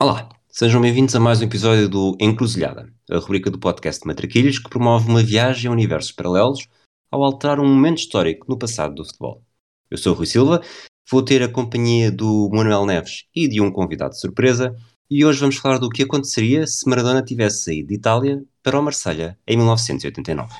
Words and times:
Olá, 0.00 0.28
sejam 0.48 0.80
bem-vindos 0.80 1.16
a 1.16 1.18
mais 1.18 1.40
um 1.40 1.44
episódio 1.44 1.88
do 1.88 2.16
Encruzilhada, 2.20 2.88
a 3.10 3.18
rubrica 3.18 3.50
do 3.50 3.58
podcast 3.58 4.06
Matraquilhos 4.06 4.60
que 4.60 4.70
promove 4.70 5.08
uma 5.08 5.24
viagem 5.24 5.68
a 5.68 5.72
universos 5.72 6.12
paralelos 6.12 6.68
ao 7.10 7.24
alterar 7.24 7.58
um 7.58 7.66
momento 7.66 7.98
histórico 7.98 8.46
no 8.48 8.56
passado 8.56 8.94
do 8.94 9.04
futebol. 9.04 9.42
Eu 9.90 9.98
sou 9.98 10.12
o 10.12 10.16
Rui 10.16 10.26
Silva, 10.26 10.62
vou 11.10 11.20
ter 11.20 11.42
a 11.42 11.48
companhia 11.48 12.12
do 12.12 12.48
Manuel 12.52 12.86
Neves 12.86 13.24
e 13.34 13.48
de 13.48 13.60
um 13.60 13.72
convidado 13.72 14.12
de 14.12 14.20
surpresa 14.20 14.72
e 15.10 15.24
hoje 15.24 15.40
vamos 15.40 15.56
falar 15.56 15.78
do 15.78 15.88
que 15.88 16.04
aconteceria 16.04 16.64
se 16.64 16.88
Maradona 16.88 17.20
tivesse 17.20 17.64
saído 17.64 17.88
de 17.88 17.96
Itália 17.96 18.40
para 18.62 18.78
o 18.78 18.82
Marselha 18.84 19.36
em 19.48 19.56
1989. 19.56 20.54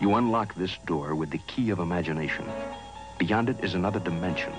You 0.00 0.14
unlock 0.14 0.54
this 0.54 0.78
door 0.86 1.16
with 1.16 1.30
the 1.30 1.40
key 1.48 1.72
of 1.72 1.82
imagination. 1.82 2.44
Beyond 3.20 3.50
it 3.50 3.62
is 3.62 3.74
another 3.74 4.00
dimension. 4.00 4.50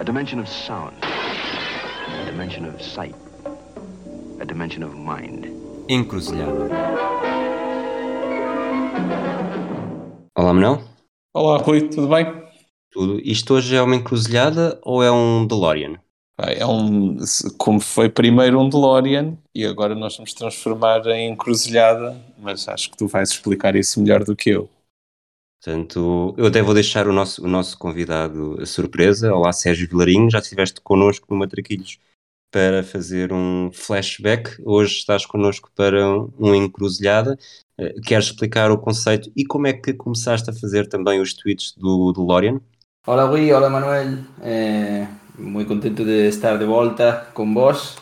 A 0.00 0.04
dimension 0.04 0.40
of 0.40 0.48
sound. 0.48 0.94
A 1.04 2.24
dimension 2.24 2.64
of 2.64 2.82
sight. 2.82 3.14
A 4.40 4.46
dimension 4.46 4.82
of 4.82 4.96
mind. 4.96 5.48
Encruzilhada. 5.90 6.70
Olá, 10.34 10.54
Manuel. 10.54 10.82
Olá, 11.34 11.58
Rui, 11.58 11.90
tudo 11.90 12.08
bem? 12.08 12.24
Tudo. 12.90 13.20
Isto 13.22 13.52
hoje 13.52 13.76
é 13.76 13.82
uma 13.82 13.96
encruzilhada 13.96 14.80
ou 14.82 15.02
é 15.02 15.12
um 15.12 15.46
DeLorean? 15.46 16.00
É 16.38 16.64
um, 16.64 17.18
como 17.58 17.80
foi 17.80 18.08
primeiro 18.08 18.58
um 18.58 18.70
DeLorean 18.70 19.36
e 19.54 19.66
agora 19.66 19.94
nós 19.94 20.16
vamos 20.16 20.32
transformar 20.32 21.06
em 21.08 21.30
encruzilhada, 21.30 22.18
mas 22.38 22.66
acho 22.66 22.90
que 22.90 22.96
tu 22.96 23.06
vais 23.06 23.28
explicar 23.28 23.76
isso 23.76 24.00
melhor 24.00 24.24
do 24.24 24.34
que 24.34 24.48
eu. 24.48 24.70
Portanto, 25.64 26.34
eu 26.36 26.44
até 26.44 26.60
vou 26.60 26.74
deixar 26.74 27.08
o 27.08 27.12
nosso, 27.12 27.42
o 27.42 27.48
nosso 27.48 27.78
convidado 27.78 28.58
a 28.60 28.66
surpresa. 28.66 29.34
Olá, 29.34 29.50
Sérgio 29.50 29.88
Vilarinho, 29.88 30.30
já 30.30 30.38
estiveste 30.38 30.78
connosco 30.82 31.26
no 31.30 31.38
Matraquilhos 31.38 31.98
para 32.52 32.82
fazer 32.82 33.32
um 33.32 33.70
flashback. 33.72 34.62
Hoje 34.62 34.96
estás 34.96 35.24
connosco 35.24 35.70
para 35.74 36.06
um 36.38 36.54
encruzilhada. 36.54 37.38
Eh, 37.78 37.94
queres 38.04 38.26
explicar 38.26 38.70
o 38.70 38.76
conceito 38.76 39.32
e 39.34 39.46
como 39.46 39.66
é 39.66 39.72
que 39.72 39.94
começaste 39.94 40.50
a 40.50 40.52
fazer 40.52 40.86
também 40.86 41.18
os 41.18 41.32
tweets 41.32 41.72
do, 41.78 42.12
Lorian? 42.14 42.60
Hola 43.06 43.24
Rui, 43.24 43.50
hola 43.50 43.70
Manuel, 43.70 44.18
eh, 44.42 45.08
moi 45.38 45.64
contento 45.64 46.04
de 46.04 46.28
estar 46.28 46.58
de 46.58 46.66
volta 46.66 47.28
con 47.32 47.54
vos. 47.54 47.96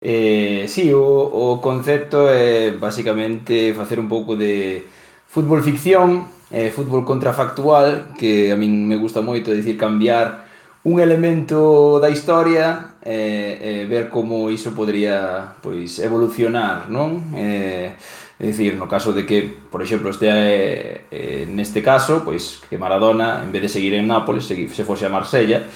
Eh, 0.00 0.66
sí, 0.68 0.94
o, 0.94 1.02
o 1.02 1.58
concepto 1.58 2.28
é 2.28 2.70
basicamente 2.70 3.74
facer 3.74 3.98
un 3.98 4.08
pouco 4.08 4.36
de 4.36 4.86
fútbol 5.26 5.64
ficción 5.64 6.37
eh, 6.50 6.70
fútbol 6.70 7.04
contrafactual, 7.04 8.14
que 8.18 8.52
a 8.52 8.56
min 8.56 8.88
me 8.88 8.96
gusta 8.96 9.20
moito, 9.20 9.52
dicir 9.52 9.76
cambiar 9.76 10.48
un 10.84 11.00
elemento 11.00 12.00
da 12.00 12.08
historia 12.08 12.96
e 13.02 13.12
eh, 13.12 13.82
eh, 13.82 13.86
ver 13.86 14.08
como 14.08 14.50
iso 14.50 14.72
podría 14.72 15.56
pois 15.60 15.98
evolucionar, 16.00 16.88
non? 16.88 17.34
Eh, 17.36 17.92
é 18.38 18.44
dicir, 18.46 18.78
no 18.78 18.86
caso 18.86 19.12
de 19.12 19.26
que, 19.26 19.42
por 19.42 19.82
exemplo, 19.82 20.10
este 20.10 20.30
eh, 20.30 21.10
eh 21.10 21.44
neste 21.50 21.82
caso, 21.82 22.22
pois 22.24 22.62
que 22.70 22.78
Maradona 22.78 23.42
en 23.42 23.50
vez 23.50 23.62
de 23.66 23.68
seguir 23.68 23.94
en 23.94 24.06
Nápoles, 24.06 24.46
segui, 24.46 24.70
se 24.70 24.86
fose 24.86 25.04
a 25.06 25.12
Marsella, 25.12 25.66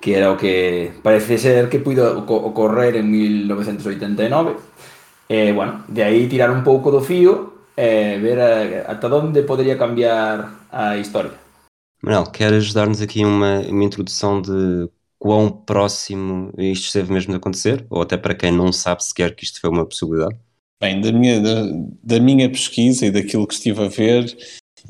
que 0.00 0.16
era 0.16 0.30
o 0.30 0.36
que 0.36 0.92
parece 1.02 1.38
ser 1.38 1.68
que 1.68 1.80
puido 1.80 2.24
ocorrer 2.24 2.96
en 2.96 3.10
1989. 3.10 4.56
Eh, 5.28 5.52
bueno, 5.52 5.84
de 5.88 6.04
aí 6.04 6.28
tirar 6.28 6.50
un 6.50 6.62
pouco 6.62 6.92
do 6.92 7.00
fío 7.00 7.53
é 7.76 8.18
ver 8.18 8.38
a, 8.38 8.92
até 8.92 9.06
onde 9.06 9.42
poderia 9.42 9.76
cambiar 9.76 10.66
a 10.70 10.96
história. 10.96 11.32
Manuel, 12.02 12.30
queres 12.30 12.72
dar-nos 12.72 13.00
aqui 13.00 13.24
uma, 13.24 13.60
uma 13.60 13.84
introdução 13.84 14.40
de 14.40 14.88
quão 15.18 15.50
próximo 15.50 16.52
isto 16.58 16.84
esteve 16.84 17.12
mesmo 17.12 17.32
de 17.32 17.38
acontecer? 17.38 17.86
Ou 17.88 18.02
até 18.02 18.16
para 18.16 18.34
quem 18.34 18.52
não 18.52 18.72
sabe 18.72 19.02
sequer 19.02 19.34
que 19.34 19.44
isto 19.44 19.60
foi 19.60 19.70
uma 19.70 19.86
possibilidade? 19.86 20.36
Bem, 20.80 21.00
da 21.00 21.10
minha, 21.10 21.40
da, 21.40 21.62
da 22.02 22.20
minha 22.20 22.50
pesquisa 22.50 23.06
e 23.06 23.10
daquilo 23.10 23.46
que 23.46 23.54
estive 23.54 23.84
a 23.84 23.88
ver, 23.88 24.36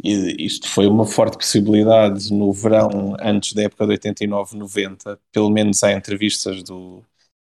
isto 0.02 0.68
foi 0.68 0.88
uma 0.88 1.06
forte 1.06 1.36
possibilidade 1.36 2.32
no 2.32 2.52
verão 2.52 3.16
antes 3.20 3.52
da 3.52 3.62
época 3.62 3.86
de 3.86 3.94
89-90, 3.94 5.18
pelo 5.30 5.50
menos 5.50 5.84
há 5.84 5.92
entrevistas 5.92 6.64
do 6.64 7.00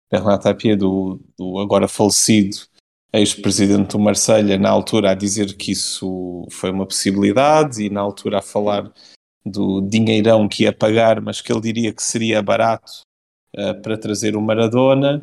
Bernard 0.08 0.44
Tapie, 0.44 0.76
do, 0.76 1.20
do 1.36 1.58
agora 1.58 1.88
falecido 1.88 2.58
ex-presidente 3.12 3.92
do 3.92 3.98
Marselha 3.98 4.58
na 4.58 4.70
altura 4.70 5.10
a 5.10 5.14
dizer 5.14 5.56
que 5.56 5.72
isso 5.72 6.46
foi 6.50 6.70
uma 6.70 6.86
possibilidade 6.86 7.82
e 7.82 7.90
na 7.90 8.00
altura 8.00 8.38
a 8.38 8.42
falar 8.42 8.92
do 9.44 9.80
dinheirão 9.80 10.48
que 10.48 10.64
ia 10.64 10.72
pagar, 10.72 11.20
mas 11.20 11.40
que 11.40 11.52
ele 11.52 11.60
diria 11.60 11.92
que 11.92 12.02
seria 12.02 12.42
barato 12.42 13.06
uh, 13.56 13.80
para 13.80 13.96
trazer 13.96 14.36
o 14.36 14.42
Maradona. 14.42 15.22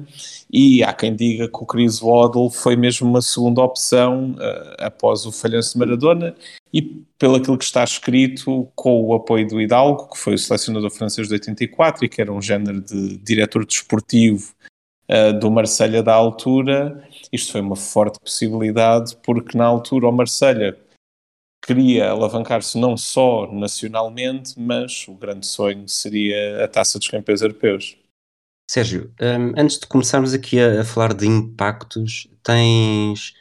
E 0.52 0.82
há 0.84 0.94
quem 0.94 1.16
diga 1.16 1.48
que 1.48 1.58
o 1.58 1.66
Chris 1.66 2.00
Waddle 2.00 2.50
foi 2.50 2.76
mesmo 2.76 3.08
uma 3.08 3.22
segunda 3.22 3.62
opção 3.62 4.32
uh, 4.32 4.76
após 4.80 5.26
o 5.26 5.32
falhanço 5.32 5.74
de 5.74 5.80
Maradona 5.80 6.36
e 6.74 6.82
pelo 7.20 7.36
aquilo 7.36 7.58
que 7.58 7.66
está 7.66 7.84
escrito 7.84 8.68
com 8.76 9.04
o 9.04 9.14
apoio 9.14 9.48
do 9.48 9.62
Hidalgo, 9.62 10.10
que 10.10 10.18
foi 10.18 10.36
o 10.36 10.40
selecionador 10.40 10.90
francês 10.90 11.28
de 11.28 11.34
84 11.34 12.06
e 12.06 12.10
que 12.10 12.22
era 12.22 12.32
um 12.32 12.42
género 12.42 12.82
de 12.82 13.18
diretor 13.18 13.66
desportivo 13.66 14.54
uh, 15.10 15.38
do 15.38 15.52
Marselha 15.52 16.02
da 16.02 16.14
altura, 16.14 17.08
isto 17.34 17.52
foi 17.52 17.62
uma 17.62 17.76
forte 17.76 18.20
possibilidade, 18.20 19.18
porque 19.18 19.58
na 19.58 19.66
altura 19.66 20.08
o 20.08 20.12
Marselha 20.12 20.80
queria 21.66 22.12
alavancar-se 22.12 22.78
não 22.78 22.96
só 22.96 23.52
nacionalmente, 23.52 24.60
mas 24.60 25.08
o 25.08 25.16
grande 25.16 25.48
sonho 25.48 25.88
seria 25.90 26.64
a 26.64 26.68
taça 26.68 27.00
dos 27.00 27.08
campeões 27.08 27.42
europeus. 27.42 27.98
Sérgio, 28.70 29.12
um, 29.20 29.60
antes 29.60 29.80
de 29.80 29.88
começarmos 29.88 30.34
aqui 30.34 30.60
a, 30.60 30.82
a, 30.82 30.86
falar 30.86 31.14
de 31.14 31.26
impactos, 31.26 32.28
tens. 32.44 33.34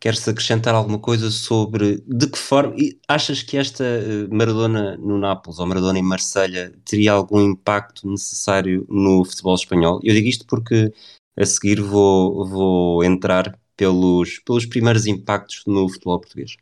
Queres 0.00 0.28
acrescentar 0.28 0.74
alguma 0.74 0.98
coisa 0.98 1.30
sobre 1.30 2.02
de 2.06 2.26
que 2.26 2.36
forma. 2.36 2.74
Achas 3.08 3.42
que 3.42 3.56
esta 3.56 3.84
eh, 3.84 4.28
Maradona 4.30 4.98
no 4.98 5.18
Nápoles 5.18 5.58
ou 5.58 5.66
Maradona 5.66 5.98
em 5.98 6.02
Marselha 6.02 6.74
teria 6.84 7.12
algum 7.12 7.40
impacto 7.40 8.06
necessário 8.06 8.86
no 8.90 9.24
futebol 9.24 9.54
espanhol? 9.54 10.00
Eu 10.02 10.12
digo 10.12 10.28
isto 10.28 10.44
porque 10.46 10.92
a 11.36 11.44
seguir 11.44 11.80
vou, 11.80 12.46
vou 12.46 13.04
entrar 13.04 13.58
pelos, 13.76 14.38
pelos 14.40 14.66
primeiros 14.66 15.06
impactos 15.06 15.62
no 15.66 15.88
futebol 15.88 16.20
português. 16.20 16.56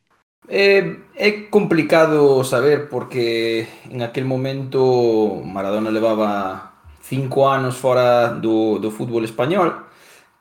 É, 0.49 0.97
é 1.17 1.31
complicado 1.51 2.43
saber 2.45 2.89
porque 2.89 3.69
en 3.89 4.03
aquel 4.03 4.25
momento 4.25 5.41
Maradona 5.45 5.91
levaba 5.91 6.73
cinco 7.01 7.49
anos 7.49 7.77
fora 7.77 8.29
do, 8.29 8.79
do 8.79 8.91
fútbol 8.91 9.25
español, 9.25 9.87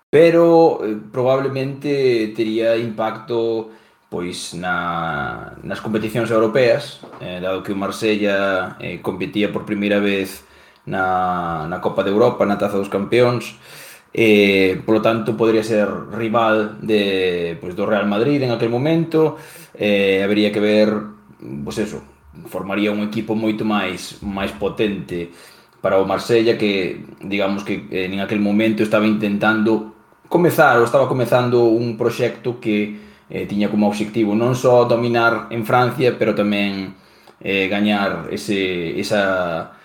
pero 0.09 0.81
eh, 0.83 0.97
probablemente 1.11 2.33
tería 2.35 2.77
impacto 2.77 3.69
pois 4.11 4.53
na, 4.53 5.55
nas 5.63 5.79
competicións 5.79 6.27
europeas, 6.27 6.99
eh, 7.23 7.39
dado 7.39 7.63
que 7.63 7.71
o 7.71 7.79
Marsella 7.79 8.75
eh, 8.83 8.99
competía 8.99 9.53
por 9.53 9.63
primeira 9.63 10.03
vez 10.03 10.43
na, 10.83 11.63
na 11.71 11.79
Copa 11.79 12.03
de 12.03 12.11
Europa, 12.11 12.43
na 12.43 12.59
Taza 12.59 12.75
dos 12.75 12.91
Campeóns, 12.91 13.55
eh, 14.13 14.81
polo 14.85 15.01
tanto 15.01 15.37
podría 15.37 15.63
ser 15.63 15.87
rival 16.11 16.77
de, 16.81 17.57
pues, 17.59 17.75
do 17.75 17.85
Real 17.85 18.07
Madrid 18.07 18.43
en 18.43 18.51
aquel 18.51 18.69
momento. 18.69 19.37
Eh, 19.73 20.21
habría 20.23 20.51
que 20.51 20.59
ver 20.59 20.93
pues 21.63 21.77
eso, 21.79 22.03
formaría 22.47 22.91
un 22.91 23.01
equipo 23.03 23.35
moito 23.35 23.65
máis 23.65 24.21
máis 24.21 24.51
potente 24.55 25.31
para 25.81 25.97
o 25.97 26.05
Marsella 26.05 26.57
que 26.57 27.03
digamos 27.19 27.63
que 27.63 27.89
eh, 27.89 28.05
en 28.05 28.19
aquel 28.21 28.39
momento 28.39 28.83
estaba 28.83 29.09
intentando 29.09 29.95
comezar 30.29 30.77
ou 30.79 30.85
estaba 30.85 31.09
comezando 31.09 31.67
un 31.67 31.97
proxecto 31.97 32.61
que 32.61 32.95
eh, 33.27 33.45
tiña 33.49 33.67
como 33.67 33.89
obxectivo 33.89 34.37
non 34.37 34.53
só 34.55 34.85
dominar 34.85 35.49
en 35.51 35.65
Francia 35.65 36.15
pero 36.15 36.37
tamén 36.37 36.93
eh, 37.41 37.67
gañar 37.67 38.29
ese, 38.31 38.95
esa 38.95 39.75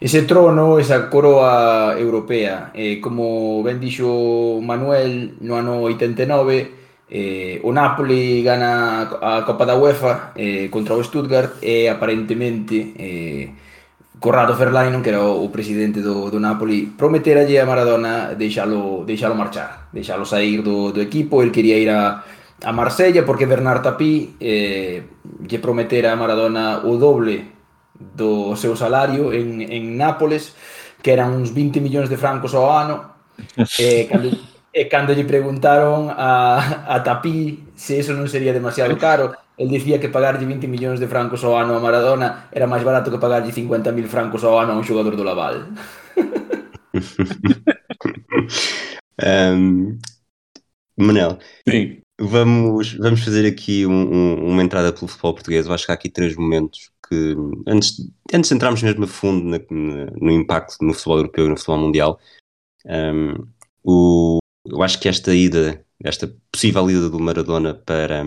ese 0.00 0.22
trono, 0.22 0.78
esa 0.78 1.08
coroa 1.08 1.96
europea. 1.98 2.70
Eh, 2.74 3.00
como 3.00 3.62
ben 3.62 3.80
dixo 3.80 4.60
Manuel 4.60 5.36
no 5.40 5.56
ano 5.56 5.80
89, 5.82 6.72
eh, 7.08 7.60
o 7.62 7.72
Napoli 7.72 8.42
gana 8.42 9.08
a 9.20 9.44
Copa 9.44 9.64
da 9.64 9.76
UEFA 9.76 10.32
eh, 10.34 10.68
contra 10.70 10.94
o 10.94 11.02
Stuttgart 11.02 11.62
e 11.62 11.88
aparentemente 11.88 12.92
eh, 12.98 13.54
Corrado 14.18 14.56
Ferlaino, 14.56 15.02
que 15.02 15.10
era 15.10 15.22
o 15.22 15.48
presidente 15.50 16.00
do, 16.00 16.30
do 16.30 16.40
Napoli, 16.40 16.88
prometeralle 16.96 17.60
a 17.60 17.66
Maradona 17.66 18.34
deixalo, 18.34 19.04
deixalo 19.04 19.34
marchar, 19.36 19.88
deixalo 19.92 20.24
sair 20.24 20.62
do, 20.62 20.90
do 20.90 21.00
equipo, 21.00 21.42
el 21.42 21.52
quería 21.52 21.78
ir 21.78 21.90
a, 21.90 22.24
a 22.64 22.72
Marsella 22.72 23.24
porque 23.24 23.46
Bernard 23.46 23.82
Tapí 23.82 24.34
eh, 24.40 25.04
lle 25.46 25.58
prometera 25.60 26.12
a 26.12 26.16
Maradona 26.16 26.80
o 26.84 26.96
doble 26.96 27.55
do 27.98 28.56
seu 28.56 28.76
salario 28.76 29.32
en, 29.32 29.62
en 29.62 29.96
Nápoles, 29.96 30.54
que 31.02 31.12
eran 31.12 31.32
uns 31.32 31.52
20 31.52 31.80
millóns 31.80 32.08
de 32.08 32.16
francos 32.16 32.54
ao 32.54 32.70
ano, 32.70 33.12
e 33.78 34.08
cando, 34.10 34.30
e 34.72 34.88
cando 34.88 35.12
lle 35.12 35.24
preguntaron 35.24 36.10
a, 36.10 36.86
a 36.88 37.00
Tapí 37.00 37.64
se 37.76 38.00
eso 38.00 38.12
non 38.12 38.28
sería 38.28 38.52
demasiado 38.52 38.96
caro, 38.96 39.32
él 39.56 39.72
dicía 39.72 40.00
que 40.00 40.12
pagarlle 40.12 40.44
20 40.44 40.68
millóns 40.68 41.00
de 41.00 41.08
francos 41.08 41.40
ao 41.44 41.56
ano 41.56 41.76
a 41.76 41.80
Maradona 41.80 42.48
era 42.52 42.68
máis 42.68 42.84
barato 42.84 43.08
que 43.08 43.16
pagarlle 43.16 43.48
50.000 43.52 44.04
francos 44.08 44.44
ao 44.44 44.60
ano 44.60 44.72
a 44.72 44.76
un 44.76 44.84
xogador 44.84 45.16
do 45.16 45.24
Laval. 45.24 45.64
um, 49.24 49.96
Manel, 50.96 51.38
Sim. 51.68 52.00
vamos, 52.20 52.94
vamos 53.00 53.24
fazer 53.24 53.46
aqui 53.46 53.86
um, 53.86 53.92
um, 53.92 54.52
uma 54.52 54.62
entrada 54.62 54.92
pelo 54.92 55.08
futebol 55.08 55.34
português. 55.34 55.66
Eu 55.66 55.72
acho 55.72 55.86
que 55.86 55.92
há 55.92 55.94
aqui 55.94 56.08
três 56.08 56.36
momentos 56.36 56.90
que, 57.08 57.34
antes, 57.66 57.96
antes 58.32 58.48
de 58.48 58.56
entrarmos 58.56 58.82
mesmo 58.82 59.04
a 59.04 59.08
fundo 59.08 59.44
na, 59.44 59.58
na, 59.58 60.10
no 60.20 60.30
impacto 60.30 60.76
no 60.82 60.92
futebol 60.92 61.18
europeu 61.18 61.46
e 61.46 61.48
no 61.48 61.56
futebol 61.56 61.78
mundial, 61.78 62.20
um, 62.84 63.46
o, 63.84 64.38
eu 64.64 64.82
acho 64.82 65.00
que 65.00 65.08
esta 65.08 65.34
ida, 65.34 65.84
esta 66.02 66.34
possível 66.50 66.90
ida 66.90 67.08
do 67.08 67.20
Maradona 67.20 67.74
para, 67.74 68.24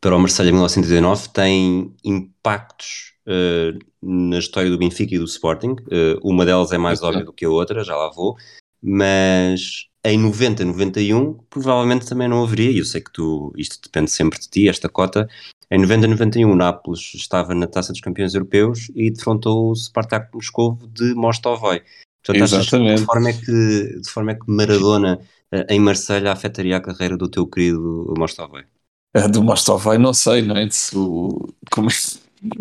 para 0.00 0.16
o 0.16 0.18
Marselha 0.18 0.48
em 0.48 0.52
1989 0.52 1.28
tem 1.28 1.94
impactos 2.04 3.14
uh, 3.26 3.78
na 4.02 4.38
história 4.38 4.70
do 4.70 4.78
Benfica 4.78 5.14
e 5.14 5.18
do 5.18 5.24
Sporting. 5.24 5.76
Uh, 5.82 6.18
uma 6.22 6.44
delas 6.44 6.72
é 6.72 6.78
mais 6.78 7.02
óbvia 7.02 7.24
do 7.24 7.32
que 7.32 7.44
a 7.44 7.50
outra, 7.50 7.84
já 7.84 7.94
lá 7.96 8.10
vou, 8.10 8.36
mas 8.82 9.86
em 10.04 10.18
90, 10.18 10.64
91, 10.64 11.34
provavelmente 11.48 12.06
também 12.06 12.26
não 12.26 12.42
haveria, 12.42 12.70
e 12.70 12.78
eu 12.78 12.84
sei 12.84 13.00
que 13.00 13.12
tu, 13.12 13.52
isto 13.56 13.80
depende 13.80 14.10
sempre 14.10 14.38
de 14.40 14.48
ti, 14.48 14.68
esta 14.68 14.88
cota. 14.88 15.28
Em 15.72 15.78
90, 15.78 16.06
91, 16.06 16.52
o 16.52 16.54
Nápoles 16.54 17.14
estava 17.14 17.54
na 17.54 17.66
Taça 17.66 17.92
dos 17.92 18.02
Campeões 18.02 18.34
Europeus 18.34 18.90
e 18.94 19.10
defrontou 19.10 19.70
o 19.70 19.74
Spartak 19.74 20.28
Moscovo 20.34 20.86
de 20.86 21.14
Mostovoi. 21.14 21.82
Portanto, 22.22 22.44
Exatamente. 22.44 23.00
de 23.00 23.06
forma 23.06 23.30
é 23.30 23.32
que, 23.32 24.00
de 24.00 24.10
forma 24.10 24.32
é 24.32 24.34
que 24.34 24.44
Maradona 24.46 25.18
eh, 25.50 25.66
em 25.70 25.80
Marselha 25.80 26.30
afetaria 26.30 26.76
a 26.76 26.80
carreira 26.80 27.16
do 27.16 27.26
teu 27.26 27.46
querido 27.46 28.12
Mostovoi? 28.18 28.66
A 29.14 29.26
do 29.26 29.42
Mostovoi, 29.42 29.96
não 29.96 30.12
sei, 30.12 30.42
não 30.42 30.58
é? 30.58 30.68
Se 30.68 30.94
o, 30.94 31.48
como, 31.70 31.88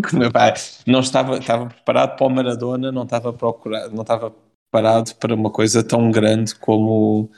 como 0.10 0.24
é, 0.24 0.54
não 0.88 1.02
estava, 1.02 1.38
estava 1.38 1.66
preparado 1.66 2.16
para 2.16 2.25
o 2.25 2.30
Maradona, 2.30 2.94
não 2.94 3.04
estava 3.04 3.34
procurado, 3.34 3.94
não 3.94 4.04
estava 4.04 4.34
preparado 4.72 5.13
para 5.16 5.36
uma 5.36 5.50
coisa 5.50 5.84
tão 5.84 6.10
grande 6.12 6.56
como, 6.56 7.30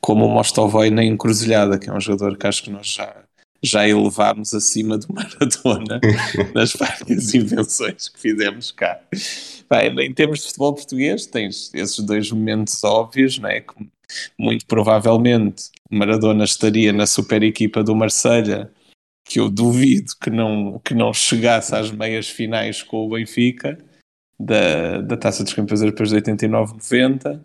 como 0.00 0.26
o 0.26 0.30
Mostovoi 0.30 0.90
na 0.90 1.04
encruzilhada, 1.04 1.78
que 1.78 1.88
é 1.88 1.92
um 1.92 2.00
jogador 2.00 2.36
que 2.36 2.48
acho 2.48 2.64
que 2.64 2.70
nós 2.70 2.88
já, 2.88 3.22
já 3.62 3.86
elevámos 3.88 4.52
acima 4.52 4.98
do 4.98 5.06
Maradona 5.14 6.00
nas 6.54 6.72
várias 6.72 7.34
invenções 7.34 8.08
que 8.08 8.18
fizemos 8.18 8.72
cá. 8.72 9.00
Bem, 9.70 10.06
em 10.06 10.12
termos 10.12 10.40
de 10.40 10.46
futebol 10.46 10.74
português, 10.74 11.26
tens 11.26 11.72
esses 11.72 11.98
dois 12.00 12.30
momentos 12.30 12.82
óbvios, 12.82 13.38
não 13.38 13.48
é? 13.48 13.60
Que 13.60 13.74
muito 14.38 14.66
provavelmente 14.66 15.70
Maradona 15.90 16.44
estaria 16.44 16.92
na 16.92 17.06
super 17.06 17.42
equipa 17.42 17.82
do 17.82 17.94
Marselha, 17.94 18.70
que 19.24 19.40
eu 19.40 19.48
duvido 19.48 20.12
que 20.20 20.30
não, 20.30 20.78
que 20.84 20.94
não 20.94 21.12
chegasse 21.14 21.74
às 21.74 21.90
meias 21.90 22.28
finais 22.28 22.82
com 22.82 23.06
o 23.06 23.10
Benfica 23.10 23.78
da, 24.38 25.00
da 25.00 25.16
Taça 25.16 25.44
dos 25.44 25.54
Campeões 25.54 25.80
Europeus 25.80 26.10
de 26.10 26.16
89-90. 26.16 27.40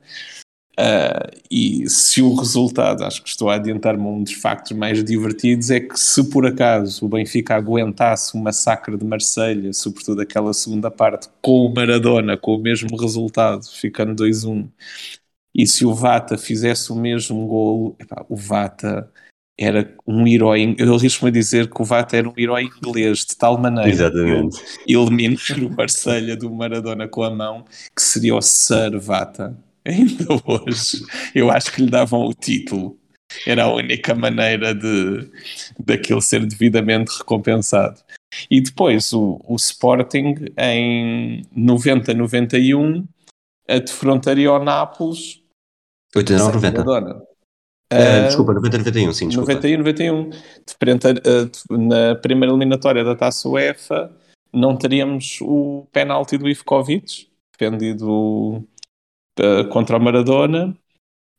Uh, 0.80 1.36
e 1.50 1.90
se 1.90 2.22
o 2.22 2.36
resultado, 2.36 3.04
acho 3.04 3.24
que 3.24 3.30
estou 3.30 3.50
a 3.50 3.56
adiantar-me 3.56 4.04
um 4.04 4.22
dos 4.22 4.34
factos 4.34 4.78
mais 4.78 5.04
divertidos, 5.04 5.72
é 5.72 5.80
que 5.80 6.00
se 6.00 6.30
por 6.30 6.46
acaso 6.46 7.04
o 7.04 7.10
Benfica 7.10 7.56
aguentasse 7.56 8.38
o 8.38 8.40
massacre 8.40 8.96
de 8.96 9.04
Marselha, 9.04 9.74
sobretudo 9.74 10.22
aquela 10.22 10.54
segunda 10.54 10.92
parte, 10.92 11.30
com 11.42 11.66
o 11.66 11.74
Maradona, 11.74 12.38
com 12.38 12.56
o 12.56 12.62
mesmo 12.62 12.96
resultado, 12.96 13.66
ficando 13.66 14.14
2-1, 14.24 14.70
e 15.56 15.66
se 15.66 15.84
o 15.84 15.96
Vata 15.96 16.38
fizesse 16.38 16.92
o 16.92 16.96
mesmo 16.96 17.48
golo, 17.48 17.96
epá, 18.00 18.24
o 18.30 18.36
Vata 18.36 19.12
era 19.60 19.92
um 20.06 20.28
herói, 20.28 20.76
eu 20.78 20.94
arrisco-me 20.94 21.30
a 21.30 21.34
dizer 21.34 21.68
que 21.68 21.82
o 21.82 21.86
Vata 21.86 22.16
era 22.16 22.30
um 22.30 22.34
herói 22.38 22.66
inglês, 22.66 23.26
de 23.26 23.36
tal 23.36 23.58
maneira 23.58 23.90
Exatamente. 23.90 24.62
eliminar 24.88 25.58
o 25.60 25.76
Marselha 25.76 26.38
do 26.38 26.52
Maradona 26.52 27.08
com 27.08 27.24
a 27.24 27.32
mão, 27.32 27.66
que 27.96 28.02
seria 28.04 28.36
o 28.36 28.42
Sir 28.44 29.00
Vata. 29.00 29.58
Ainda 29.88 30.26
hoje, 30.46 31.06
eu 31.34 31.50
acho 31.50 31.72
que 31.72 31.82
lhe 31.82 31.90
davam 31.90 32.26
o 32.26 32.34
título. 32.34 33.00
Era 33.46 33.64
a 33.64 33.74
única 33.74 34.14
maneira 34.14 34.74
de 34.74 35.30
daquilo 35.80 36.22
ser 36.22 36.46
devidamente 36.46 37.18
recompensado. 37.18 38.00
E 38.50 38.62
depois 38.62 39.12
o, 39.14 39.40
o 39.46 39.56
Sporting, 39.56 40.36
em 40.58 41.42
90-91, 41.56 43.06
defrontaria 43.86 44.50
ao 44.50 44.64
Nápoles 44.64 45.42
89, 46.16 46.56
90. 46.56 46.84
Maradona. 46.84 47.24
Uh, 47.94 48.28
desculpa, 48.28 48.54
90, 48.54 48.78
91, 48.80 49.14
sim, 49.14 49.28
desculpa. 49.28 49.54
91, 49.54 49.78
91. 49.78 50.30
Frente 50.80 51.08
a, 51.08 51.12
a, 51.12 51.78
na 51.78 52.16
primeira 52.16 52.52
eliminatória 52.52 53.04
da 53.04 53.16
Taça 53.16 53.48
UEFA, 53.48 54.12
não 54.52 54.76
teríamos 54.76 55.40
o 55.42 55.88
penalti 55.92 56.38
do 56.38 56.50
Ivkovic, 56.50 57.30
defendido 57.58 58.64
uh, 59.40 59.68
contra 59.70 59.98
o 59.98 60.02
Maradona, 60.02 60.78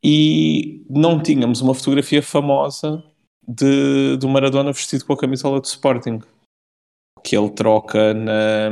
e 0.03 0.85
não 0.89 1.23
tínhamos 1.23 1.61
uma 1.61 1.75
fotografia 1.75 2.23
famosa 2.23 3.03
de, 3.47 4.17
do 4.19 4.29
Maradona 4.29 4.73
vestido 4.73 5.05
com 5.05 5.13
a 5.13 5.19
camisola 5.19 5.61
do 5.61 5.65
Sporting, 5.65 6.21
que 7.25 7.37
ele 7.37 7.51
troca 7.51 8.15
na, 8.15 8.71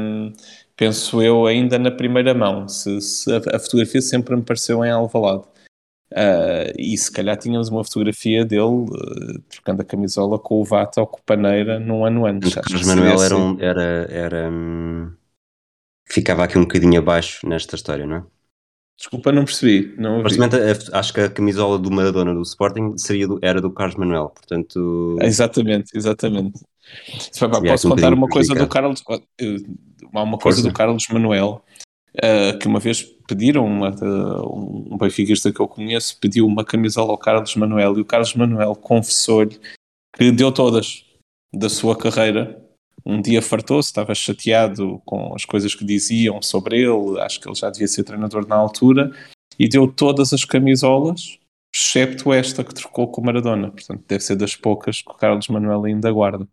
penso 0.77 1.23
eu, 1.23 1.47
ainda 1.47 1.79
na 1.79 1.91
primeira 1.91 2.35
mão. 2.35 2.69
Se, 2.69 3.01
se 3.01 3.33
a, 3.33 3.39
a, 3.57 3.59
fotografia 3.59 4.03
sempre 4.03 4.37
me 4.37 4.43
pareceu 4.43 4.85
em 4.85 4.91
Alvalade. 4.91 5.45
Uh, 6.13 6.71
e 6.79 6.97
se 6.97 7.11
calhar 7.11 7.37
tínhamos 7.37 7.69
uma 7.69 7.83
fotografia 7.83 8.45
dele 8.45 8.63
uh, 8.63 9.41
trocando 9.49 9.83
a 9.83 9.85
camisola 9.85 10.39
com 10.39 10.61
o 10.61 10.65
Vata 10.65 11.01
ou 11.01 11.07
com 11.07 11.19
o 11.19 11.23
Paneira 11.23 11.81
num 11.81 12.05
ano 12.05 12.27
antes. 12.27 12.55
Carlos 12.55 12.87
Manuel 12.87 13.23
era, 13.23 13.37
um, 13.37 13.61
era, 13.61 13.83
era 14.09 14.51
hum, 14.51 15.13
ficava 16.09 16.45
aqui 16.45 16.57
um 16.57 16.63
bocadinho 16.63 17.01
abaixo 17.01 17.47
nesta 17.49 17.75
história, 17.75 18.07
não 18.07 18.17
é? 18.19 18.25
Desculpa, 18.97 19.31
não 19.31 19.45
percebi. 19.45 19.95
Não 19.99 20.23
acho 20.93 21.13
que 21.13 21.21
a 21.21 21.29
camisola 21.29 21.79
do 21.79 21.91
Maradona 21.91 22.33
do 22.33 22.43
Sporting 22.43 22.97
seria 22.97 23.29
do, 23.29 23.39
era 23.43 23.61
do 23.61 23.71
Carlos 23.71 23.97
Manuel, 23.97 24.31
portanto. 24.31 25.17
Exatamente, 25.21 25.91
exatamente. 25.95 26.61
Posso 27.39 27.89
um 27.89 27.91
contar 27.91 28.13
uma 28.15 28.29
coisa 28.29 28.55
do 28.55 28.67
Carlos. 28.67 29.03
Uma 30.13 30.39
coisa 30.39 30.59
Força. 30.59 30.63
do 30.63 30.73
Carlos 30.73 31.07
Manuel 31.11 31.63
uh, 32.17 32.59
que 32.59 32.67
uma 32.67 32.81
vez 32.81 33.03
pediram, 33.27 33.65
uma, 33.65 33.91
uh, 33.91 34.93
um 34.93 34.97
benfiquista 34.97 35.53
que 35.53 35.61
eu 35.61 35.69
conheço 35.69 36.19
pediu 36.21 36.47
uma 36.47 36.65
camisola 36.65 37.11
ao 37.11 37.19
Carlos 37.19 37.55
Manuel 37.57 37.99
e 37.99 38.01
o 38.01 38.05
Carlos 38.05 38.35
Manuel 38.35 38.75
confessou-lhe 38.75 39.59
que 40.15 40.31
deu 40.31 40.53
todas 40.53 41.05
da 41.53 41.69
sua 41.69 41.97
carreira. 41.97 42.63
Um 43.05 43.21
dia 43.21 43.41
fartou-se, 43.41 43.89
estava 43.89 44.15
chateado 44.15 45.01
com 45.05 45.35
as 45.35 45.45
coisas 45.45 45.75
que 45.75 45.85
diziam 45.85 46.43
sobre 46.43 46.81
ele, 46.81 47.21
acho 47.21 47.41
que 47.41 47.49
ele 47.49 47.55
já 47.55 47.71
devia 47.71 47.87
ser 47.87 48.05
treinador 48.05 48.47
na 48.47 48.57
altura, 48.57 49.13
e 49.59 49.69
deu 49.69 49.87
todas 49.87 50.33
as 50.33 50.45
camisolas, 50.45 51.39
excepto 51.75 52.33
esta 52.33 52.65
que 52.65 52.75
trocou 52.75 53.09
com 53.09 53.21
o 53.21 53.25
Maradona. 53.25 53.71
Portanto, 53.71 54.03
deve 54.09 54.25
ser 54.25 54.37
das 54.37 54.57
poucas 54.57 55.03
que 55.03 55.11
o 55.11 55.15
Carlos 55.15 55.49
Manuel 55.49 55.85
ainda 55.85 56.11
guarda. 56.11 56.49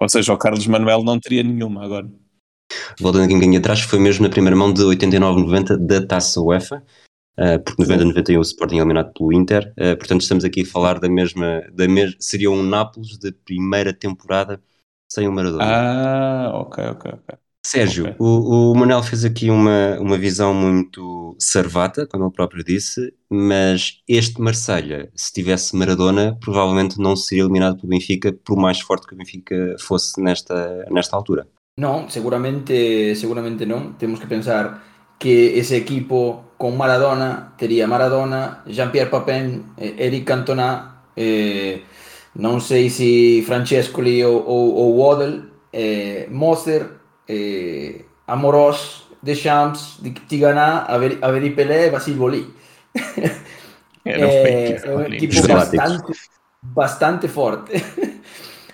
Ou 0.00 0.08
seja, 0.08 0.32
o 0.32 0.38
Carlos 0.38 0.66
Manuel 0.66 1.02
não 1.02 1.20
teria 1.20 1.42
nenhuma 1.42 1.84
agora 1.84 2.08
voltando 3.00 3.24
aqui 3.24 3.34
um 3.34 3.38
bocadinho 3.38 3.58
atrás, 3.58 3.80
foi 3.80 3.98
mesmo 3.98 4.24
na 4.24 4.30
primeira 4.30 4.56
mão 4.56 4.72
de 4.72 4.82
89-90 4.82 5.76
da 5.76 6.06
Taça 6.06 6.40
UEFA, 6.40 6.82
uh, 7.38 7.62
porque 7.64 7.82
90-91 7.82 8.38
o 8.38 8.42
Sporting 8.42 8.76
é 8.76 8.78
eliminado 8.78 9.12
pelo 9.12 9.32
Inter, 9.32 9.72
uh, 9.72 9.96
portanto 9.96 10.22
estamos 10.22 10.44
aqui 10.44 10.62
a 10.62 10.66
falar 10.66 10.98
da 10.98 11.08
mesma, 11.08 11.62
da 11.72 11.88
mes 11.88 12.14
seria 12.18 12.50
um 12.50 12.62
Nápoles 12.62 13.18
de 13.18 13.32
primeira 13.32 13.92
temporada 13.92 14.60
sem 15.08 15.26
o 15.26 15.32
Maradona. 15.32 15.64
Ah, 15.64 16.50
ok, 16.54 16.84
ok, 16.90 17.12
ok. 17.12 17.38
Sérgio, 17.66 18.04
okay. 18.04 18.16
o, 18.18 18.72
o 18.72 18.74
Manel 18.74 19.02
fez 19.02 19.24
aqui 19.24 19.50
uma, 19.50 19.98
uma 20.00 20.16
visão 20.16 20.54
muito 20.54 21.36
servata, 21.38 22.06
como 22.06 22.24
ele 22.24 22.32
próprio 22.32 22.64
disse, 22.64 23.12
mas 23.28 24.00
este 24.08 24.40
Marselha, 24.40 25.10
se 25.14 25.32
tivesse 25.32 25.76
Maradona, 25.76 26.38
provavelmente 26.40 26.98
não 26.98 27.14
seria 27.14 27.42
eliminado 27.42 27.76
pelo 27.76 27.90
Benfica, 27.90 28.32
por 28.32 28.56
mais 28.56 28.80
forte 28.80 29.06
que 29.06 29.14
o 29.14 29.18
Benfica 29.18 29.76
fosse 29.80 30.20
nesta, 30.22 30.86
nesta 30.90 31.16
altura. 31.16 31.46
Non, 31.78 32.10
seguramente, 32.10 33.14
seguramente 33.14 33.64
non. 33.64 33.94
Temos 33.98 34.18
que 34.18 34.26
pensar 34.26 34.82
que 35.18 35.58
ese 35.58 35.76
equipo 35.76 36.56
con 36.58 36.76
Maradona 36.76 37.54
tería 37.56 37.86
Maradona, 37.86 38.64
Jean-Pierre 38.66 39.10
Papin, 39.10 39.74
Eric 39.76 40.24
Cantona, 40.26 41.04
eh, 41.14 41.84
non 42.38 42.60
sei 42.60 42.88
se 42.88 43.42
Francescoli 43.42 44.22
ou, 44.22 44.42
ou, 44.46 44.74
ou 44.76 44.96
Waddle, 44.96 45.42
eh, 45.70 46.26
Moser, 46.30 47.00
eh, 47.26 48.04
Amorós, 48.26 49.06
Deschamps, 49.20 50.00
Tigana, 50.26 50.86
Averi 50.86 51.50
Pelé 51.50 51.86
e 51.86 51.90
Basil 51.90 52.16
eh, 54.04 54.80
é 54.82 54.94
un 54.94 55.12
equipo 55.12 55.46
bastante, 55.46 56.12
bastante 56.62 57.28
forte. 57.28 57.82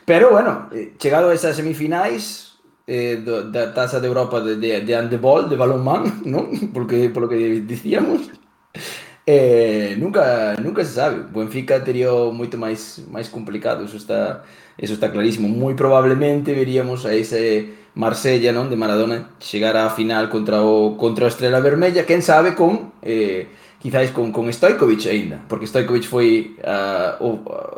Pero 0.04 0.30
bueno, 0.30 0.68
eh, 0.72 0.94
chegado 0.98 1.30
a 1.30 1.34
esas 1.34 1.56
semifinais, 1.56 2.58
eh, 2.86 3.22
da 3.24 3.72
Taza 3.72 3.98
de 4.00 4.06
Europa 4.06 4.40
de, 4.40 4.56
de, 4.56 4.80
de 4.82 4.94
handebol, 4.94 5.48
de 5.48 5.56
balonmán, 5.56 6.22
¿no? 6.24 6.48
Porque, 6.74 7.08
por 7.08 7.22
lo 7.24 7.28
que 7.28 7.62
decíamos. 7.62 8.30
Eh, 9.26 9.96
nunca 9.98 10.54
nunca 10.60 10.84
se 10.84 10.94
sabe. 10.94 11.24
Benfica 11.32 11.82
tería 11.82 12.12
moito 12.28 12.60
máis 12.60 13.00
máis 13.08 13.32
complicado, 13.32 13.84
eso 13.84 13.96
está 13.96 14.44
eso 14.76 14.92
está 14.92 15.08
clarísimo. 15.08 15.48
Moi 15.48 15.72
probablemente 15.72 16.52
veríamos 16.52 17.08
a 17.08 17.16
ese 17.16 17.72
Marsella, 17.96 18.52
non, 18.52 18.68
de 18.68 18.76
Maradona 18.76 19.32
chegar 19.40 19.80
á 19.80 19.88
final 19.88 20.28
contra 20.28 20.60
o 20.60 21.00
contra 21.00 21.24
a 21.24 21.32
Estrela 21.32 21.64
Vermella, 21.64 22.04
quen 22.04 22.20
sabe 22.20 22.52
con 22.52 22.92
eh 23.00 23.48
quizáis 23.80 24.12
con 24.12 24.32
con 24.32 24.48
Stojkovic 24.52 25.06
aínda, 25.08 25.40
porque 25.48 25.68
Stojkovic 25.68 26.04
foi 26.08 26.56
uh, 26.64 27.20
o, 27.20 27.28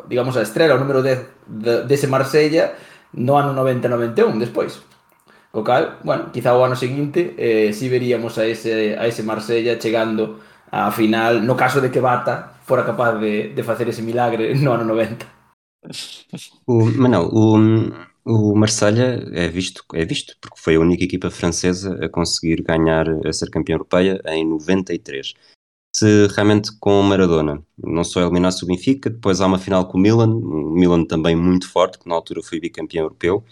digamos 0.07 0.35
a 0.35 0.41
estrela, 0.41 0.75
o 0.75 0.79
número 0.79 1.03
10 1.03 1.47
dese 1.47 2.07
de, 2.07 2.07
de 2.07 2.07
Marsella 2.07 2.63
no 3.13 3.35
ano 3.35 3.51
90-91 3.55 4.39
despois. 4.39 4.79
Co 5.51 5.63
cal, 5.63 5.99
bueno, 6.03 6.31
quizá 6.31 6.55
o 6.55 6.63
ano 6.63 6.75
seguinte 6.75 7.35
eh, 7.39 7.71
si 7.71 7.87
veríamos 7.87 8.37
a 8.37 8.47
ese 8.47 8.95
a 8.99 9.07
ese 9.07 9.23
Marsella 9.23 9.79
chegando 9.79 10.39
a 10.71 10.91
final, 10.91 11.39
no 11.41 11.55
caso 11.55 11.81
de 11.81 11.89
que 11.89 12.01
Bata 12.01 12.57
fora 12.65 12.83
capaz 12.83 13.19
de, 13.19 13.53
de 13.53 13.63
facer 13.63 13.87
ese 13.87 14.01
milagre 14.01 14.53
no 14.55 14.73
ano 14.73 14.83
90. 14.83 15.25
O, 16.67 16.85
mas 16.85 17.11
não, 17.11 17.29
o, 17.29 17.57
o 18.25 18.55
Marselha 18.55 19.23
é 19.31 19.47
visto, 19.47 19.83
é 19.93 20.05
visto 20.05 20.35
porque 20.41 20.59
foi 20.59 20.75
a 20.75 20.79
única 20.79 21.03
equipa 21.03 21.31
francesa 21.31 21.97
a 22.03 22.09
conseguir 22.09 22.61
ganhar, 22.61 23.07
a 23.25 23.31
ser 23.31 23.49
campeã 23.49 23.75
europeia 23.75 24.21
em 24.25 24.45
93. 24.45 25.33
Se 25.95 26.27
realmente 26.35 26.77
com 26.77 26.99
o 26.99 27.03
Maradona 27.03 27.63
não 27.77 28.03
só 28.03 28.21
eliminasse 28.21 28.63
o 28.63 28.67
Benfica, 28.67 29.09
depois 29.09 29.39
há 29.39 29.47
uma 29.47 29.57
final 29.57 29.87
com 29.87 29.97
o 29.97 30.01
Milan, 30.01 30.29
o 30.29 30.71
Milan 30.71 31.05
também 31.05 31.35
muito 31.35 31.69
forte, 31.71 31.97
que 31.97 32.07
na 32.07 32.15
altura 32.15 32.43
foi 32.43 32.59
bicampeão 32.59 33.05
europeu, 33.05 33.43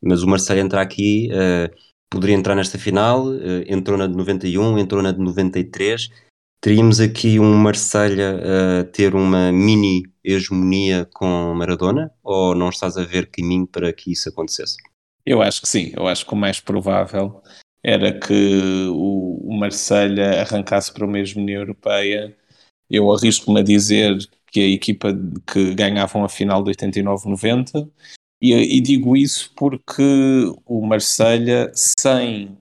mas 0.00 0.22
o 0.22 0.28
Marselha 0.28 0.60
entra 0.60 0.80
aqui, 0.80 1.30
uh, 1.32 1.74
poderia 2.10 2.36
entrar 2.36 2.54
nesta 2.54 2.78
final, 2.78 3.26
uh, 3.26 3.64
entrou 3.66 3.96
na 3.96 4.06
de 4.06 4.14
91, 4.14 4.78
entrou 4.78 5.02
na 5.02 5.10
de 5.10 5.18
93, 5.18 6.10
teríamos 6.60 7.00
aqui 7.00 7.38
um 7.38 7.54
Marselha 7.56 8.40
a 8.80 8.84
ter 8.84 9.14
uma 9.14 9.52
mini 9.52 10.02
hegemonia 10.24 11.08
com 11.14 11.54
Maradona 11.54 12.12
ou 12.22 12.54
não 12.54 12.68
estás 12.68 12.96
a 12.96 13.04
ver 13.04 13.30
caminho 13.30 13.66
para 13.66 13.92
que 13.92 14.12
isso 14.12 14.28
acontecesse? 14.28 14.76
Eu 15.24 15.42
acho 15.42 15.60
que 15.60 15.68
sim, 15.68 15.92
eu 15.96 16.06
acho 16.06 16.26
que 16.26 16.32
o 16.32 16.36
mais 16.36 16.60
provável 16.60 17.42
era 17.82 18.18
que 18.18 18.88
o, 18.90 19.48
o 19.48 19.58
Marselha 19.58 20.40
arrancasse 20.40 20.92
para 20.92 21.04
uma 21.04 21.18
hegemonia 21.18 21.56
europeia. 21.56 22.36
Eu 22.90 23.12
arrisco-me 23.12 23.60
a 23.60 23.62
dizer 23.62 24.16
que 24.50 24.60
a 24.60 24.68
equipa 24.68 25.08
que 25.46 25.74
ganhavam 25.74 26.24
a 26.24 26.28
final 26.28 26.62
de 26.62 26.70
89-90 26.72 27.88
e, 28.40 28.54
e, 28.54 28.80
digo 28.80 29.16
isso 29.16 29.52
porque 29.56 30.02
o 30.64 30.86
Marselha 30.86 31.70
sem 31.74 32.56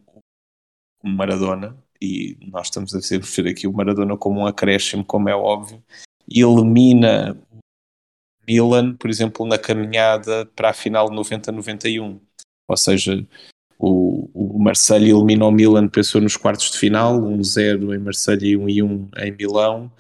o 1.04 1.08
Maradona 1.08 1.77
e 2.01 2.38
nós 2.51 2.68
estamos 2.68 2.94
a 2.94 3.01
ser 3.01 3.48
aqui 3.48 3.68
o 3.68 3.74
Maradona 3.74 4.18
como 4.18 4.42
um 4.42 4.48
acréscimo, 4.48 5.04
como 5.04 5.30
é 5.30 5.36
óbvio, 5.36 5.84
elimina 6.30 7.38
Milan, 8.48 8.96
por 8.96 9.10
exemplo, 9.10 9.46
na 9.46 9.58
caminhada 9.58 10.46
para 10.56 10.70
a 10.70 10.74
final 10.74 11.10
de 11.10 11.16
90-91. 11.16 12.20
Ou 12.68 12.77
seja, 12.77 13.25
o, 13.77 14.30
o 14.34 14.60
Marseille 14.60 15.12
elimina 15.12 15.46
o 15.46 15.51
Milan, 15.51 15.88
pensou 15.88 16.22
nos 16.22 16.38
quartos 16.38 16.72
de 16.72 16.77
final, 16.77 17.20
1-0 17.20 17.96
em 17.96 18.00
Marseille 18.00 18.54
e 18.54 18.58
1-1 18.58 19.10
em 19.18 19.32
Milão. 19.32 19.92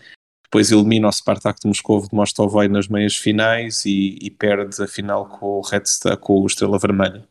Depois 0.45 0.71
elimina 0.71 1.09
o 1.09 1.11
Spartak 1.11 1.59
de 1.59 1.67
Moscou 1.67 2.01
de 2.01 2.15
Mostovoi 2.15 2.69
nas 2.69 2.87
meias 2.87 3.17
finais 3.17 3.83
e, 3.85 4.17
e 4.21 4.31
perde 4.31 4.81
a 4.81 4.87
final 4.87 5.27
com 5.27 5.45
o 5.45 5.61
Red 5.61 5.85
Star, 5.85 6.17
com 6.17 6.39
o 6.39 6.47
Estrela 6.47 6.79
Vermelha. 6.79 7.27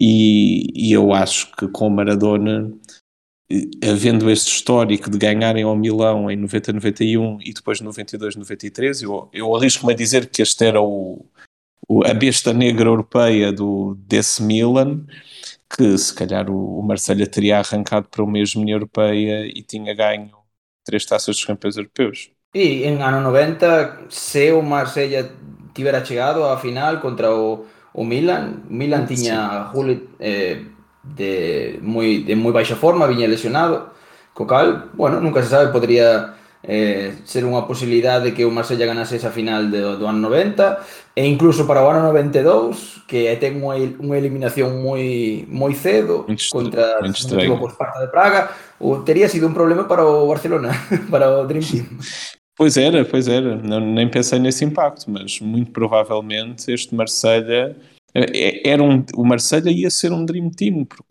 E, 0.00 0.66
e 0.74 0.92
eu 0.92 1.12
acho 1.12 1.54
que 1.56 1.68
com 1.68 1.90
Maradona 1.90 2.72
havendo 3.82 4.30
este 4.30 4.52
histórico 4.52 5.10
de 5.10 5.18
ganharem 5.18 5.64
ao 5.64 5.76
Milão 5.76 6.30
em 6.30 6.40
90-91 6.40 7.38
e 7.44 7.52
depois 7.52 7.80
92-93, 7.80 9.02
eu, 9.02 9.28
eu 9.32 9.56
arrisco-me 9.56 9.92
a 9.92 9.96
dizer 9.96 10.26
que 10.26 10.42
este 10.42 10.64
era 10.64 10.80
o, 10.80 11.26
o, 11.88 12.06
a 12.06 12.14
besta 12.14 12.52
negra 12.52 12.88
europeia 12.88 13.52
do, 13.52 13.96
desse 14.06 14.42
Milan, 14.42 15.04
que 15.68 15.98
se 15.98 16.14
calhar 16.14 16.48
o, 16.48 16.78
o 16.78 16.82
Marselha 16.82 17.26
teria 17.26 17.58
arrancado 17.58 18.08
para 18.08 18.22
uma 18.22 18.38
hegemonia 18.38 18.74
europeia 18.74 19.46
e 19.46 19.62
tinha 19.62 19.94
ganho 19.94 20.30
três 20.84 21.04
taças 21.04 21.36
dos 21.36 21.44
campeões 21.44 21.76
europeus. 21.76 22.30
E 22.54 22.84
em 22.84 23.02
ano 23.02 23.20
90, 23.20 24.06
se 24.08 24.52
o 24.52 24.62
Marselha 24.62 25.30
tivera 25.74 26.04
chegado 26.04 26.44
à 26.44 26.56
final 26.56 27.00
contra 27.00 27.34
o, 27.34 27.66
o 27.94 28.04
Milan, 28.04 28.62
Milan 28.68 29.06
tinha 29.06 29.70
Juli, 29.72 30.08
eh, 30.18 30.62
de 31.02 31.78
moi, 31.82 32.22
de 32.24 32.34
moi 32.36 32.52
baixa 32.52 32.76
forma, 32.76 33.08
viña 33.08 33.28
lesionado, 33.28 33.90
co 34.34 34.46
cal, 34.46 34.90
bueno, 34.94 35.20
nunca 35.20 35.42
se 35.42 35.48
sabe, 35.48 35.72
podría 35.72 36.36
eh, 36.62 37.16
ser 37.24 37.48
unha 37.48 37.64
posibilidade 37.64 38.36
que 38.36 38.44
o 38.44 38.52
Marsella 38.52 38.84
ganase 38.84 39.16
esa 39.16 39.32
final 39.32 39.72
do, 39.72 39.96
do 39.96 40.04
ano 40.04 40.28
90 40.28 41.16
e 41.16 41.24
incluso 41.24 41.64
para 41.64 41.80
o 41.80 41.88
ano 41.88 42.04
92 42.12 43.08
que 43.08 43.32
ten 43.40 43.64
unha, 43.64 43.80
unha 43.96 44.16
eliminación 44.20 44.84
moi 44.84 45.48
moi 45.48 45.72
cedo 45.72 46.28
contra 46.52 47.00
o 47.00 47.72
Sparta 47.72 48.04
de 48.04 48.12
Praga 48.12 48.52
ou 48.76 49.00
teria 49.00 49.28
sido 49.32 49.48
un 49.48 49.56
problema 49.56 49.88
para 49.88 50.04
o 50.04 50.28
Barcelona 50.28 50.76
para 51.12 51.32
o 51.32 51.48
Dream 51.48 51.64
Team. 51.64 51.86
Pois 52.60 52.76
era, 52.76 53.08
pois 53.08 53.24
era, 53.24 53.56
Não, 53.56 53.80
nem 53.80 54.04
pensei 54.04 54.36
nesse 54.38 54.68
impacto, 54.68 55.08
mas 55.08 55.40
muito 55.40 55.72
provavelmente 55.72 56.68
este 56.68 56.94
Marselha 56.94 57.72
era 58.14 58.82
um, 58.82 59.04
o 59.14 59.24
Marselha 59.24 59.70
ia 59.70 59.90
ser 59.90 60.12
um 60.12 60.24
Dream 60.24 60.50
Team, 60.50 60.84
porque 60.84 61.04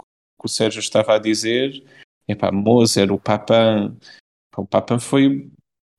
o 0.43 0.47
Sérgio 0.47 0.79
estava 0.79 1.15
a 1.15 1.19
dizer, 1.19 1.83
epá, 2.27 2.51
Moser, 2.51 3.11
o 3.11 3.19
Papan, 3.19 3.95
o 4.55 4.65
Papan 4.65 4.99
foi 4.99 5.49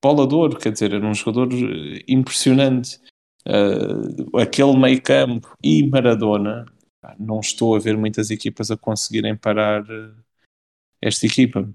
bolador, 0.03 0.57
quer 0.57 0.71
dizer, 0.71 0.93
era 0.93 1.05
um 1.05 1.13
jogador 1.13 1.53
eh, 1.53 2.03
impressionante. 2.07 2.99
Uh, 3.47 4.37
aquele 4.37 4.77
meio 4.77 5.01
campo 5.01 5.55
e 5.63 5.87
Maradona, 5.87 6.65
não 7.17 7.39
estou 7.39 7.75
a 7.75 7.79
ver 7.79 7.97
muitas 7.97 8.29
equipas 8.29 8.69
a 8.69 8.77
conseguirem 8.77 9.35
parar 9.35 9.81
uh, 9.81 10.13
esta 11.01 11.25
equipa. 11.25 11.67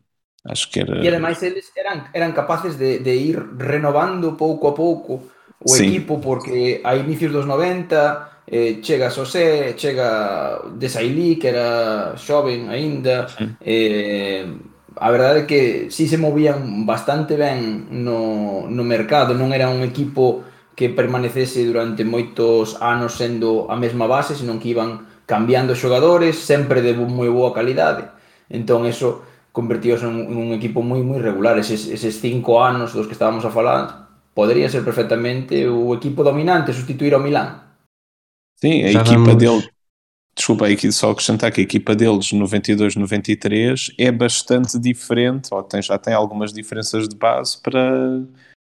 Acho 0.45 0.71
que 0.71 0.81
era. 0.81 1.03
E 1.03 1.09
ademais 1.09 1.43
eles 1.43 1.73
eram, 1.77 2.09
eram 2.15 2.33
capazes 2.33 2.77
de, 2.77 3.01
de 3.01 3.15
ir 3.15 3.37
renovando 3.57 4.37
pouco 4.37 4.69
a 4.69 4.73
pouco 4.73 5.29
o 5.61 5.69
Sim. 5.69 5.89
equipo, 5.89 6.21
porque 6.21 6.81
a 6.85 6.95
inicios 6.95 7.33
dos 7.33 7.47
90 7.47 8.36
eh, 8.47 8.79
chega 8.81 9.11
Sosé, 9.11 9.75
chega 9.77 10.61
Desailly, 10.79 11.37
que 11.37 11.49
era 11.49 12.15
xoven 12.17 12.71
aínda, 12.71 13.27
eh, 13.61 14.47
a 14.97 15.11
verdade 15.11 15.45
é 15.45 15.47
que 15.47 15.91
si 15.91 16.09
se 16.09 16.17
movían 16.17 16.87
bastante 16.87 17.37
ben 17.37 17.91
no, 17.91 18.71
no 18.71 18.85
mercado, 18.85 19.35
non 19.35 19.53
era 19.53 19.69
un 19.69 19.83
equipo 19.83 20.47
que 20.79 20.89
permanecese 20.89 21.67
durante 21.67 22.07
moitos 22.07 22.79
anos 22.81 23.19
sendo 23.19 23.67
a 23.69 23.77
mesma 23.77 24.07
base, 24.07 24.39
senón 24.39 24.63
que 24.63 24.73
iban 24.73 25.05
cambiando 25.27 25.75
xogadores, 25.77 26.39
sempre 26.39 26.81
de 26.81 26.95
moi 26.95 27.29
boa 27.29 27.53
calidade. 27.53 28.09
Entón, 28.49 28.87
eso 28.87 29.27
convertíose 29.51 30.07
en 30.07 30.33
un 30.33 30.55
equipo 30.55 30.81
moi 30.87 31.03
moi 31.03 31.19
regular. 31.19 31.59
Eses, 31.59 31.91
eses 31.91 32.23
cinco 32.23 32.63
anos 32.63 32.95
dos 32.95 33.11
que 33.11 33.17
estábamos 33.19 33.45
a 33.45 33.51
falar, 33.51 34.07
podría 34.33 34.71
ser 34.71 34.87
perfectamente 34.87 35.67
o 35.67 35.93
equipo 35.99 36.23
dominante, 36.23 36.73
sustituir 36.73 37.13
ao 37.13 37.21
Milán 37.21 37.66
Sim, 38.57 38.85
a 38.85 38.93
Já 38.93 39.01
equipa 39.01 39.19
vamos... 39.19 39.37
dele, 39.37 39.71
desculpa 40.35 40.67
aqui 40.67 40.91
só 40.93 41.11
acrescentar 41.11 41.53
que 41.53 41.61
a 41.61 41.65
equipa 41.65 41.95
deles 41.95 42.33
92-93 42.33 43.95
é 43.99 44.11
bastante 44.11 44.79
diferente, 44.79 45.49
ou 45.53 45.63
tem, 45.63 45.83
já 45.83 45.99
tem 45.99 46.15
algumas 46.15 46.53
diferenças 46.53 47.09
de 47.09 47.17
base 47.17 47.61
para, 47.61 48.23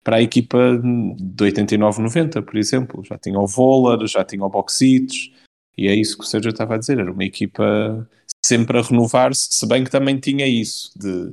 para 0.03 0.17
a 0.17 0.23
equipa 0.23 0.59
de 0.79 1.45
89-90, 1.45 2.43
por 2.43 2.57
exemplo. 2.57 3.05
Já 3.05 3.19
tinha 3.19 3.39
o 3.39 3.47
Voller, 3.47 4.07
já 4.07 4.25
tinha 4.25 4.45
o 4.45 4.49
Boxitos, 4.49 5.33
e 5.77 5.89
é 5.89 5.95
isso 5.95 6.19
que 6.19 6.25
o 6.25 6.27
Sérgio 6.27 6.51
estava 6.51 6.75
a 6.75 6.79
dizer, 6.79 6.99
era 6.99 7.13
uma 7.13 7.25
equipa 7.25 8.09
sempre 8.45 8.79
a 8.79 8.83
renovar-se, 8.83 9.49
se 9.51 9.67
bem 9.67 9.85
que 9.85 9.91
também 9.91 10.19
tinha 10.19 10.47
isso, 10.47 10.93
de 10.97 11.33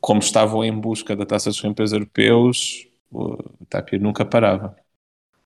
como 0.00 0.20
estavam 0.20 0.64
em 0.64 0.72
busca 0.72 1.16
da 1.16 1.26
taça 1.26 1.50
dos 1.50 1.60
campeões 1.60 1.92
europeus, 1.92 2.86
o 3.10 3.36
Tapia 3.68 3.98
nunca 3.98 4.24
parava. 4.24 4.76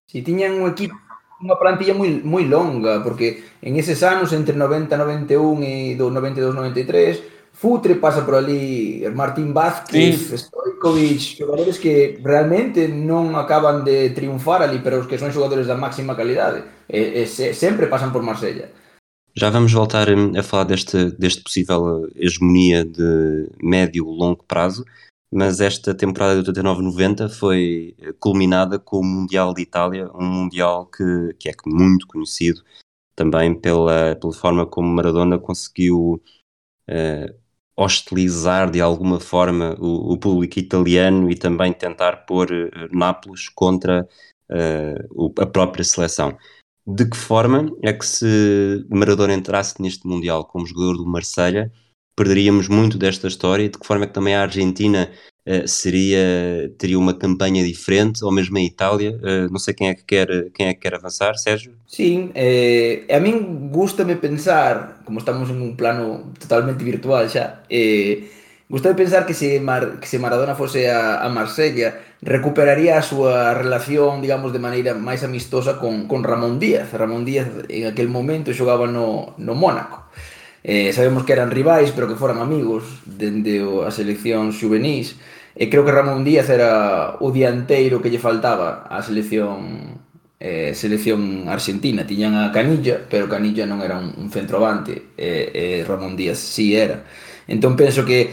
Sim, 0.09 0.23
tinham 0.23 0.59
uma 0.59 0.69
equipe 0.69 0.95
unha 1.43 1.59
plantilla 1.59 1.99
moi 1.99 2.23
moi 2.23 2.47
longa, 2.47 3.03
porque 3.03 3.43
en 3.61 3.75
eses 3.77 4.01
anos 4.07 4.31
entre 4.33 4.55
90 4.55 4.95
91 4.95 5.59
e 5.67 5.99
do 5.99 6.09
92 6.09 6.55
93 6.55 7.33
Futre 7.53 7.97
pasa 7.97 8.25
por 8.25 8.35
ali, 8.35 9.05
Martín 9.15 9.53
Vázquez, 9.53 10.17
sí. 10.17 10.39
Stojkovic, 10.39 11.21
xogadores 11.37 11.79
que 11.79 12.19
realmente 12.25 12.89
non 12.89 13.37
acaban 13.37 13.85
de 13.85 14.11
triunfar 14.17 14.65
ali, 14.65 14.81
pero 14.81 15.05
os 15.05 15.07
que 15.07 15.21
son 15.21 15.31
xogadores 15.31 15.69
da 15.69 15.77
máxima 15.77 16.17
calidade, 16.17 16.65
e, 16.89 17.23
e 17.23 17.29
se, 17.29 17.53
sempre 17.53 17.93
pasan 17.93 18.11
por 18.11 18.25
Marsella. 18.25 18.73
Já 19.37 19.53
vamos 19.53 19.73
voltar 19.73 20.09
a 20.09 20.43
falar 20.43 20.65
deste, 20.65 21.13
deste 21.15 21.45
possível 21.45 22.09
hegemonia 22.17 22.85
de 22.85 23.47
médio 23.61 24.09
longo 24.09 24.43
prazo, 24.49 24.83
mas 25.33 25.61
esta 25.61 25.95
temporada 25.95 26.43
de 26.43 26.53
89-90 26.53 27.29
foi 27.31 27.97
culminada 28.21 28.79
com 28.79 28.99
o 28.99 29.05
Mundial 29.05 29.55
de 29.55 29.63
Itália, 29.63 30.11
um 30.15 30.27
Mundial 30.27 30.87
que, 30.87 31.35
que 31.39 31.49
é 31.49 31.55
muito 31.67 32.07
conhecido 32.07 32.63
também 33.15 33.55
pela, 33.55 34.17
pela 34.17 34.33
forma 34.33 34.67
como 34.67 34.89
Maradona 34.89 35.39
conseguiu 35.39 36.23
uh, 36.91 37.35
hostilizar 37.77 38.71
de 38.71 38.81
alguma 38.81 39.21
forma 39.21 39.77
o, 39.81 40.13
o, 40.13 40.19
público 40.19 40.59
italiano 40.59 41.31
e 41.31 41.35
também 41.37 41.73
tentar 41.73 42.27
pôr 42.27 42.51
uh, 42.51 42.97
Nápoles 42.97 43.49
contra 43.49 44.07
uh, 44.51 45.33
a 45.41 45.47
própria 45.47 45.85
seleção. 45.85 46.37
De 46.87 47.09
que 47.09 47.17
forma 47.17 47.71
é 47.83 47.93
que 47.93 48.05
se 48.05 48.85
Maradona 48.91 49.35
entrasse 49.35 49.81
neste 49.81 50.07
Mundial 50.07 50.45
como 50.45 50.67
jogador 50.67 50.97
do 50.97 51.07
Marselha, 51.07 51.73
perderíamos 52.17 52.69
muito 52.69 52.99
desta 52.99 53.29
história? 53.29 53.69
De 53.69 53.79
que 53.79 53.87
forma 53.87 54.05
é 54.05 54.07
que 54.09 54.15
também 54.15 54.35
a 54.35 54.43
Argentina 54.43 55.11
uh, 55.47 55.67
seria, 55.69 56.73
teria 56.79 56.99
uma 56.99 57.15
campanha 57.15 57.65
diferente, 57.65 58.25
ou 58.25 58.33
mesmo 58.33 58.57
a 58.59 58.63
Itália? 58.63 59.19
Uh, 59.23 59.51
não 59.51 59.59
sei 59.59 59.75
quem 59.75 59.89
é 59.89 59.95
que 59.95 60.05
quer, 60.05 60.51
quem 60.53 60.67
é 60.69 60.75
que 60.75 60.81
quer 60.81 60.95
avançar, 60.95 61.35
Sérgio? 61.37 61.75
Sim, 61.87 62.31
eh, 62.35 63.05
a 63.11 63.21
mim 63.21 63.69
gusta-me 63.71 64.17
pensar, 64.17 65.03
como 65.05 65.19
estamos 65.19 65.51
em 65.51 65.61
um 65.61 65.77
plano 65.77 66.33
totalmente 66.41 66.83
virtual 66.83 67.29
já, 67.29 67.63
eh, 67.69 68.25
gusta 68.69 68.95
pensar 68.95 69.27
que 69.27 69.35
se, 69.35 69.61
Mar, 69.61 70.01
que 70.01 70.09
se 70.09 70.19
Maradona 70.19 70.55
fose 70.55 70.89
a, 70.89 71.21
a 71.23 71.29
Marsella 71.29 72.01
recuperaría 72.23 72.97
a 72.99 73.03
súa 73.03 73.53
relación, 73.53 74.23
digamos, 74.23 74.53
de 74.55 74.63
maneira 74.63 74.95
máis 74.95 75.27
amistosa 75.27 75.77
con, 75.83 76.07
con 76.09 76.23
Ramón 76.25 76.63
Díaz. 76.63 76.95
Ramón 76.95 77.27
Díaz 77.27 77.51
en 77.69 77.91
aquel 77.91 78.09
momento 78.09 78.55
xogaba 78.55 78.87
no, 78.87 79.35
no 79.37 79.55
Mónaco. 79.59 80.02
Eh, 80.63 80.93
sabemos 80.93 81.25
que 81.25 81.33
eran 81.35 81.51
rivais, 81.51 81.91
pero 81.91 82.07
que 82.07 82.15
foran 82.15 82.39
amigos 82.39 83.03
dende 83.05 83.63
o, 83.63 83.83
as 83.83 83.99
seleccións 83.99 84.59
juvenís. 84.59 85.19
E 85.53 85.69
creo 85.69 85.85
que 85.85 85.93
Ramón 85.93 86.25
Díaz 86.25 86.49
era 86.49 87.19
o 87.21 87.29
dianteiro 87.35 88.01
que 88.01 88.09
lle 88.09 88.23
faltaba 88.23 88.89
á 88.89 89.03
selección 89.03 90.01
eh, 90.43 90.75
selección 90.75 91.47
argentina. 91.47 92.07
Tiñan 92.07 92.35
a 92.35 92.51
Canilla, 92.51 92.99
pero 93.07 93.31
Canilla 93.31 93.67
non 93.67 93.83
era 93.83 93.99
un, 93.99 94.11
un 94.15 94.29
centrovante. 94.31 95.15
Eh, 95.19 95.51
eh, 95.55 95.79
Ramón 95.87 96.15
Díaz 96.19 96.39
sí 96.39 96.75
era. 96.75 97.07
Entón 97.47 97.75
penso 97.77 98.07
que 98.07 98.31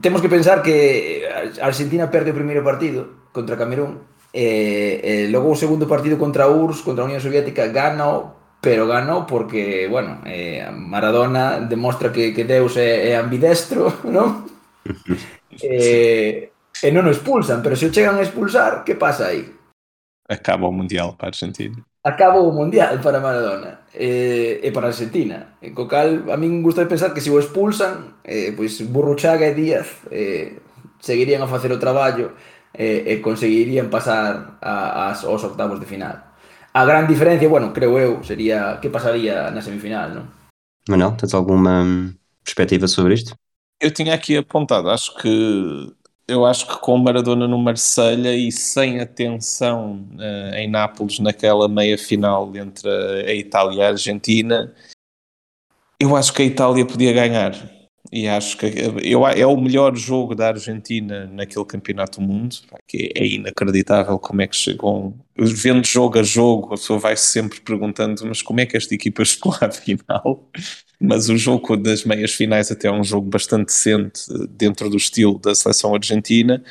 temos 0.00 0.22
que 0.22 0.28
pensar 0.28 0.62
que 0.62 1.26
Argentina 1.62 2.10
perde 2.10 2.30
o 2.30 2.38
primeiro 2.38 2.62
partido 2.62 3.30
contra 3.32 3.58
Camerún 3.58 4.02
e, 4.30 4.42
eh, 4.42 5.00
e 5.02 5.12
eh, 5.24 5.28
logo 5.30 5.50
o 5.50 5.58
segundo 5.58 5.90
partido 5.90 6.14
contra 6.18 6.46
a 6.46 6.52
URSS, 6.52 6.86
contra 6.86 7.02
a 7.02 7.08
Unión 7.10 7.18
Soviética, 7.18 7.66
gana 7.66 8.38
pero 8.60 8.86
ganó 8.86 9.26
porque, 9.26 9.88
bueno, 9.88 10.20
eh, 10.26 10.68
Maradona 10.72 11.60
demostra 11.60 12.12
que, 12.12 12.34
que 12.34 12.44
Deus 12.44 12.76
é, 12.76 13.10
é 13.10 13.16
ambidestro, 13.16 14.00
non? 14.04 14.46
eh, 15.62 16.52
e 16.80 16.88
non 16.92 17.04
o 17.08 17.12
expulsan, 17.12 17.60
pero 17.60 17.76
se 17.76 17.88
o 17.88 17.92
chegan 17.92 18.16
a 18.16 18.24
expulsar, 18.24 18.84
que 18.84 18.96
pasa 18.96 19.32
aí? 19.32 19.44
Acaba 20.28 20.68
o 20.68 20.72
Mundial 20.72 21.16
para 21.18 21.28
Argentina. 21.28 21.76
Acaba 22.00 22.40
o 22.40 22.52
Mundial 22.52 22.96
para 23.04 23.20
Maradona 23.20 23.84
eh, 23.92 24.60
e 24.62 24.68
para 24.72 24.88
Argentina. 24.88 25.60
E 25.60 25.76
co 25.76 25.84
cal, 25.84 26.30
a 26.32 26.36
min 26.40 26.62
gusta 26.64 26.88
pensar 26.88 27.12
que 27.12 27.20
se 27.20 27.28
o 27.28 27.36
expulsan, 27.36 28.22
eh, 28.24 28.54
pois 28.56 28.80
Burruchaga 28.88 29.44
e 29.50 29.52
Díaz 29.52 29.88
eh, 30.08 30.62
seguirían 31.00 31.44
a 31.44 31.50
facer 31.50 31.68
o 31.72 31.82
traballo 31.82 32.32
eh, 32.72 33.04
e 33.04 33.20
conseguirían 33.20 33.92
pasar 33.92 34.56
a, 34.62 35.12
as, 35.12 35.24
aos 35.28 35.44
octavos 35.44 35.76
de 35.76 35.90
final. 35.90 36.29
A 36.72 36.84
gran 36.84 37.06
diferencia, 37.06 37.48
bueno, 37.48 37.72
creo 37.72 37.98
eu, 37.98 38.22
sería 38.22 38.78
que 38.80 38.88
pasaría 38.88 39.50
na 39.50 39.60
semifinal, 39.60 40.14
non? 40.14 40.26
Manuel, 40.88 41.16
tens 41.16 41.34
alguma 41.34 41.84
perspectiva 42.44 42.86
sobre 42.86 43.14
isto? 43.14 43.34
Eu 43.80 43.90
tinha 43.90 44.14
aqui 44.14 44.36
apontado, 44.36 44.90
acho 44.90 45.16
que 45.16 45.92
eu 46.28 46.46
acho 46.46 46.66
que 46.68 46.78
com 46.78 46.96
Maradona 46.96 47.48
no 47.48 47.58
Marselha 47.58 48.32
e 48.36 48.52
sem 48.52 49.00
atenção 49.00 50.06
uh, 50.14 50.54
em 50.54 50.70
Nápoles 50.70 51.18
naquela 51.18 51.68
meia 51.68 51.98
final 51.98 52.54
entre 52.54 52.88
a 52.88 53.34
Itália 53.34 53.78
e 53.78 53.82
a 53.82 53.88
Argentina, 53.88 54.72
eu 55.98 56.14
acho 56.14 56.32
que 56.32 56.42
a 56.42 56.44
Itália 56.44 56.86
podia 56.86 57.12
ganhar. 57.12 57.52
E 58.12 58.26
acho 58.26 58.56
que 58.56 58.66
eu, 59.04 59.24
é 59.26 59.46
o 59.46 59.56
melhor 59.56 59.96
jogo 59.96 60.34
da 60.34 60.48
Argentina 60.48 61.26
naquele 61.32 61.64
campeonato 61.64 62.20
do 62.20 62.26
mundo, 62.26 62.56
que 62.86 63.12
é 63.14 63.24
inacreditável 63.24 64.18
como 64.18 64.42
é 64.42 64.48
que 64.48 64.56
chegou. 64.56 65.14
Vendo 65.36 65.86
jogo 65.86 66.18
a 66.18 66.22
jogo, 66.22 66.66
a 66.66 66.70
pessoa 66.70 66.98
vai 66.98 67.16
sempre 67.16 67.60
perguntando: 67.60 68.26
mas 68.26 68.42
como 68.42 68.60
é 68.60 68.66
que 68.66 68.76
esta 68.76 68.94
equipa 68.94 69.24
chegou 69.24 69.54
à 69.60 69.70
final? 69.70 70.50
Mas 71.00 71.28
o 71.28 71.36
jogo 71.36 71.76
das 71.76 72.04
meias 72.04 72.32
finais 72.32 72.70
até 72.70 72.88
é 72.88 72.92
um 72.92 73.04
jogo 73.04 73.28
bastante 73.30 73.66
decente 73.66 74.22
dentro 74.50 74.90
do 74.90 74.96
estilo 74.96 75.38
da 75.38 75.54
seleção 75.54 75.94
argentina. 75.94 76.62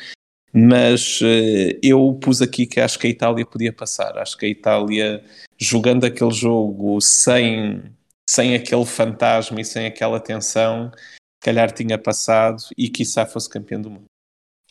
Mas 0.52 1.20
uh, 1.20 1.78
eu 1.82 2.18
pus 2.20 2.42
aqui 2.42 2.66
que 2.66 2.80
acho 2.80 2.98
que 2.98 3.06
a 3.06 3.10
Itália 3.10 3.46
podia 3.46 3.72
passar. 3.72 4.18
Acho 4.18 4.36
que 4.36 4.46
a 4.46 4.48
Itália, 4.48 5.24
jogando 5.58 6.04
aquele 6.04 6.32
jogo 6.32 7.00
sem, 7.00 7.82
sem 8.28 8.54
aquele 8.54 8.84
fantasma 8.84 9.60
e 9.60 9.64
sem 9.64 9.86
aquela 9.86 10.20
tensão, 10.20 10.90
calhar 11.40 11.72
tinha 11.72 11.98
passado 11.98 12.62
e 12.76 12.88
quiçá 12.88 13.26
fosse 13.26 13.48
campeão 13.48 13.80
do 13.80 13.90
mundo. 13.90 14.04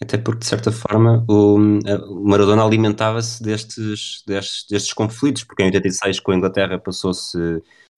Até 0.01 0.17
porque, 0.17 0.39
de 0.39 0.45
certa 0.45 0.71
forma, 0.71 1.25
o, 1.27 1.57
Maradona 2.23 2.63
alimentava-se 2.63 3.43
destes, 3.43 4.23
destes, 4.25 4.65
destes 4.69 4.93
conflitos, 4.93 5.43
porque 5.43 5.61
em 5.61 5.65
86 5.65 6.21
com 6.21 6.31
a 6.31 6.35
Inglaterra 6.35 6.79
passou-se 6.79 7.37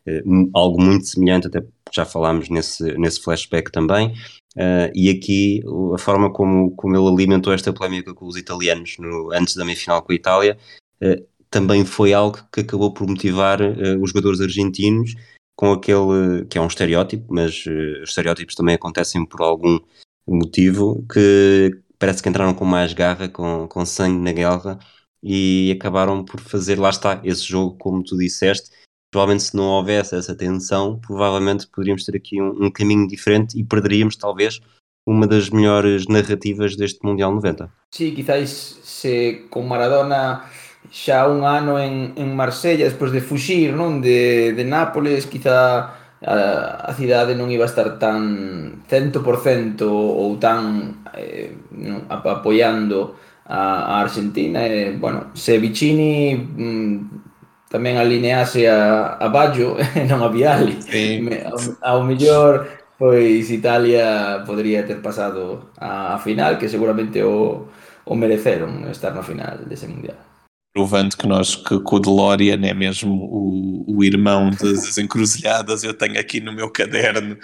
eh, 0.07 0.23
algo 0.55 0.81
muito 0.81 1.05
semelhante, 1.05 1.45
até 1.45 1.63
já 1.93 2.03
falámos 2.05 2.49
nesse, 2.49 2.83
nesse 2.97 3.21
flashback 3.21 3.71
também, 3.71 4.13
uh, 4.55 4.89
e 4.95 5.09
aqui 5.09 5.61
a 5.93 5.97
forma 5.97 6.31
como, 6.31 6.71
como 6.75 6.95
ele 6.95 7.07
alimentou 7.07 7.53
esta 7.53 7.71
polémica 7.71 8.13
com 8.13 8.25
os 8.25 8.37
italianos 8.37 8.95
no, 8.97 9.31
antes 9.33 9.55
da 9.55 9.65
meia-final 9.65 10.01
com 10.01 10.11
a 10.11 10.15
Itália, 10.15 10.57
uh, 11.03 11.27
também 11.51 11.85
foi 11.85 12.13
algo 12.13 12.39
que 12.51 12.61
acabou 12.61 12.93
por 12.93 13.07
motivar 13.07 13.61
uh, 13.61 14.01
os 14.01 14.09
jogadores 14.09 14.41
argentinos 14.41 15.13
com 15.55 15.73
aquele 15.73 16.45
que 16.49 16.57
é 16.57 16.61
um 16.61 16.67
estereótipo, 16.67 17.33
mas 17.33 17.65
uh, 17.65 18.03
os 18.03 18.09
estereótipos 18.09 18.55
também 18.55 18.75
acontecem 18.75 19.25
por 19.25 19.41
algum 19.41 19.79
motivo 20.27 21.05
que 21.11 21.81
parece 21.99 22.21
que 22.23 22.29
entraram 22.29 22.53
com 22.53 22.65
mais 22.65 22.93
garra, 22.93 23.29
com, 23.29 23.67
com 23.67 23.85
sangue 23.85 24.23
na 24.23 24.31
guerra 24.31 24.79
e 25.23 25.75
acabaram 25.77 26.25
por 26.25 26.39
fazer, 26.39 26.79
lá 26.79 26.89
está, 26.89 27.21
esse 27.23 27.43
jogo, 27.43 27.77
como 27.77 28.03
tu 28.03 28.17
disseste. 28.17 28.71
Provavelmente, 29.11 29.43
se 29.43 29.55
não 29.55 29.65
houvesse 29.65 30.15
essa 30.15 30.33
tensão, 30.33 30.99
provavelmente 30.99 31.67
poderíamos 31.67 32.05
ter 32.05 32.15
aqui 32.15 32.41
um, 32.41 32.65
um 32.65 32.71
caminho 32.71 33.07
diferente 33.07 33.59
e 33.59 33.63
perderíamos, 33.63 34.15
talvez, 34.15 34.59
uma 35.05 35.27
das 35.27 35.49
melhores 35.49 36.07
narrativas 36.07 36.75
deste 36.75 37.05
Mundial 37.05 37.33
90. 37.33 37.71
Sí, 37.93 38.13
quizás 38.13 38.79
se 38.83 39.47
con 39.49 39.67
Maradona 39.67 40.45
xa 40.89 41.29
un 41.29 41.45
ano 41.45 41.77
en, 41.77 42.17
en 42.17 42.35
Marsella 42.35 42.89
despois 42.89 43.13
de 43.13 43.21
fuxir 43.21 43.77
non 43.77 44.01
de, 44.01 44.51
de 44.57 44.63
Nápoles 44.65 45.29
quizá 45.29 45.93
a, 46.21 46.35
a 46.89 46.91
cidade 46.93 47.33
non 47.37 47.49
iba 47.53 47.65
a 47.65 47.71
estar 47.71 47.97
tan 48.01 48.81
100% 48.85 49.81
ou 49.85 50.37
tan 50.41 51.01
eh, 51.13 51.53
non, 51.73 52.05
apoiando 52.09 53.17
a, 53.45 53.97
a 53.97 54.05
Argentina 54.05 54.61
e, 54.65 54.93
bueno, 54.97 55.33
se 55.33 55.57
Vicini 55.57 56.37
mm, 56.37 56.95
tamén 57.71 57.97
alinease 57.97 58.69
a, 58.69 59.15
a 59.17 59.27
Baggio 59.33 59.79
non 60.09 60.21
a 60.21 60.29
Viali 60.29 60.77
sí. 60.83 61.23
ao, 61.45 61.57
ao 61.81 61.99
mellor 62.05 62.67
pois 63.01 63.49
Italia 63.49 64.43
podría 64.45 64.85
ter 64.85 65.01
pasado 65.01 65.73
a, 65.81 66.13
a 66.13 66.17
final 66.21 66.61
que 66.61 66.69
seguramente 66.69 67.25
o, 67.25 67.65
o 68.05 68.13
mereceron 68.13 68.85
estar 68.93 69.15
na 69.15 69.25
final 69.25 69.65
dese 69.65 69.89
mundial 69.89 70.30
provando 70.73 71.17
que 71.17 71.27
nós, 71.27 71.55
que, 71.55 71.79
que 71.79 71.95
o 71.95 71.99
DeLorean 71.99 72.65
é 72.65 72.73
mesmo 72.73 73.13
o, 73.13 73.97
o 73.97 74.03
irmão 74.03 74.49
das 74.49 74.97
encruzilhadas, 74.97 75.83
eu 75.83 75.93
tenho 75.93 76.19
aqui 76.19 76.39
no 76.39 76.53
meu 76.53 76.69
caderno 76.69 77.37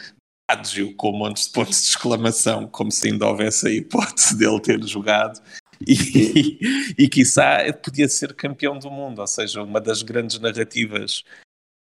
Adgio 0.50 0.96
com 0.96 1.12
montes 1.12 1.48
de 1.48 1.52
pontos 1.52 1.82
de 1.82 1.90
exclamação, 1.90 2.68
como 2.68 2.90
se 2.90 3.10
ainda 3.10 3.28
houvesse 3.28 3.68
a 3.68 3.72
hipótese 3.72 4.38
dele 4.38 4.62
ter 4.62 4.82
jogado. 4.84 5.42
E, 5.86 5.94
e, 5.94 7.04
e 7.04 7.10
quiçá 7.10 7.60
podia 7.84 8.08
ser 8.08 8.34
campeão 8.34 8.80
do 8.80 8.90
mundo, 8.90 9.20
ou 9.20 9.28
seja, 9.28 9.62
uma 9.62 9.80
das 9.80 10.02
grandes 10.02 10.40
narrativas 10.40 11.24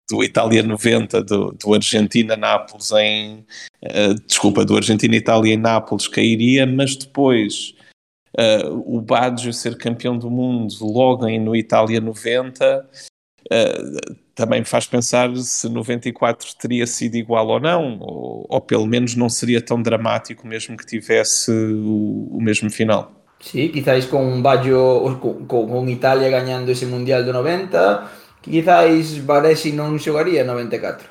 do 0.08 0.22
Itália 0.22 0.62
90, 0.62 1.22
do, 1.22 1.52
do 1.52 1.74
Argentina-Nápoles 1.74 2.90
em. 2.92 3.46
Uh, 3.82 4.14
desculpa, 4.26 4.64
do 4.64 4.76
Argentina-Itália 4.76 5.54
em 5.54 5.56
Nápoles 5.56 6.06
cairia, 6.06 6.66
mas 6.66 6.96
depois 6.96 7.74
uh, 8.40 8.96
o 8.96 9.00
Baggio 9.00 9.52
ser 9.52 9.76
campeão 9.76 10.16
do 10.16 10.30
mundo 10.30 10.74
logo 10.80 11.26
em, 11.28 11.38
no 11.38 11.54
Itália 11.54 12.00
90 12.00 12.88
uh, 13.52 14.16
também 14.34 14.64
faz 14.64 14.86
pensar 14.86 15.34
se 15.36 15.68
94 15.68 16.48
teria 16.58 16.86
sido 16.86 17.16
igual 17.16 17.46
ou 17.48 17.60
não, 17.60 17.98
ou, 18.00 18.46
ou, 18.48 18.60
pelo 18.60 18.86
menos 18.86 19.14
não 19.14 19.28
seria 19.28 19.60
tão 19.60 19.82
dramático 19.82 20.46
mesmo 20.46 20.76
que 20.76 20.86
tivesse 20.86 21.50
o, 21.50 22.28
o 22.32 22.40
mesmo 22.40 22.70
final. 22.70 23.12
Sí, 23.40 23.70
quizás 23.70 24.06
con 24.06 24.42
Baggio, 24.42 25.18
con, 25.20 25.46
con 25.46 25.88
Italia 25.88 26.30
ganhando 26.30 26.70
ese 26.70 26.86
Mundial 26.86 27.24
do 27.24 27.32
90, 27.32 28.10
quizás 28.42 29.18
Baresi 29.18 29.72
non 29.72 29.98
xogaría 29.98 30.44
94. 30.44 31.08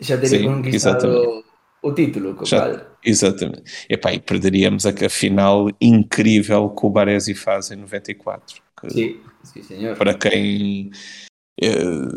Xa 0.00 0.16
teria 0.16 0.38
sí, 0.38 0.44
conquistado 0.44 1.08
exatamente 1.08 1.53
o 1.84 1.92
título. 1.92 2.34
Com 2.34 2.44
Já, 2.44 2.86
exatamente. 3.04 3.86
Epá, 3.88 4.12
e 4.12 4.18
perderíamos 4.18 4.86
a, 4.86 4.90
a 4.90 5.08
final 5.08 5.68
incrível 5.80 6.70
que 6.70 6.86
o 6.86 6.90
Baresi 6.90 7.34
faz 7.34 7.70
em 7.70 7.76
94. 7.76 8.62
Que, 8.80 8.90
sim, 8.90 9.20
sim, 9.42 9.62
senhor. 9.62 9.96
Para 9.96 10.14
quem 10.14 10.90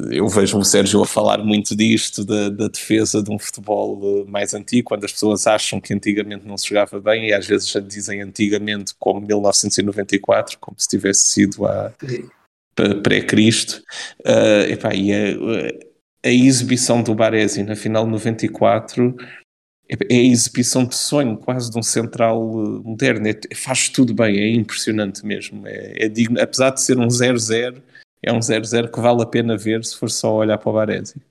eu 0.10 0.28
vejo 0.28 0.58
o 0.58 0.66
Sérgio 0.66 1.02
a 1.02 1.06
falar 1.06 1.38
muito 1.38 1.76
disto, 1.76 2.26
da, 2.26 2.50
da, 2.50 2.68
defesa 2.68 3.22
de 3.22 3.30
um 3.30 3.38
futebol 3.38 4.26
mais 4.28 4.54
antigo, 4.54 4.88
quando 4.88 5.06
as 5.06 5.12
pessoas 5.12 5.46
acham 5.46 5.80
que 5.80 5.94
antigamente 5.94 6.48
não 6.48 6.58
se 6.58 6.68
jogava 6.68 7.00
bem, 7.00 7.28
e 7.28 7.34
às 7.34 7.46
vezes 7.46 7.70
já 7.70 7.80
dizem 7.80 8.22
antigamente 8.22 8.94
como 8.98 9.22
1994, 9.22 10.58
como 10.60 10.76
se 10.80 10.88
tivesse 10.88 11.28
sido 11.28 11.68
a 11.68 11.94
pré-Cristo. 13.04 13.84
Uh, 14.22 14.96
e 14.96 15.14
a, 15.14 16.30
a, 16.30 16.32
exibição 16.32 17.04
do 17.04 17.14
Baresi 17.14 17.62
na 17.62 17.76
final 17.76 18.06
de 18.06 18.12
94 18.12 19.16
é, 19.90 20.16
é 20.16 20.18
a 20.18 20.24
exibição 20.24 20.86
de 20.86 20.96
sonho 20.96 21.38
quase 21.38 21.72
de 21.72 21.78
um 21.78 21.84
central 21.84 22.42
moderno. 22.84 23.28
É, 23.28 23.56
faz 23.56 23.90
tudo 23.90 24.14
bem, 24.14 24.38
é 24.38 24.54
impressionante 24.54 25.26
mesmo. 25.26 25.68
É, 25.68 26.06
é 26.06 26.10
digno, 26.10 26.40
apesar 26.42 26.72
de 26.72 26.82
ser 26.82 26.98
um 26.98 27.08
0-0 27.08 27.82
é 28.24 28.34
um 28.34 28.40
0-0 28.40 28.92
que 28.92 29.00
vale 29.00 29.22
a 29.22 29.26
pena 29.26 29.58
ver 29.58 29.84
se 29.86 29.96
for 29.98 30.10
só 30.10 30.36
olhar 30.36 30.58
para 30.58 30.70
o 30.70 30.74
Baresi. 30.74 31.22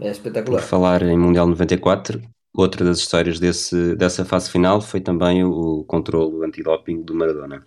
É 0.00 0.10
espetacular. 0.10 0.60
Por 0.60 0.68
falar 0.68 1.02
em 1.02 1.18
Mundial 1.18 1.46
94, 1.46 2.22
outra 2.54 2.84
das 2.84 2.98
histórias 2.98 3.38
desse, 3.38 3.94
dessa 3.96 4.24
fase 4.24 4.50
final 4.50 4.80
foi 4.80 5.00
também 5.00 5.44
o, 5.44 5.80
o 5.80 5.84
controle 5.84 6.44
antidoping 6.44 7.02
do 7.02 7.14
Maradona. 7.14 7.64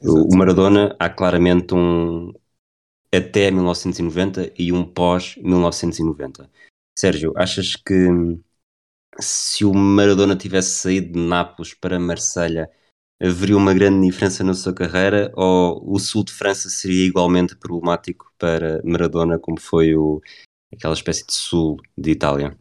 O, 0.00 0.34
o 0.34 0.36
Maradona 0.36 0.94
há 0.98 1.08
claramente 1.08 1.74
um 1.74 2.32
até 3.14 3.50
1990 3.50 4.52
e 4.58 4.72
um 4.72 4.84
pós 4.84 5.36
1990. 5.36 6.48
Sérgio, 6.98 7.32
achas 7.36 7.74
que 7.76 8.08
se 9.20 9.64
o 9.64 9.74
Maradona 9.74 10.36
tivesse 10.36 10.80
saído 10.80 11.12
de 11.12 11.18
Nápoles 11.18 11.74
para 11.74 11.98
Marselha 11.98 12.70
haveria 13.22 13.56
uma 13.56 13.72
grande 13.72 14.06
diferença 14.06 14.42
na 14.42 14.52
sua 14.52 14.74
carreira 14.74 15.32
ou 15.36 15.80
o 15.86 15.98
sul 15.98 16.24
de 16.24 16.32
França 16.32 16.68
seria 16.68 17.06
igualmente 17.06 17.56
problemático 17.56 18.32
para 18.36 18.80
Maradona 18.84 19.38
como 19.38 19.60
foi 19.60 19.94
o, 19.94 20.20
aquela 20.72 20.94
espécie 20.94 21.24
de 21.24 21.32
sul 21.32 21.76
de 21.96 22.10
Itália? 22.10 22.56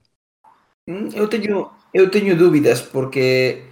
Hum, 0.87 1.09
eu 1.13 1.27
tenho, 1.27 1.69
eu 1.93 2.11
tenho 2.11 2.37
dúvidas 2.37 2.81
porque 2.81 3.63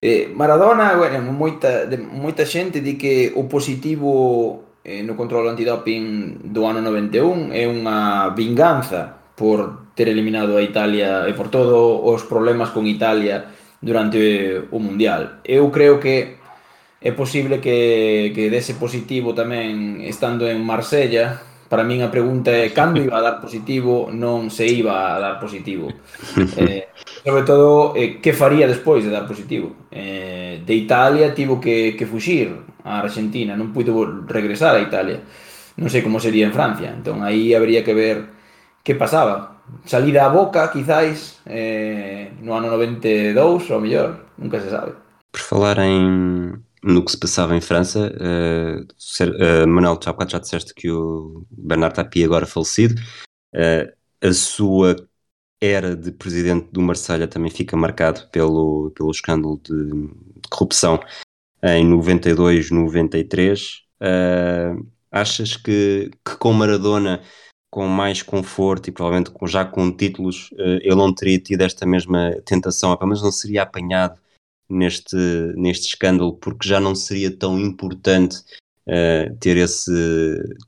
eh, 0.00 0.28
Maradona, 0.28 0.96
bueno, 0.96 1.32
moita, 1.32 1.88
moita 2.10 2.46
xente 2.46 2.80
di 2.80 2.94
que 2.94 3.32
o 3.36 3.44
positivo 3.44 4.64
eh, 4.82 5.02
no 5.02 5.14
control 5.16 5.50
antidoping 5.50 6.40
do 6.44 6.64
ano 6.64 6.80
91 6.80 7.52
é 7.52 7.66
unha 7.68 8.30
vinganza 8.30 9.14
por 9.36 9.79
ter 10.00 10.08
eliminado 10.08 10.56
a 10.56 10.64
Italia 10.64 11.28
e 11.28 11.36
por 11.36 11.52
todo 11.52 12.00
os 12.00 12.24
problemas 12.24 12.72
con 12.72 12.88
Italia 12.88 13.52
durante 13.84 14.64
o 14.72 14.80
Mundial. 14.80 15.44
Eu 15.44 15.68
creo 15.68 16.00
que 16.00 16.40
é 17.04 17.12
posible 17.12 17.60
que, 17.60 18.32
que 18.32 18.48
dese 18.48 18.80
positivo 18.80 19.36
tamén 19.36 20.00
estando 20.00 20.48
en 20.48 20.64
Marsella, 20.64 21.44
para 21.68 21.84
min 21.84 22.00
a 22.00 22.08
pregunta 22.08 22.48
é 22.48 22.72
cando 22.72 23.04
iba 23.04 23.20
a 23.20 23.24
dar 23.24 23.44
positivo, 23.44 24.08
non 24.08 24.48
se 24.48 24.64
iba 24.64 25.12
a 25.12 25.20
dar 25.20 25.36
positivo. 25.36 25.92
Eh, 26.56 26.88
sobre 27.20 27.44
todo, 27.44 27.92
eh, 27.92 28.24
que 28.24 28.32
faría 28.32 28.64
despois 28.64 29.04
de 29.04 29.12
dar 29.12 29.28
positivo? 29.28 29.84
Eh, 29.92 30.64
de 30.64 30.74
Italia 30.80 31.36
tivo 31.36 31.60
que, 31.60 31.92
que 31.92 32.08
fuxir 32.08 32.56
a 32.88 33.04
Argentina, 33.04 33.52
non 33.52 33.76
puido 33.76 34.00
regresar 34.24 34.72
a 34.72 34.80
Italia. 34.80 35.20
Non 35.76 35.92
sei 35.92 36.00
como 36.00 36.16
sería 36.16 36.48
en 36.48 36.56
Francia, 36.56 36.88
entón 36.88 37.20
aí 37.20 37.52
habría 37.52 37.84
que 37.84 37.92
ver 37.92 38.40
que 38.80 38.96
pasaba, 38.96 39.59
salida 39.84 40.26
a 40.26 40.28
boca, 40.28 40.68
quizáis, 40.68 41.40
eh, 41.46 42.30
no 42.40 42.54
ano 42.54 42.70
92, 42.70 43.70
ou 43.70 43.80
mellor, 43.80 44.24
nunca 44.38 44.60
se 44.60 44.70
sabe. 44.70 44.92
Por 45.32 45.40
falar 45.40 45.78
em 45.78 46.60
no 46.82 47.04
que 47.04 47.10
se 47.10 47.18
passava 47.18 47.54
em 47.54 47.60
França, 47.60 48.10
uh, 48.10 48.82
uh, 48.82 49.68
Manuel, 49.68 49.98
já 50.02 50.14
já 50.26 50.38
disseste 50.38 50.74
que 50.74 50.90
o 50.90 51.44
Bernard 51.50 51.94
Tapie 51.94 52.24
agora 52.24 52.46
falecido, 52.46 52.94
uh, 53.54 53.92
a 54.26 54.32
sua 54.32 54.96
era 55.60 55.94
de 55.94 56.10
presidente 56.10 56.68
do 56.72 56.80
Marselha 56.80 57.28
também 57.28 57.50
fica 57.50 57.76
marcado 57.76 58.26
pelo, 58.32 58.90
pelo 58.92 59.10
escândalo 59.10 59.60
de, 59.62 59.90
de 59.90 60.48
corrupção 60.48 60.98
em 61.62 61.84
92, 61.84 62.70
93. 62.70 63.82
Uh, 64.00 64.86
achas 65.10 65.56
que, 65.56 66.10
que 66.24 66.36
com 66.38 66.52
Maradona 66.54 67.20
com 67.70 67.86
mais 67.86 68.22
conforto 68.22 68.88
e 68.88 68.92
provavelmente 68.92 69.30
com, 69.30 69.46
já 69.46 69.64
com 69.64 69.92
títulos, 69.92 70.50
ele 70.58 70.96
não 70.96 71.14
teria 71.14 71.38
tido 71.38 71.60
esta 71.60 71.86
mesma 71.86 72.32
tentação, 72.44 72.96
pelo 72.96 73.08
menos 73.08 73.22
não 73.22 73.30
seria 73.30 73.62
apanhado 73.62 74.18
neste, 74.70 75.16
neste 75.56 75.88
escândalo, 75.88 76.34
porque 76.34 76.68
já 76.68 76.78
não 76.78 76.94
seria 76.94 77.30
tão 77.30 77.58
importante 77.58 78.38
uh, 78.86 79.36
ter 79.40 79.56
esse 79.56 79.90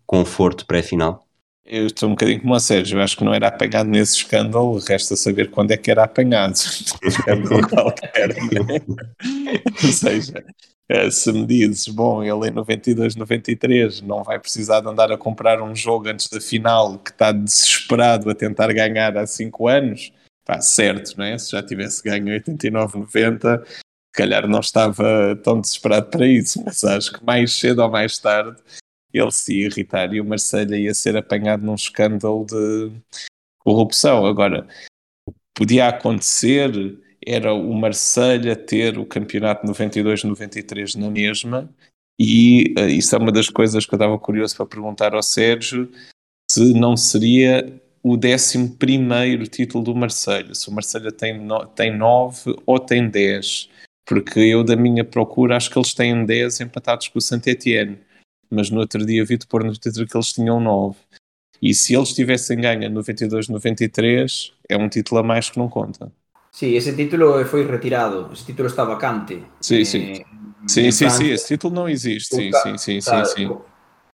conforto 0.05 0.67
pré-final? 0.67 1.25
Eu 1.65 1.87
estou 1.87 2.09
um 2.09 2.13
bocadinho 2.13 2.41
como 2.41 2.55
a 2.55 2.61
Sérgio, 2.61 2.99
eu 2.99 3.03
acho 3.03 3.17
que 3.17 3.25
não 3.25 3.33
era 3.33 3.47
apanhado 3.47 3.89
nesse 3.89 4.17
escândalo, 4.17 4.79
resta 4.79 5.15
saber 5.15 5.51
quando 5.51 5.71
é 5.71 5.77
que 5.77 5.91
era 5.91 6.03
apanhado. 6.03 6.55
qualquer? 7.71 8.37
Ou 9.85 9.93
seja, 9.93 10.35
eh, 10.37 10.72
se 11.11 11.33
me 11.33 11.47
dizes, 11.47 11.89
bom, 11.89 12.23
ele 12.23 12.49
em 12.49 12.51
92, 12.51 13.17
93 13.17 14.01
não 14.03 14.23
vai 14.23 14.39
precisar 14.39 14.81
de 14.81 14.89
andar 14.89 15.11
a 15.11 15.17
comprar 15.17 15.63
um 15.63 15.75
jogo 15.75 16.09
antes 16.09 16.29
da 16.29 16.41
final 16.41 16.99
que 16.99 17.11
está 17.11 17.33
desesperado 17.33 18.29
a 18.29 18.35
tentar 18.35 18.73
ganhar 18.73 19.17
há 19.17 19.27
5 19.27 19.69
anos, 19.69 20.13
pá, 20.45 20.61
certo, 20.61 21.17
não 21.17 21.25
é? 21.25 21.39
Se 21.39 21.53
já 21.53 21.63
tivesse 21.63 22.03
ganho 22.03 22.33
89, 22.33 22.99
90, 22.99 23.65
se 23.67 23.83
calhar 24.13 24.47
não 24.47 24.61
estava 24.61 25.35
tão 25.43 25.61
desesperado 25.61 26.11
para 26.11 26.27
isso, 26.27 26.63
mas 26.65 26.85
acho 26.85 27.13
que 27.13 27.25
mais 27.25 27.53
cedo 27.55 27.83
ou 27.83 27.91
mais 27.91 28.19
tarde 28.19 28.61
ele 29.13 29.31
se 29.31 29.61
ia 29.61 29.67
irritar 29.67 30.13
e 30.13 30.21
o 30.21 30.25
Marselha 30.25 30.77
ia 30.77 30.95
ser 30.95 31.17
apanhado 31.17 31.65
num 31.65 31.75
escândalo 31.75 32.45
de 32.47 32.93
corrupção. 33.59 34.27
Agora, 34.27 34.67
podia 35.55 35.89
acontecer 35.89 36.99
era 37.27 37.53
o 37.53 37.73
Marselha 37.75 38.57
ter 38.57 38.99
o 38.99 39.07
campeonato 39.07 39.67
92-93 39.67 40.97
na 40.97 41.11
mesma, 41.11 41.69
e 42.19 42.75
uh, 42.79 42.89
isso 42.89 43.15
é 43.15 43.19
uma 43.19 43.33
das 43.33 43.49
coisas 43.49 43.87
que 43.87 43.95
eu 43.95 43.97
estava 43.97 44.19
curioso 44.19 44.57
para 44.57 44.67
perguntar 44.67 45.15
ao 45.15 45.23
Sérgio, 45.23 45.91
se 46.51 46.75
não 46.75 46.97
seria 46.97 47.81
o 48.03 48.17
11 48.17 49.49
título 49.49 49.85
do 49.85 49.95
Marselha, 49.95 50.55
se 50.55 50.69
o 50.69 50.73
Marselha 50.73 51.13
tem, 51.13 51.39
no, 51.39 51.67
tem 51.67 51.97
9 51.97 52.57
ou 52.67 52.79
tem 52.79 53.09
10, 53.09 53.69
porque 54.05 54.41
eu 54.41 54.65
da 54.65 54.77
minha 54.77 55.05
procura 55.05 55.57
acho 55.57 55.71
que 55.71 55.79
eles 55.79 55.95
têm 55.95 56.25
10 56.25 56.61
empatados 56.61 57.09
com 57.09 57.19
o 57.19 57.23
Saint-Étienne, 57.23 57.99
mas 58.51 58.71
no 58.71 58.81
outro 58.81 59.05
dia 59.07 59.25
vi-te 59.25 59.47
pôr 59.47 59.65
no 59.65 59.77
Twitter 59.79 60.07
que 60.07 60.17
eles 60.17 60.33
tinham 60.33 60.61
9. 60.61 60.97
E 61.63 61.73
se 61.73 61.95
eles 61.95 62.13
tivessem 62.13 62.61
ganho 62.61 62.91
92-93, 62.91 64.53
é 64.69 64.77
um 64.77 64.89
título 64.89 65.21
a 65.21 65.23
mais 65.23 65.49
que 65.49 65.59
não 65.59 65.69
conta. 65.69 66.13
Sí, 66.53 66.77
ese 66.77 66.93
título 66.93 67.43
foi 67.47 67.65
retirado, 67.65 68.31
ese 68.31 68.45
título 68.45 68.69
está 68.69 68.85
vacante. 68.85 69.43
Sí, 69.61 69.81
eh, 69.81 69.85
sí. 69.85 70.25
Sí, 70.67 70.93
sí, 70.93 71.11
sí, 71.11 71.31
ese 71.33 71.49
título 71.57 71.75
non 71.75 71.89
existe, 71.89 72.37
sí, 72.37 72.53
sí, 72.53 72.71
sí, 72.79 73.01
sí, 73.01 73.19
sí. 73.35 73.49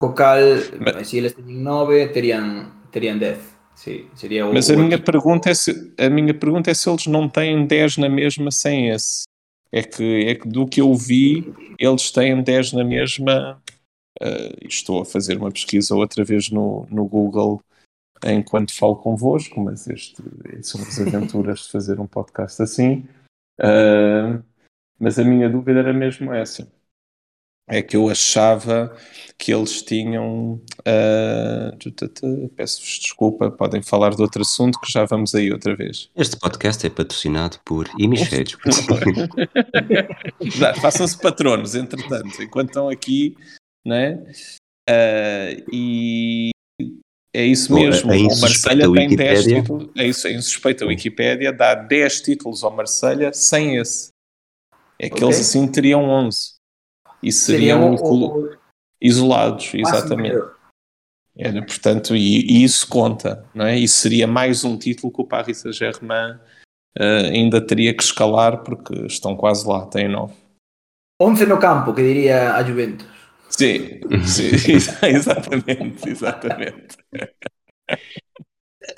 Co 0.01 0.15
cal, 0.17 0.65
se 1.05 1.19
eles 1.19 1.37
teñen 1.37 1.63
9, 1.63 2.09
terían 2.09 2.83
terían 2.91 3.21
10. 3.21 3.39
Sí, 3.75 4.09
sería 4.15 4.47
o, 4.47 4.53
Mas 4.53 4.71
a 4.71 4.77
minha 4.77 4.99
pergunta 4.99 5.51
é 5.51 5.55
se 5.55 5.95
a 5.99 6.09
minha 6.09 6.35
pergunta 6.35 6.71
é 6.71 6.75
se 6.75 6.89
eles 6.89 7.07
não 7.07 7.29
têm 7.29 7.67
10 7.67 7.99
na 7.99 8.09
mesma 8.09 8.51
sem 8.51 8.89
esse. 8.89 9.25
É 9.71 9.83
que 9.83 10.27
é 10.27 10.35
que 10.35 10.49
do 10.49 10.67
que 10.67 10.81
eu 10.81 10.93
vi, 10.95 11.53
eles 11.79 12.11
têm 12.11 12.43
10 12.43 12.73
na 12.73 12.83
mesma. 12.83 13.61
Uh, 14.21 14.67
estou 14.69 15.03
a 15.03 15.05
fazer 15.05 15.37
uma 15.37 15.51
pesquisa 15.51 15.95
outra 15.95 16.25
vez 16.25 16.51
no, 16.51 16.87
no 16.91 17.07
Google 17.07 17.63
enquanto 18.25 18.77
falo 18.77 18.97
convosco, 18.97 19.61
mas 19.61 19.87
este, 19.89 20.23
são 20.63 20.81
as 20.83 21.01
aventuras 21.01 21.61
de 21.61 21.73
fazer 21.73 22.01
um 22.01 22.07
podcast 22.07 22.63
assim. 22.63 23.07
Uh, 23.61 24.43
mas 24.99 25.19
a 25.19 25.25
minha 25.25 25.49
dúvida 25.49 25.81
era 25.81 25.93
mesmo 25.93 26.33
essa. 26.33 26.71
É 27.69 27.81
que 27.81 27.97
eu 27.97 28.09
achava 28.09 28.95
que 29.39 29.53
eles 29.53 29.83
tinham. 29.83 30.61
Uh, 30.81 32.51
Peço-vos 32.57 32.99
desculpa, 32.99 33.51
podem 33.51 33.83
falar 33.83 34.15
de 34.15 34.23
outro 34.23 34.43
assunto 34.43 34.81
que 34.81 34.91
já 34.91 35.05
vamos 35.05 35.35
aí 35.35 35.53
outra 35.53 35.75
vez. 35.75 36.11
Este 36.15 36.37
podcast 36.37 36.87
é 36.87 36.91
patrocinado 36.91 37.59
por 37.65 37.89
Hemisférios. 37.99 38.59
Façam-se 40.81 41.19
patronos, 41.19 41.75
entretanto, 41.75 42.43
enquanto 42.43 42.69
estão 42.69 42.89
aqui, 42.89 43.37
né? 43.87 44.23
Uh, 44.89 45.65
e 45.73 46.52
é 47.35 47.45
isso 47.45 47.73
mesmo. 47.75 48.09
Bom, 48.09 48.15
o 48.15 48.41
Marselha 48.41 48.93
tem 48.93 49.17
10 49.17 49.45
títulos. 49.45 49.89
É 49.97 50.07
isso, 50.07 50.29
em 50.29 50.41
suspeita 50.41 50.85
a 50.85 50.89
Wikipédia 50.89 51.53
dá 51.53 51.75
10 51.75 52.21
títulos 52.21 52.63
ao 52.63 52.71
Marselha 52.71 53.33
sem 53.33 53.77
esse. 53.79 54.11
É 54.99 55.09
que 55.09 55.15
okay. 55.15 55.27
eles 55.27 55.41
assim 55.41 55.67
teriam 55.67 56.05
11. 56.09 56.55
E 57.23 57.33
seriam 57.33 57.95
o, 57.95 58.49
o... 58.49 58.57
isolados, 59.01 59.73
exatamente. 59.75 60.43
Era, 61.37 61.65
portanto, 61.65 62.15
e, 62.15 62.43
e, 62.43 62.63
isso 62.63 62.87
conta, 62.87 63.47
não 63.55 63.65
é? 63.65 63.79
Isso 63.79 63.97
seria 63.97 64.27
mais 64.27 64.65
um 64.65 64.77
título 64.77 65.13
que 65.13 65.23
o 65.23 65.27
Paris 65.27 65.59
Saint-Germain 65.59 66.35
uh, 66.99 67.27
ainda 67.33 67.65
teria 67.65 67.95
que 67.97 68.03
escalar 68.03 68.63
porque 68.63 69.07
estão 69.07 69.35
quase 69.35 69.67
lá, 69.67 69.87
têm 69.87 70.09
9. 70.09 70.35
11 71.21 71.47
no 71.47 71.59
campo, 71.59 71.95
que 71.95 72.03
diria 72.03 72.55
a 72.55 72.63
Juventus. 72.63 73.07
Sim, 73.57 74.01
sim 74.27 74.73
exatamente, 75.07 76.09
exatamente. 76.09 76.97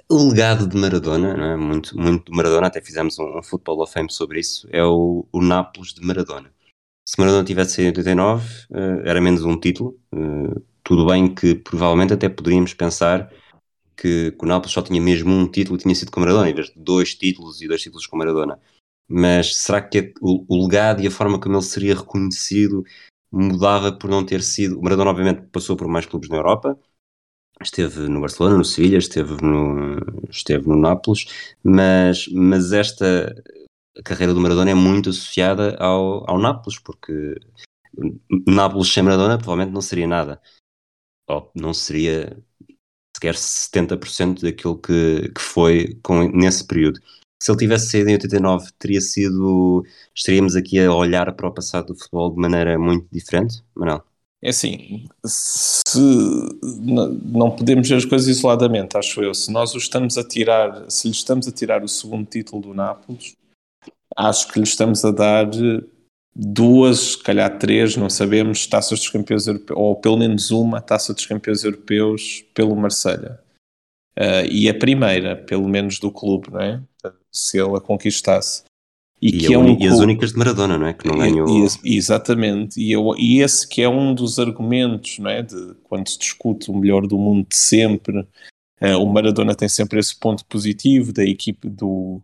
O 0.09 0.29
legado 0.29 0.67
de 0.67 0.77
Maradona, 0.77 1.37
não 1.37 1.45
é? 1.45 1.57
muito, 1.57 1.99
muito 1.99 2.31
de 2.31 2.37
Maradona, 2.37 2.69
até 2.69 2.81
fizemos 2.81 3.19
um, 3.19 3.39
um 3.39 3.43
Football 3.43 3.83
of 3.83 3.93
Fame 3.93 4.11
sobre 4.11 4.41
isso, 4.41 4.67
é 4.71 4.83
o, 4.83 5.27
o 5.31 5.43
Nápoles 5.43 5.93
de 5.93 6.01
Maradona. 6.07 6.53
Se 7.07 7.19
Maradona 7.19 7.45
tivesse 7.45 7.83
em 7.83 7.87
89, 7.89 8.49
uh, 8.71 8.77
era 9.05 9.21
menos 9.21 9.45
um 9.45 9.59
título. 9.61 9.99
Uh, 10.13 10.63
tudo 10.83 11.07
bem 11.07 11.35
que 11.35 11.55
provavelmente 11.55 12.15
até 12.15 12.29
poderíamos 12.31 12.73
pensar 12.73 13.31
que, 13.97 14.33
que 14.33 14.45
o 14.45 14.49
Nápoles 14.49 14.73
só 14.73 14.81
tinha 14.81 15.01
mesmo 15.01 15.31
um 15.33 15.47
título 15.47 15.77
e 15.77 15.83
tinha 15.83 15.95
sido 15.95 16.11
com 16.11 16.21
Maradona, 16.21 16.49
em 16.49 16.55
vez 16.55 16.69
de 16.69 16.75
dois 16.77 17.15
títulos 17.15 17.61
e 17.61 17.69
dois 17.69 17.83
títulos 17.83 18.07
com 18.07 18.17
Maradona. 18.17 18.59
Mas 19.07 19.57
será 19.57 19.83
que 19.83 20.15
o, 20.23 20.45
o 20.49 20.65
legado 20.65 21.03
e 21.03 21.07
a 21.07 21.11
forma 21.11 21.39
como 21.39 21.57
ele 21.57 21.63
seria 21.63 21.95
reconhecido 21.95 22.85
mudava 23.35 23.93
por 23.93 24.09
não 24.09 24.25
ter 24.25 24.43
sido. 24.43 24.79
O 24.79 24.83
Maradona, 24.83 25.11
obviamente, 25.11 25.43
passou 25.51 25.77
por 25.77 25.89
mais 25.89 26.07
clubes 26.07 26.29
na 26.29 26.37
Europa, 26.37 26.79
esteve 27.63 28.09
no 28.09 28.21
Barcelona, 28.21 28.57
no 28.59 28.65
Sevilha, 28.65 28.99
esteve 28.99 29.43
no, 29.43 29.97
esteve 30.31 30.69
no 30.69 30.77
Nápoles, 30.77 31.27
mas, 31.63 32.29
mas 32.29 32.73
esta 32.73 33.35
carreira 34.05 34.35
do 34.35 34.41
Maradona 34.41 34.71
é 34.71 34.75
muito 34.75 35.11
associada 35.11 35.77
ao, 35.79 36.29
ao 36.31 36.39
Nápoles, 36.39 36.79
porque 36.79 37.35
Nápoles 38.47 38.93
sem 38.93 39.03
Maradona 39.03 39.39
provavelmente 39.39 39.75
não 39.75 39.81
seria 39.83 40.07
nada, 40.07 40.41
ou 41.29 41.51
não 41.55 41.75
seria 41.75 42.37
sequer 43.17 43.35
70% 43.35 44.43
daquilo 44.43 44.79
que, 44.79 45.31
que 45.31 45.41
foi 45.41 45.99
com, 46.03 46.29
nesse 46.29 46.67
período. 46.67 47.01
Se 47.43 47.51
ele 47.51 47.59
tivesse 47.59 47.91
saído 47.91 48.11
em 48.11 48.15
89, 48.15 48.71
teria 48.79 49.01
sido. 49.01 49.85
Estaríamos 50.15 50.57
aqui 50.57 50.81
a 50.81 50.93
olhar 50.93 51.31
para 51.33 51.49
o 51.49 51.53
passado 51.53 51.89
do 51.89 51.99
futebol 51.99 52.31
de 52.31 52.41
maneira 52.41 52.79
muito 52.79 53.07
diferente, 53.13 53.63
Manuel? 53.75 54.05
É 54.43 54.51
assim, 54.51 55.07
se 55.25 55.99
não 56.63 57.51
podemos 57.51 57.89
ver 57.89 57.95
as 57.95 58.05
coisas 58.05 58.29
isoladamente, 58.29 58.95
acho 58.95 59.23
eu. 59.23 59.33
Se 59.33 59.51
nós 59.51 59.75
o 59.75 59.79
estamos 59.79 60.19
a 60.19 60.23
tirar, 60.23 60.85
se 60.91 61.09
lhe 61.09 61.15
estamos 61.15 61.49
a 61.49 61.53
tirar 61.53 61.83
o 61.83 61.89
segundo 61.89 62.27
título 62.27 62.61
do 62.61 62.75
Nápoles, 62.75 63.35
acho 64.15 64.53
que 64.53 64.59
lhe 64.59 64.67
estamos 64.67 65.03
a 65.03 65.11
dar 65.11 65.49
duas, 66.35 66.99
se 66.99 67.23
calhar 67.23 67.59
três, 67.59 67.97
não 67.97 68.11
sabemos, 68.11 68.67
taças 68.67 68.99
dos 68.99 69.09
campeões 69.09 69.47
europeus, 69.47 69.79
ou 69.79 69.97
pelo 69.97 70.19
menos 70.19 70.51
uma 70.51 70.81
taça 70.81 71.15
dos 71.15 71.25
campeões 71.25 71.65
europeus 71.65 72.45
pelo 72.53 72.77
Marselha. 72.77 73.41
Uh, 74.19 74.47
e 74.51 74.69
a 74.69 74.79
primeira, 74.79 75.37
pelo 75.37 75.69
menos 75.69 75.99
do 75.99 76.11
clube, 76.11 76.51
não 76.51 76.61
é? 76.61 76.83
Se 77.33 77.59
ele 77.59 77.77
a 77.77 77.81
conquistasse. 77.81 78.65
E, 79.21 79.29
e, 79.29 79.39
que 79.39 79.55
é 79.55 79.59
um 79.59 79.79
e 79.79 79.87
as 79.87 80.01
únicas 80.01 80.33
de 80.33 80.39
Maradona, 80.39 80.77
não 80.77 80.87
é? 80.87 80.93
Que 80.93 81.07
não 81.07 81.17
ganhou. 81.17 81.49
E, 81.83 81.97
exatamente. 81.97 82.81
E, 82.81 82.93
eu, 82.93 83.15
e 83.17 83.41
esse 83.41 83.67
que 83.67 83.81
é 83.81 83.89
um 83.89 84.15
dos 84.15 84.39
argumentos, 84.39 85.19
não 85.19 85.31
é? 85.31 85.43
De 85.43 85.75
quando 85.85 86.09
se 86.09 86.19
discute 86.19 86.71
o 86.71 86.77
melhor 86.77 87.07
do 87.07 87.17
mundo 87.17 87.47
de 87.49 87.57
sempre, 87.57 88.19
uh, 88.19 88.99
o 89.01 89.07
Maradona 89.11 89.55
tem 89.55 89.69
sempre 89.69 89.99
esse 89.99 90.19
ponto 90.19 90.45
positivo 90.45 91.13
da 91.13 91.25
equipe 91.25 91.71
do, 91.71 92.21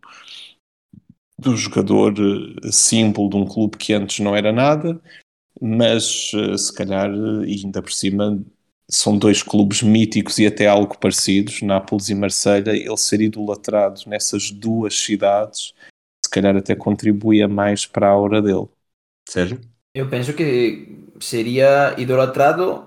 do 1.38 1.56
jogador 1.56 2.14
eh, 2.18 2.70
símbolo 2.70 3.30
de 3.30 3.36
um 3.36 3.46
clube 3.46 3.78
que 3.78 3.94
antes 3.94 4.18
não 4.20 4.36
era 4.36 4.52
nada, 4.52 5.00
mas 5.58 6.32
uh, 6.34 6.56
se 6.58 6.72
calhar, 6.72 7.10
e 7.46 7.62
ainda 7.64 7.80
por 7.80 7.92
cima, 7.92 8.38
são 8.90 9.16
dois 9.16 9.42
clubes 9.42 9.82
míticos 9.82 10.38
e 10.38 10.46
até 10.46 10.66
algo 10.66 10.98
parecidos, 10.98 11.62
Nápoles 11.62 12.08
e 12.08 12.14
Marselha, 12.14 12.70
ele 12.70 12.96
ser 12.96 13.20
idolatrado 13.20 14.02
nessas 14.06 14.50
duas 14.50 14.98
cidades 14.98 15.72
se 16.30 16.30
calhar 16.30 16.56
até 16.56 16.76
contribuía 16.76 17.48
mais 17.48 17.86
para 17.86 18.06
a 18.06 18.10
aura 18.10 18.40
dele. 18.40 18.68
Sérgio? 19.28 19.60
Eu 19.92 20.08
penso 20.08 20.32
que 20.34 21.08
seria 21.18 21.94
idolatrado, 21.98 22.86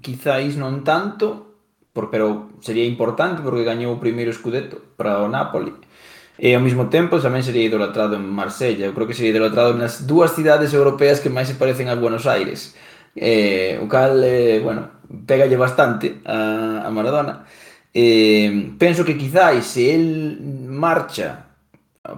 quizáis 0.00 0.54
non 0.54 0.86
tanto, 0.86 1.58
por, 1.90 2.06
pero 2.14 2.54
sería 2.62 2.86
importante 2.86 3.42
porque 3.42 3.66
gañou 3.66 3.98
o 3.98 4.02
primeiro 4.02 4.30
escudeto 4.30 4.94
para 4.94 5.18
o 5.18 5.28
Napoli. 5.28 5.74
E 6.38 6.54
ao 6.54 6.62
mesmo 6.62 6.86
tempo 6.86 7.18
tamén 7.18 7.42
sería 7.42 7.66
idolatrado 7.66 8.14
en 8.14 8.22
Marsella. 8.22 8.86
Eu 8.86 8.94
creo 8.94 9.10
que 9.10 9.18
sería 9.18 9.34
idolatrado 9.34 9.74
nas 9.74 10.06
dúas 10.06 10.30
cidades 10.38 10.70
europeas 10.70 11.18
que 11.18 11.32
máis 11.32 11.50
se 11.50 11.58
parecen 11.58 11.90
a 11.90 11.98
Buenos 11.98 12.30
Aires. 12.30 12.78
eh, 13.16 13.80
o 13.82 13.88
cal, 13.88 14.22
eh, 14.22 14.60
bueno, 14.62 14.90
pégalle 15.26 15.56
bastante 15.56 16.20
a, 16.24 16.84
a 16.86 16.90
Maradona. 16.90 17.44
Eh, 17.92 18.74
penso 18.78 19.04
que 19.04 19.16
quizáis 19.16 19.64
se 19.64 19.94
el 19.94 20.38
marcha 20.68 21.46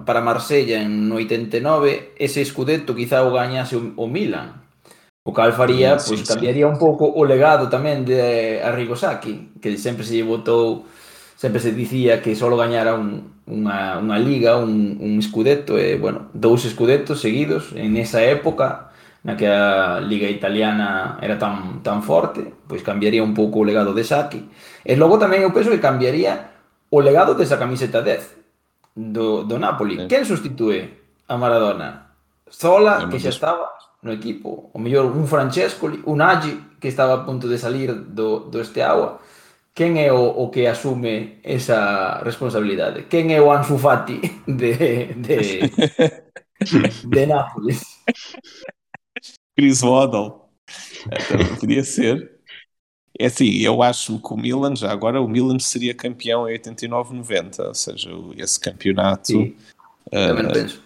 para 0.05 0.21
Marsella 0.21 0.81
en 0.81 1.11
89, 1.11 2.13
ese 2.17 2.41
escudeto 2.41 2.93
quizá 2.95 3.23
o 3.23 3.31
gañase 3.31 3.75
o, 3.75 3.93
o 3.95 4.07
Milan. 4.07 4.61
O 5.23 5.33
cal 5.33 5.53
faría, 5.53 5.95
mm, 5.95 5.99
sí, 5.99 6.07
pois 6.09 6.19
sí, 6.21 6.27
cambiaría 6.27 6.67
sí. 6.67 6.71
un 6.71 6.77
pouco 6.77 7.07
o 7.07 7.23
legado 7.23 7.69
tamén 7.69 8.03
de 8.03 8.59
Arrigo 8.59 8.95
Sacchi, 8.95 9.55
que 9.61 9.77
sempre 9.77 10.03
se 10.03 10.19
votou, 10.23 10.85
sempre 11.39 11.63
se 11.63 11.71
dicía 11.71 12.21
que 12.21 12.35
só 12.35 12.51
gañara 12.55 12.95
un, 12.95 13.39
unha, 13.47 13.97
unha 13.97 14.17
liga, 14.19 14.57
un, 14.57 14.99
un 14.99 15.15
escudeto, 15.17 15.77
e, 15.79 15.95
bueno, 15.95 16.29
dous 16.35 16.65
escudetos 16.65 17.21
seguidos 17.23 17.71
en 17.73 17.97
esa 17.97 18.21
época 18.25 18.88
naquela 19.23 19.99
liga 19.99 20.29
italiana 20.29 21.19
era 21.21 21.37
tan, 21.37 21.83
tan 21.83 22.03
forte, 22.03 22.53
pois 22.67 22.83
cambiaría 22.83 23.23
un 23.23 23.33
pouco 23.33 23.59
o 23.59 23.67
legado 23.67 23.93
de 23.93 24.03
Saki. 24.03 24.47
E 24.85 24.95
logo 24.95 25.19
tamén 25.19 25.43
eu 25.43 25.51
penso 25.51 25.71
que 25.71 25.83
cambiaría 25.83 26.55
o 26.89 26.99
legado 27.03 27.35
desa 27.35 27.59
camiseta 27.59 28.01
10 28.01 28.95
do, 28.95 29.43
do 29.43 29.59
Napoli. 29.59 29.95
Sí. 29.95 30.07
Quen 30.07 30.23
sustitúe 30.25 30.79
a 31.27 31.35
Maradona? 31.35 32.15
Zola, 32.49 33.05
que 33.11 33.19
xa 33.19 33.29
estaba 33.29 33.75
no 34.01 34.11
equipo. 34.11 34.71
O 34.73 34.79
mellor 34.79 35.05
un 35.11 35.27
Francescoli, 35.27 36.01
un 36.05 36.21
Agi, 36.21 36.79
que 36.79 36.87
estaba 36.87 37.13
a 37.13 37.25
punto 37.25 37.47
de 37.47 37.57
salir 37.59 37.93
do, 37.93 38.49
do 38.49 38.61
este 38.61 38.81
agua. 38.81 39.19
Quen 39.75 39.95
é 40.01 40.11
o, 40.11 40.23
o 40.23 40.49
que 40.49 40.67
asume 40.67 41.39
esa 41.43 42.19
responsabilidade? 42.23 43.05
Quen 43.05 43.31
é 43.31 43.39
o 43.39 43.51
Ansu 43.51 43.77
Fati 43.77 44.19
de, 44.47 45.13
de, 45.13 45.37
de 47.05 47.21
Nápoles? 47.27 47.83
Chris 49.59 49.81
Waddle. 49.81 50.39
Então, 51.07 51.55
podia 51.59 51.83
ser. 51.83 52.31
É 53.19 53.25
assim, 53.25 53.57
eu 53.57 53.83
acho 53.83 54.17
que 54.19 54.33
o 54.33 54.37
Milan, 54.37 54.73
já 54.73 54.89
agora, 54.89 55.21
o 55.21 55.27
Milan 55.27 55.59
seria 55.59 55.93
campeão 55.93 56.47
em 56.47 56.57
89-90, 56.57 57.67
ou 57.67 57.75
seja, 57.75 58.09
esse 58.37 58.57
campeonato. 58.57 59.37
Uh, 60.07 60.79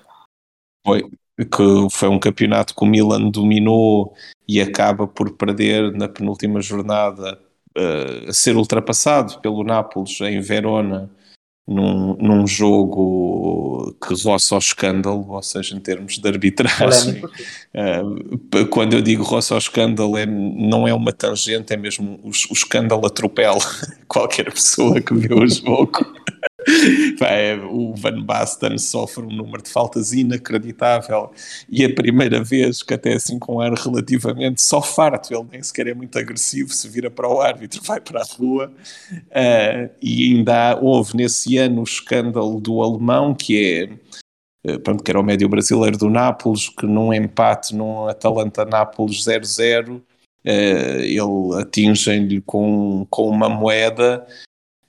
foi, 0.84 1.04
que 1.38 1.88
foi 1.92 2.10
um 2.10 2.20
campeonato 2.20 2.74
que 2.74 2.84
o 2.84 2.88
Milan 2.88 3.30
dominou 3.30 4.16
e 4.48 4.60
acaba 4.60 5.06
por 5.06 5.32
perder 5.38 5.92
na 5.92 6.08
penúltima 6.08 6.60
jornada, 6.60 7.40
uh, 7.78 8.30
a 8.30 8.34
ser 8.34 8.56
ultrapassado 8.56 9.40
pelo 9.40 9.64
Nápoles 9.64 10.20
em 10.22 10.42
Verona 10.42 11.12
num, 11.68 12.16
num 12.18 12.46
jogo 12.46 13.96
que 14.02 14.14
roça 14.24 14.56
ao 14.56 14.60
escândalo, 14.60 15.26
ou 15.30 15.42
seja, 15.42 15.76
em 15.76 15.80
termos 15.80 16.18
de 16.18 16.28
arbitragem. 16.28 17.24
Uh, 17.74 18.68
quando 18.68 18.94
eu 18.94 19.02
digo 19.02 19.24
roça 19.24 19.54
ao 19.54 19.58
escândalo, 19.58 20.18
é, 20.18 20.26
não 20.26 20.88
é 20.88 20.94
uma 20.94 21.14
tangente, 21.14 21.74
é 21.74 21.78
mesmo 21.78 22.20
o, 22.24 22.30
o 22.30 22.54
escândalo 22.54 23.06
atropela 23.06 23.60
qualquer 24.08 24.52
pessoa 24.52 25.00
que 25.00 25.14
vê 25.14 25.34
o 25.34 25.48
jogo. 25.48 26.06
É, 27.22 27.56
o 27.56 27.94
Van 27.96 28.22
Basten 28.22 28.78
sofre 28.78 29.24
um 29.24 29.30
número 29.30 29.64
de 29.64 29.70
faltas 29.70 30.14
inacreditável 30.14 31.32
e 31.70 31.84
a 31.84 31.94
primeira 31.94 32.44
vez 32.44 32.84
que 32.84 32.94
até 32.94 33.14
assim 33.14 33.40
com 33.40 33.56
um 33.56 33.60
ar 33.62 33.74
relativamente 33.74 34.62
só 34.62 34.82
farto, 34.82 35.34
ele 35.34 35.48
nem 35.52 35.64
sequer 35.64 35.88
é 35.88 35.94
muito 35.94 36.18
agressivo, 36.20 36.70
se 36.74 36.88
vira 36.88 37.10
para 37.10 37.28
o 37.28 37.42
árbitro, 37.42 37.82
vai 37.84 38.00
para 38.00 38.22
a 38.22 38.26
rua. 38.26 38.72
Uh, 39.12 39.90
e 40.02 40.34
ainda 40.34 40.78
houve 40.82 41.16
nesse 41.16 41.58
ano 41.58 41.82
o 41.82 41.84
escândalo 41.84 42.60
do 42.60 42.82
alemão 42.82 43.34
que 43.34 44.00
é 44.66 44.72
uh, 44.72 44.80
pronto, 44.80 45.04
que 45.04 45.12
era 45.12 45.20
o 45.20 45.24
médio 45.24 45.50
brasileiro 45.50 45.98
do 45.98 46.10
Nápoles, 46.10 46.70
que 46.70 46.86
num 46.86 47.14
empate 47.14 47.76
num 47.76 48.08
Atalanta-Nápoles 48.08 49.26
0-0 49.26 49.98
uh, 49.98 50.02
ele 50.46 51.62
atinge-lhe 51.62 52.42
com, 52.42 53.08
com 53.10 53.30
uma 53.30 53.50
moeda 53.50 54.26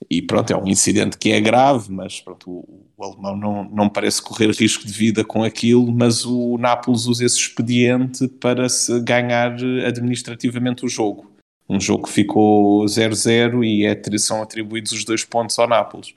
e 0.09 0.21
pronto, 0.21 0.51
é 0.51 0.57
um 0.57 0.67
incidente 0.67 1.17
que 1.17 1.31
é 1.31 1.41
grave, 1.41 1.91
mas 1.91 2.21
pronto, 2.21 2.49
o, 2.49 2.85
o, 2.97 3.03
alemão 3.03 3.35
não, 3.35 3.63
não 3.69 3.89
parece 3.89 4.21
correr 4.21 4.51
risco 4.51 4.85
de 4.85 4.93
vida 4.93 5.23
com 5.23 5.43
aquilo, 5.43 5.91
mas 5.91 6.25
o 6.25 6.57
Nápoles 6.57 7.05
usa 7.05 7.25
esse 7.25 7.37
expediente 7.37 8.27
para 8.27 8.69
se 8.69 8.99
ganhar 9.01 9.55
administrativamente 9.85 10.85
o 10.85 10.89
jogo. 10.89 11.31
Um 11.67 11.79
jogo 11.79 12.03
que 12.03 12.13
ficou 12.13 12.85
0-0 12.85 13.63
e 13.63 13.85
é, 13.85 14.17
são 14.17 14.41
atribuídos 14.41 14.91
os 14.91 15.03
dois 15.03 15.23
pontos 15.23 15.57
ao 15.57 15.67
Nápoles. 15.67 16.13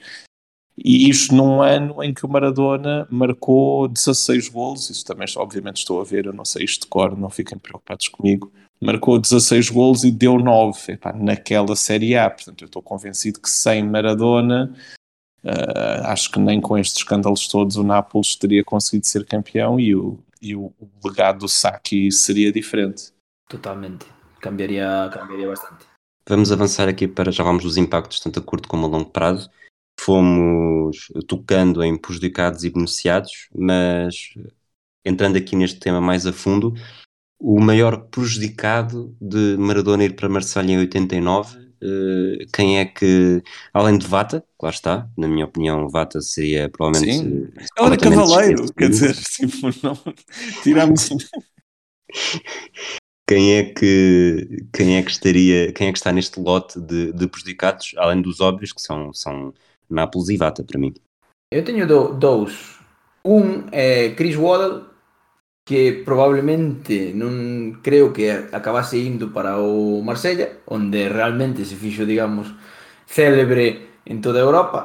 E 0.85 1.09
isto 1.09 1.35
num 1.35 1.61
ano 1.61 2.03
em 2.03 2.15
que 2.15 2.25
o 2.25 2.29
Maradona 2.29 3.07
marcou 3.11 3.89
16 3.89 4.49
golos, 4.49 4.91
isso 4.91 5.05
também 5.05 5.27
obviamente 5.37 5.79
estou 5.79 6.01
a 6.01 6.05
ver, 6.05 6.27
eu 6.27 6.33
não 6.33 6.45
sei 6.45 6.65
isto 6.65 6.83
de 6.83 6.87
cor, 6.89 7.19
não 7.19 7.29
fiquem 7.29 7.59
preocupados 7.59 8.09
comigo, 8.09 8.53
marcou 8.81 9.19
16 9.19 9.71
gols 9.71 10.05
e 10.05 10.11
deu 10.11 10.39
9 10.39 10.93
epá, 10.93 11.13
naquela 11.13 11.75
Série 11.75 12.17
A. 12.17 12.31
Portanto, 12.31 12.63
eu 12.63 12.67
estou 12.67 12.83
convencido 12.83 13.41
que 13.41 13.51
sem 13.51 13.83
Maradona, 13.83 14.73
uh, 15.45 16.07
acho 16.07 16.31
que 16.31 16.39
nem 16.39 16.61
com 16.61 16.79
estes 16.79 16.99
escândalos 16.99 17.49
todos 17.49 17.77
o 17.77 17.83
Nápoles 17.83 18.37
teria 18.37 18.63
conseguido 18.63 19.07
ser 19.07 19.27
campeão 19.27 19.81
e 19.81 19.95
o, 19.95 20.19
e 20.41 20.55
o, 20.55 20.73
o 20.79 21.09
legado 21.09 21.41
do 21.41 21.49
Saki 21.49 22.13
seria 22.13 22.53
diferente. 22.53 23.13
Totalmente, 23.49 24.07
cambiaría, 24.41 25.11
cambiaría 25.13 25.49
bastante. 25.49 25.87
Vamos 26.29 26.53
avançar 26.53 26.89
aqui 26.89 27.09
para 27.09 27.33
já 27.33 27.43
vamos 27.43 27.65
dos 27.65 27.79
impactos 27.79 28.21
tanto 28.21 28.39
a 28.39 28.43
curto 28.43 28.69
como 28.69 28.87
a 28.87 28.89
longo 28.89 29.11
prazo. 29.11 29.51
Fomos 30.09 31.13
tocando 31.27 31.85
em 31.85 31.95
prejudicados 31.95 32.65
e 32.65 32.71
beneficiados, 32.71 33.51
mas 33.55 34.33
entrando 35.05 35.37
aqui 35.37 35.55
neste 35.55 35.79
tema 35.79 36.01
mais 36.01 36.27
a 36.27 36.33
fundo, 36.33 36.73
o 37.39 37.61
maior 37.61 38.07
prejudicado 38.07 39.15
de 39.21 39.59
Maradona 39.59 40.05
ir 40.05 40.17
para 40.17 40.31
Marselha 40.31 40.73
em 40.73 40.79
89, 40.79 41.59
eh, 41.83 42.47
quem 42.55 42.79
é 42.79 42.87
que, 42.87 43.43
além 43.71 43.99
de 43.99 44.07
Vata, 44.07 44.43
lá 44.63 44.71
está, 44.71 45.07
na 45.15 45.29
minha 45.29 45.45
opinião, 45.45 45.87
Vata 45.91 46.23
seria 46.23 46.71
provavelmente. 46.71 47.19
Sim. 47.19 47.27
Ele 47.27 47.87
era 47.87 47.99
cavaleiro, 47.99 48.73
quer 48.73 48.89
dizer, 48.89 49.15
tipo, 49.37 49.69
não, 49.83 49.99
tiramos. 50.63 51.11
quem 53.29 53.57
é 53.57 53.63
que 53.63 54.65
quem 54.73 54.97
é 54.97 55.03
que 55.03 55.11
estaria 55.11 55.71
quem 55.75 55.89
é 55.89 55.93
que 55.93 55.99
está 55.99 56.11
neste 56.11 56.41
lote 56.41 56.81
de, 56.81 57.13
de 57.13 57.29
prejudicados 57.29 57.93
além 57.99 58.23
dos 58.23 58.41
óbvios 58.41 58.73
que 58.73 58.81
são 58.81 59.13
são 59.13 59.53
Nápoles 59.91 60.29
e 60.29 60.37
Vata 60.37 60.65
para 60.65 60.79
mim. 60.79 60.95
Eu 61.51 61.65
tenho 61.65 61.87
dois. 61.87 62.79
Um 63.25 63.65
é 63.73 64.11
Chris 64.11 64.37
Waddle, 64.37 64.85
que 65.65 66.01
provavelmente 66.05 67.13
non 67.13 67.85
creo 67.85 68.09
que 68.09 68.33
acabase 68.53 69.05
indo 69.05 69.29
para 69.37 69.61
o 69.61 70.01
Marsella, 70.01 70.65
onde 70.65 71.13
realmente 71.13 71.65
se 71.69 71.77
fixo, 71.77 72.09
digamos, 72.09 72.49
célebre 73.05 74.01
en 74.09 74.21
toda 74.25 74.41
a 74.41 74.47
Europa. 74.49 74.81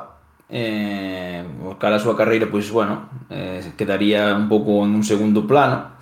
Eh, 0.52 1.40
cara 1.80 1.96
a 1.96 2.04
súa 2.04 2.20
carreira, 2.20 2.52
pois, 2.52 2.68
bueno, 2.68 3.08
eh, 3.32 3.64
quedaría 3.80 4.36
un 4.36 4.52
pouco 4.52 4.84
en 4.84 4.92
un 4.92 5.08
segundo 5.08 5.48
plano. 5.48 5.96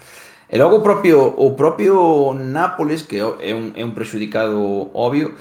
E 0.49 0.57
logo 0.57 0.81
o 0.81 0.83
propio, 0.83 1.29
o 1.29 1.53
propio 1.53 2.33
Nápoles, 2.33 3.05
que 3.05 3.21
é 3.21 3.53
un, 3.53 3.77
é 3.77 3.85
un 3.85 3.93
prexudicado 3.93 4.89
obvio, 4.97 5.37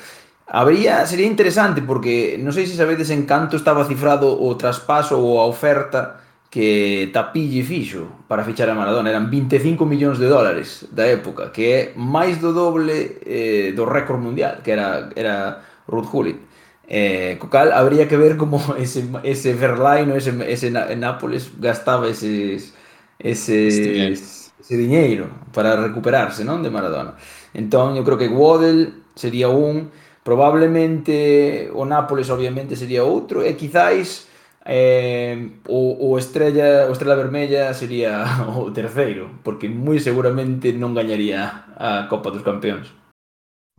Habría, 0.52 1.06
sería 1.06 1.30
interesante 1.30 1.80
porque 1.80 2.34
non 2.34 2.50
sei 2.50 2.66
se 2.66 2.74
sabedes 2.74 3.14
en 3.14 3.22
canto 3.22 3.54
estaba 3.54 3.86
cifrado 3.86 4.34
o 4.34 4.58
traspaso 4.58 5.14
ou 5.14 5.38
a 5.38 5.46
oferta 5.46 6.18
que 6.50 7.06
Tapille 7.14 7.62
fixo 7.62 8.26
para 8.26 8.42
fichar 8.42 8.66
a 8.66 8.74
Maradona. 8.74 9.14
Eran 9.14 9.30
25 9.30 9.86
millóns 9.86 10.18
de 10.18 10.26
dólares 10.26 10.90
da 10.90 11.06
época, 11.06 11.54
que 11.54 11.62
é 11.70 11.80
máis 11.94 12.42
do 12.42 12.50
doble 12.50 13.22
eh, 13.22 13.70
do 13.78 13.86
récord 13.86 14.18
mundial, 14.18 14.58
que 14.58 14.74
era, 14.74 15.14
era 15.14 15.62
Ruth 15.86 16.10
Hulit. 16.10 16.42
Eh, 16.90 17.38
co 17.38 17.46
cal, 17.46 17.70
habría 17.70 18.10
que 18.10 18.18
ver 18.18 18.34
como 18.34 18.58
ese, 18.74 19.06
ese 19.22 19.54
Verlaine, 19.54 20.18
ese, 20.18 20.34
ese 20.50 20.74
Nápoles 20.74 21.54
gastaba 21.62 22.10
eses, 22.10 22.74
eses, 23.22 24.50
ese 24.58 24.74
diñeiro 24.74 25.30
para 25.54 25.78
recuperarse 25.78 26.42
non 26.42 26.58
de 26.58 26.74
Maradona. 26.74 27.14
Entón, 27.54 27.94
eu 27.94 28.02
creo 28.02 28.18
que 28.18 28.26
Waddle 28.26 29.14
sería 29.14 29.46
un 29.46 29.94
probablemente 30.22 31.70
o 31.72 31.84
Nápoles 31.84 32.30
obviamente 32.30 32.76
sería 32.76 33.04
outro 33.04 33.44
e 33.44 33.54
quizáis 33.54 34.28
eh, 34.64 35.50
o, 35.68 36.12
o 36.12 36.18
Estrella 36.18 36.88
o 36.88 36.92
Estrela 36.92 37.16
Vermella 37.16 37.72
sería 37.74 38.24
o 38.56 38.70
terceiro, 38.70 39.40
porque 39.42 39.68
moi 39.68 39.98
seguramente 39.98 40.72
non 40.72 40.92
gañaría 40.92 41.64
a 41.76 42.06
Copa 42.08 42.30
dos 42.30 42.44
Campeóns. 42.44 42.92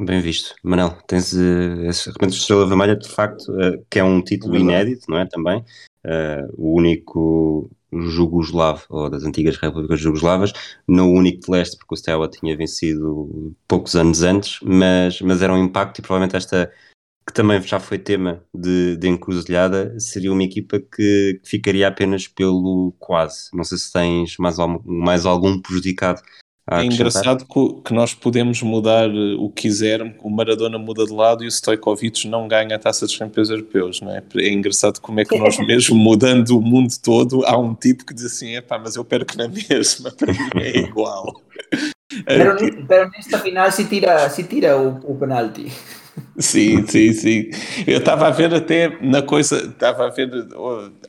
Bem 0.02 0.20
visto. 0.20 0.56
Manel, 0.64 0.98
tens 1.06 1.34
esse 1.34 2.10
repente 2.10 2.34
Estrela 2.34 2.66
Vermelha, 2.66 2.96
de 2.96 3.08
facto, 3.08 3.54
uh, 3.54 3.78
que 3.88 4.00
é 4.00 4.04
um 4.04 4.24
título 4.24 4.58
inédito, 4.58 5.06
não 5.08 5.20
é? 5.20 5.28
Também. 5.28 5.64
Uh, 6.04 6.50
o 6.58 6.74
único 6.74 7.70
jugoslavo, 7.92 8.86
ou 8.90 9.10
das 9.10 9.24
antigas 9.24 9.58
repúblicas 9.58 10.00
jugoslavas, 10.00 10.54
não 10.88 11.10
o 11.12 11.18
único 11.18 11.42
de 11.42 11.52
leste, 11.52 11.78
porque 11.78 11.94
o 11.94 11.98
Steaua 11.98 12.30
tinha 12.30 12.56
vencido 12.56 13.56
poucos 13.68 13.96
anos 13.96 14.22
antes, 14.24 14.60
mas, 14.62 15.22
mas 15.22 15.42
era 15.42 15.54
um 15.54 15.64
impacto 15.64 16.00
e 16.00 16.02
provavelmente 16.02 16.36
esta, 16.36 16.72
que 17.26 17.34
também 17.34 17.62
já 17.62 17.80
foi 17.80 18.00
tema 18.00 18.44
de, 18.54 18.98
de 18.98 19.08
encruzilhada, 19.08 20.00
seria 20.00 20.32
uma 20.32 20.44
equipa 20.44 20.80
que, 20.80 21.40
que 21.44 21.50
ficaria 21.50 21.88
apenas 21.88 22.28
pelo 22.28 22.94
quase. 23.00 23.50
Não 23.54 23.64
sei 23.64 23.78
se 23.78 23.92
tens 23.92 24.38
mais, 24.38 24.58
mais 24.86 25.26
algum 25.26 25.60
prejudicado 25.62 26.22
é 26.70 26.86
engraçado 26.86 27.46
que 27.84 27.94
nós 27.94 28.14
podemos 28.14 28.62
mudar 28.62 29.10
eh, 29.10 29.36
o 29.38 29.50
que 29.50 29.64
quisermos, 29.64 30.14
o 30.22 30.30
Maradona 30.30 30.78
muda 30.78 31.06
de 31.06 31.12
lado 31.12 31.44
e 31.44 31.48
o 31.48 31.52
Stojkovic 31.52 32.28
não 32.28 32.48
ganha 32.48 32.76
a 32.76 32.80
taça 32.80 33.06
dos 33.06 33.18
campeões 33.18 33.50
europeus, 33.50 34.00
não 34.00 34.12
é? 34.12 34.22
É 34.38 34.50
engraçado 34.50 35.02
como 35.02 35.20
é 35.20 35.26
que 35.26 35.38
nós 35.38 35.58
mesmo 35.66 35.96
mudando 35.96 36.58
o 36.58 36.62
mundo 36.62 36.94
todo, 37.02 37.46
há 37.46 37.58
um 37.58 37.74
tipo 37.74 38.06
que 38.06 38.14
diz 38.14 38.26
assim, 38.26 38.56
é 38.56 38.62
pá, 38.62 38.78
mas 38.78 38.96
eu 38.96 39.04
perco 39.04 39.38
na 39.38 39.48
mesma, 39.48 40.12
para 40.16 40.34
mim 40.34 40.62
é 40.62 40.78
igual. 40.78 41.42
Pero, 42.26 42.56
pero 42.88 43.10
nesta 43.10 43.40
final 43.40 43.72
se 43.72 43.86
tira, 43.86 44.30
se 44.30 44.44
tira 44.44 44.78
o, 44.78 45.00
o 45.12 45.16
penalti. 45.18 45.72
Sim, 46.38 46.86
sim, 46.88 47.14
sim. 47.14 47.50
Eu 47.88 48.00
estava 48.00 48.28
a 48.28 48.32
ver 48.32 48.54
até 48.54 49.00
na 49.02 49.22
coisa, 49.22 49.58
estava 49.58 50.08
a 50.08 50.10
ver, 50.10 50.30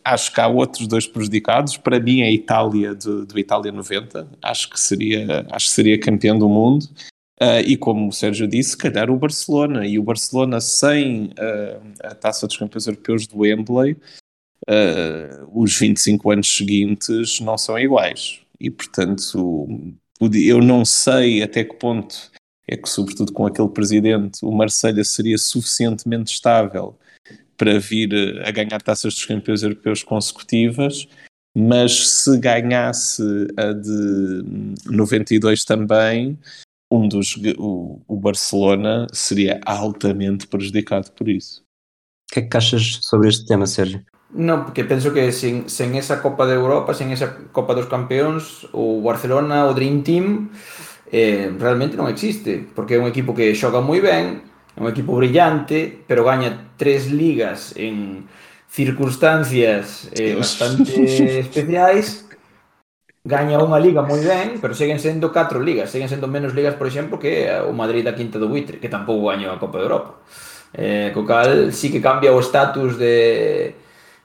acho 0.04 0.32
que 0.32 0.40
há 0.40 0.46
outros 0.46 0.86
dois 0.86 1.06
prejudicados. 1.06 1.76
Para 1.76 1.98
mim, 1.98 2.22
a 2.22 2.30
Itália 2.30 2.94
do, 2.94 3.26
do 3.26 3.38
Itália 3.38 3.72
90, 3.72 4.28
acho 4.42 4.70
que 4.70 4.78
seria, 4.78 5.46
acho 5.50 5.66
que 5.66 5.72
seria 5.72 6.00
campeão 6.00 6.38
do 6.38 6.48
mundo. 6.48 6.84
Uh, 7.40 7.58
e 7.66 7.76
como 7.76 8.08
o 8.08 8.12
Sérgio 8.12 8.46
disse, 8.46 8.76
calhar 8.76 9.10
o 9.10 9.16
Barcelona. 9.16 9.86
E 9.86 9.98
o 9.98 10.02
Barcelona 10.02 10.60
sem 10.60 11.26
uh, 11.26 11.82
a 12.04 12.14
taça 12.14 12.46
dos 12.46 12.56
campeões 12.56 12.86
europeus 12.86 13.26
do 13.26 13.38
Wembley, 13.38 13.96
uh, 14.68 15.48
os 15.52 15.76
25 15.76 16.30
anos 16.30 16.56
seguintes 16.56 17.40
não 17.40 17.58
são 17.58 17.78
iguais. 17.78 18.40
E 18.60 18.70
portanto, 18.70 19.66
eu 20.20 20.60
não 20.60 20.84
sei 20.84 21.42
até 21.42 21.64
que 21.64 21.74
ponto 21.74 22.30
é 22.72 22.76
que, 22.76 22.88
sobretudo 22.88 23.32
com 23.32 23.46
aquele 23.46 23.68
presidente, 23.68 24.44
o 24.44 24.50
Marselha 24.50 25.04
seria 25.04 25.36
suficientemente 25.36 26.32
estável 26.32 26.98
para 27.56 27.78
vir 27.78 28.12
eh, 28.12 28.48
a 28.48 28.50
ganhar 28.50 28.80
taças 28.80 29.14
dos 29.14 29.24
campeões 29.24 29.62
europeus 29.62 30.02
consecutivas, 30.02 31.06
mas 31.54 32.08
se 32.08 32.38
ganhasse 32.38 33.22
a 33.56 33.72
de 33.72 34.42
92 34.86 35.64
também, 35.64 36.38
um 36.90 37.06
dos, 37.06 37.36
o, 37.58 38.00
o 38.08 38.16
Barcelona 38.16 39.06
seria 39.12 39.60
altamente 39.66 40.46
prejudicado 40.46 41.10
por 41.12 41.28
isso. 41.28 41.62
O 42.30 42.34
que 42.34 42.40
é 42.40 42.42
que 42.42 42.56
achas 42.56 43.00
sobre 43.02 43.28
este 43.28 43.46
tema, 43.46 43.66
Sérgio? 43.66 44.02
Non, 44.34 44.64
porque 44.64 44.84
penso 44.84 45.12
que 45.12 45.30
sen, 45.30 45.68
sen 45.68 45.92
esa 46.00 46.24
Copa 46.24 46.48
de 46.48 46.56
Europa, 46.56 46.96
sen 46.96 47.12
esa 47.12 47.28
Copa 47.52 47.76
dos 47.76 47.84
Campeóns, 47.84 48.64
o 48.72 49.04
Barcelona, 49.04 49.68
o 49.68 49.74
Dream 49.76 50.00
Team, 50.00 50.48
eh, 51.12 51.52
realmente 51.60 51.94
non 51.94 52.08
existe, 52.08 52.64
porque 52.72 52.96
é 52.96 52.98
un 52.98 53.04
equipo 53.04 53.36
que 53.36 53.52
xoga 53.52 53.84
moi 53.84 54.00
ben, 54.00 54.40
é 54.72 54.80
un 54.80 54.88
equipo 54.88 55.12
brillante, 55.12 55.92
pero 56.08 56.24
gaña 56.24 56.72
tres 56.80 57.12
ligas 57.12 57.76
en 57.76 58.24
circunstancias 58.72 60.08
eh, 60.16 60.32
bastante 60.32 60.88
especiais, 61.44 62.24
gaña 63.20 63.60
unha 63.60 63.76
liga 63.76 64.00
moi 64.00 64.24
ben, 64.24 64.56
pero 64.56 64.72
seguen 64.72 64.96
sendo 64.96 65.28
catro 65.28 65.60
ligas, 65.60 65.92
seguen 65.92 66.08
sendo 66.08 66.32
menos 66.32 66.56
ligas, 66.56 66.80
por 66.80 66.88
exemplo, 66.88 67.20
que 67.20 67.44
o 67.60 67.76
Madrid 67.76 68.08
da 68.08 68.16
Quinta 68.16 68.40
do 68.40 68.48
Buitre, 68.48 68.80
que 68.80 68.88
tampouco 68.88 69.28
gañou 69.28 69.52
a 69.52 69.60
Copa 69.60 69.76
de 69.78 69.84
Europa. 69.84 70.16
Eh, 70.72 71.12
co 71.12 71.28
cal, 71.28 71.68
sí 71.76 71.92
que 71.92 72.00
cambia 72.00 72.32
o 72.32 72.40
status 72.40 72.96
de 72.96 73.76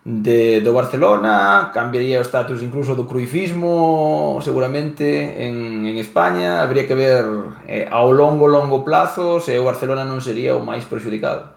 de, 0.07 0.61
do 0.61 0.71
Barcelona, 0.71 1.69
cambiaría 1.73 2.19
o 2.19 2.21
estatus 2.21 2.63
incluso 2.63 2.95
do 2.95 3.03
cruifismo 3.03 4.39
seguramente 4.41 5.03
en, 5.43 5.85
en 5.85 5.97
España, 5.97 6.63
habría 6.63 6.87
que 6.87 6.95
ver 6.95 7.25
eh, 7.67 7.89
ao 7.91 8.15
longo, 8.15 8.47
longo 8.47 8.85
plazo 8.87 9.41
se 9.41 9.59
o 9.59 9.67
Barcelona 9.67 10.07
non 10.07 10.23
sería 10.23 10.55
o 10.55 10.63
máis 10.63 10.87
prejudicado. 10.87 11.51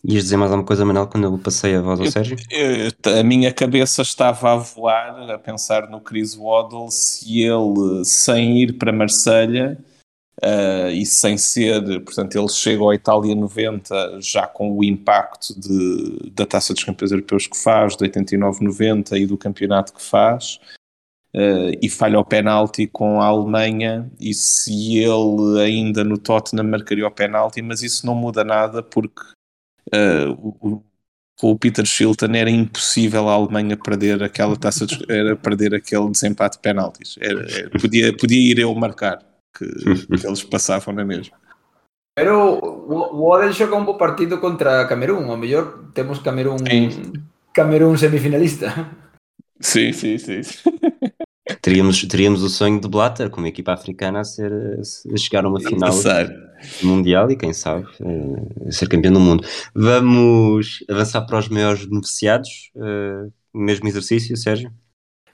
Ias 0.00 0.24
dizer 0.24 0.36
mais 0.36 0.52
alguma 0.52 0.66
coisa, 0.66 0.84
Manuel, 0.84 1.08
quando 1.08 1.24
eu 1.24 1.38
passei 1.38 1.76
a 1.76 1.80
voz 1.80 2.00
ao 2.00 2.06
Sérgio? 2.06 2.36
Eu, 2.50 2.88
eu, 2.88 3.20
a 3.20 3.22
minha 3.22 3.52
cabeça 3.52 4.00
estava 4.00 4.52
a 4.52 4.56
voar, 4.56 5.30
a 5.30 5.38
pensar 5.38 5.88
no 5.88 6.00
Chris 6.00 6.36
Waddle, 6.36 6.90
se 6.90 7.40
ele, 7.40 8.04
sem 8.04 8.64
ir 8.64 8.76
para 8.76 8.92
Marselha, 8.92 9.76
Uh, 10.42 10.90
e 10.90 11.06
sem 11.06 11.38
ser, 11.38 11.80
portanto, 12.00 12.36
ele 12.36 12.48
chega 12.48 12.82
ao 12.82 12.92
Itália 12.92 13.34
90 13.34 14.20
já 14.20 14.46
com 14.46 14.76
o 14.76 14.82
impacto 14.82 15.58
de, 15.58 16.30
da 16.32 16.44
Taça 16.44 16.74
dos 16.74 16.82
Campeões 16.82 17.12
Europeus 17.12 17.46
que 17.46 17.56
faz, 17.56 17.96
de 17.96 18.04
89-90 18.04 19.16
e 19.16 19.26
do 19.26 19.38
campeonato 19.38 19.94
que 19.94 20.02
faz, 20.02 20.58
uh, 21.36 21.78
e 21.80 21.88
falha 21.88 22.18
o 22.18 22.24
penalti 22.24 22.86
com 22.88 23.20
a 23.20 23.26
Alemanha, 23.26 24.10
e 24.18 24.34
se 24.34 24.98
ele 24.98 25.60
ainda 25.62 26.02
no 26.02 26.18
Tottenham 26.18 26.64
marcaria 26.64 27.06
o 27.06 27.10
penalti, 27.12 27.62
mas 27.62 27.82
isso 27.82 28.04
não 28.04 28.16
muda 28.16 28.42
nada 28.42 28.82
porque 28.82 29.22
uh, 29.94 30.32
o, 30.60 30.82
o 31.42 31.56
Peter 31.56 31.86
Shilton 31.86 32.32
era 32.34 32.50
impossível 32.50 33.28
a 33.28 33.34
Alemanha 33.34 33.76
perder 33.76 34.20
aquela 34.20 34.56
taça, 34.56 34.84
de, 34.84 35.00
era 35.08 35.36
perder 35.36 35.76
aquele 35.76 36.10
desempate 36.10 36.56
de 36.56 36.62
penaltis, 36.62 37.16
era, 37.20 37.46
era, 37.52 37.70
podia, 37.70 38.16
podia 38.16 38.50
ir 38.50 38.58
eu 38.58 38.74
marcar 38.74 39.33
que, 39.56 39.66
que 40.18 40.26
eles 40.26 40.42
passavam 40.42 40.94
na 40.94 41.04
mesma. 41.04 41.36
Pero 42.16 42.58
o 42.62 43.26
Odell 43.30 43.52
xoga 43.52 43.76
un 43.76 43.84
bo 43.84 43.98
partido 43.98 44.38
contra 44.38 44.86
Camerún, 44.86 45.30
ao 45.30 45.36
mellor 45.36 45.90
temos 45.92 46.20
Camerún. 46.20 46.58
Camerún 47.52 47.98
semifinalista. 47.98 48.70
Sim, 49.60 49.92
sim, 49.92 50.18
sim. 50.18 50.40
Teríamos, 51.60 52.00
teríamos 52.06 52.42
o 52.42 52.48
sonho 52.48 52.80
de 52.80 52.88
Blatter 52.88 53.30
como 53.30 53.46
equipa 53.46 53.72
africana 53.72 54.20
a, 54.20 54.24
ser, 54.24 54.52
a 54.52 55.16
chegar 55.16 55.44
a 55.44 55.48
uma 55.48 55.60
final. 55.60 55.90
Passar. 55.90 56.28
Mundial 56.82 57.30
e 57.30 57.36
quem 57.36 57.52
sabe 57.52 57.86
uh, 58.00 58.72
ser 58.72 58.88
campeão 58.88 59.12
do 59.12 59.20
mundo. 59.20 59.46
Vamos 59.74 60.84
avançar 60.88 61.20
para 61.26 61.38
os 61.38 61.48
maiores 61.48 61.84
beneficiados, 61.84 62.70
uh, 62.76 63.30
mesmo 63.52 63.88
exercício, 63.88 64.36
Sérgio? 64.36 64.72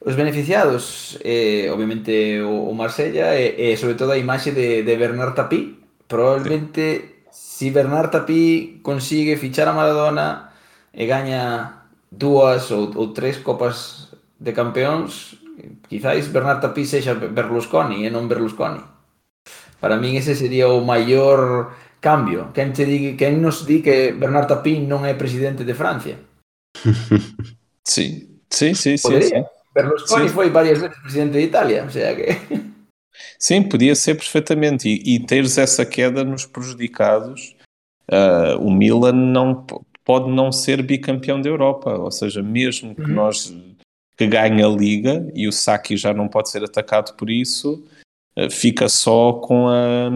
Os 0.00 0.16
beneficiados, 0.16 1.18
eh, 1.20 1.68
obviamente, 1.68 2.40
o, 2.40 2.72
o 2.72 2.74
Marsella 2.74 3.36
e, 3.36 3.52
e 3.52 3.76
sobre 3.76 4.00
todo 4.00 4.16
a 4.16 4.18
imaxe 4.18 4.50
de, 4.56 4.80
de 4.82 4.94
Bernard 4.96 5.36
Tapie. 5.36 5.76
Probablemente, 6.08 7.28
sí. 7.30 7.68
si 7.68 7.70
Bernard 7.70 8.08
Tapie 8.10 8.80
consigue 8.80 9.36
fichar 9.36 9.68
a 9.68 9.76
Maradona 9.76 10.56
e 10.96 11.04
gaña 11.04 11.84
dúas 12.08 12.72
ou, 12.72 12.88
ou 12.96 13.12
tres 13.12 13.44
copas 13.44 14.08
de 14.40 14.56
campeóns, 14.56 15.36
quizáis 15.84 16.32
Bernard 16.32 16.64
Tapie 16.64 16.88
sexa 16.88 17.14
Berlusconi 17.14 18.08
e 18.08 18.10
non 18.10 18.24
Berlusconi. 18.24 18.80
Para 19.84 20.00
min 20.00 20.16
ese 20.16 20.32
sería 20.32 20.72
o 20.72 20.80
maior 20.80 21.76
cambio. 22.00 22.48
Quen, 22.56 22.72
te 22.72 22.88
di, 22.88 23.20
quen 23.20 23.44
nos 23.44 23.68
di 23.68 23.84
que 23.84 24.16
Bernard 24.16 24.48
Tapie 24.48 24.80
non 24.80 25.04
é 25.04 25.12
presidente 25.12 25.68
de 25.68 25.76
Francia? 25.76 26.16
sí, 27.84 28.40
sí, 28.48 28.72
sí, 28.72 28.96
Podería. 28.96 29.44
sí. 29.44 29.44
sí. 29.44 29.59
Berlusconi 29.74 30.28
Sim. 30.28 30.34
foi 30.34 30.50
várias 30.50 30.80
vezes 30.80 30.98
presidente 30.98 31.32
de 31.32 31.40
Itália, 31.40 31.88
seja 31.88 32.14
que... 32.14 32.70
Sim, 33.38 33.62
podia 33.62 33.94
ser 33.94 34.14
perfeitamente. 34.14 34.88
E, 34.88 35.16
e 35.16 35.20
teres 35.20 35.58
essa 35.58 35.84
queda 35.86 36.24
nos 36.24 36.46
prejudicados, 36.46 37.56
uh, 38.10 38.58
o 38.60 38.70
Milan 38.70 39.12
não 39.12 39.66
pode 40.04 40.30
não 40.30 40.50
ser 40.50 40.82
bicampeão 40.82 41.40
da 41.40 41.48
Europa. 41.48 41.96
Ou 41.96 42.10
seja, 42.10 42.42
mesmo 42.42 42.94
que 42.94 43.02
uhum. 43.02 43.14
nós 43.14 43.54
que 44.16 44.26
ganhe 44.26 44.62
a 44.62 44.68
Liga 44.68 45.30
e 45.34 45.48
o 45.48 45.52
Saki 45.52 45.96
já 45.96 46.12
não 46.12 46.28
pode 46.28 46.50
ser 46.50 46.62
atacado 46.62 47.14
por 47.16 47.30
isso, 47.30 47.82
uh, 48.36 48.50
fica 48.50 48.88
só 48.88 49.34
com 49.34 49.68
a, 49.68 50.10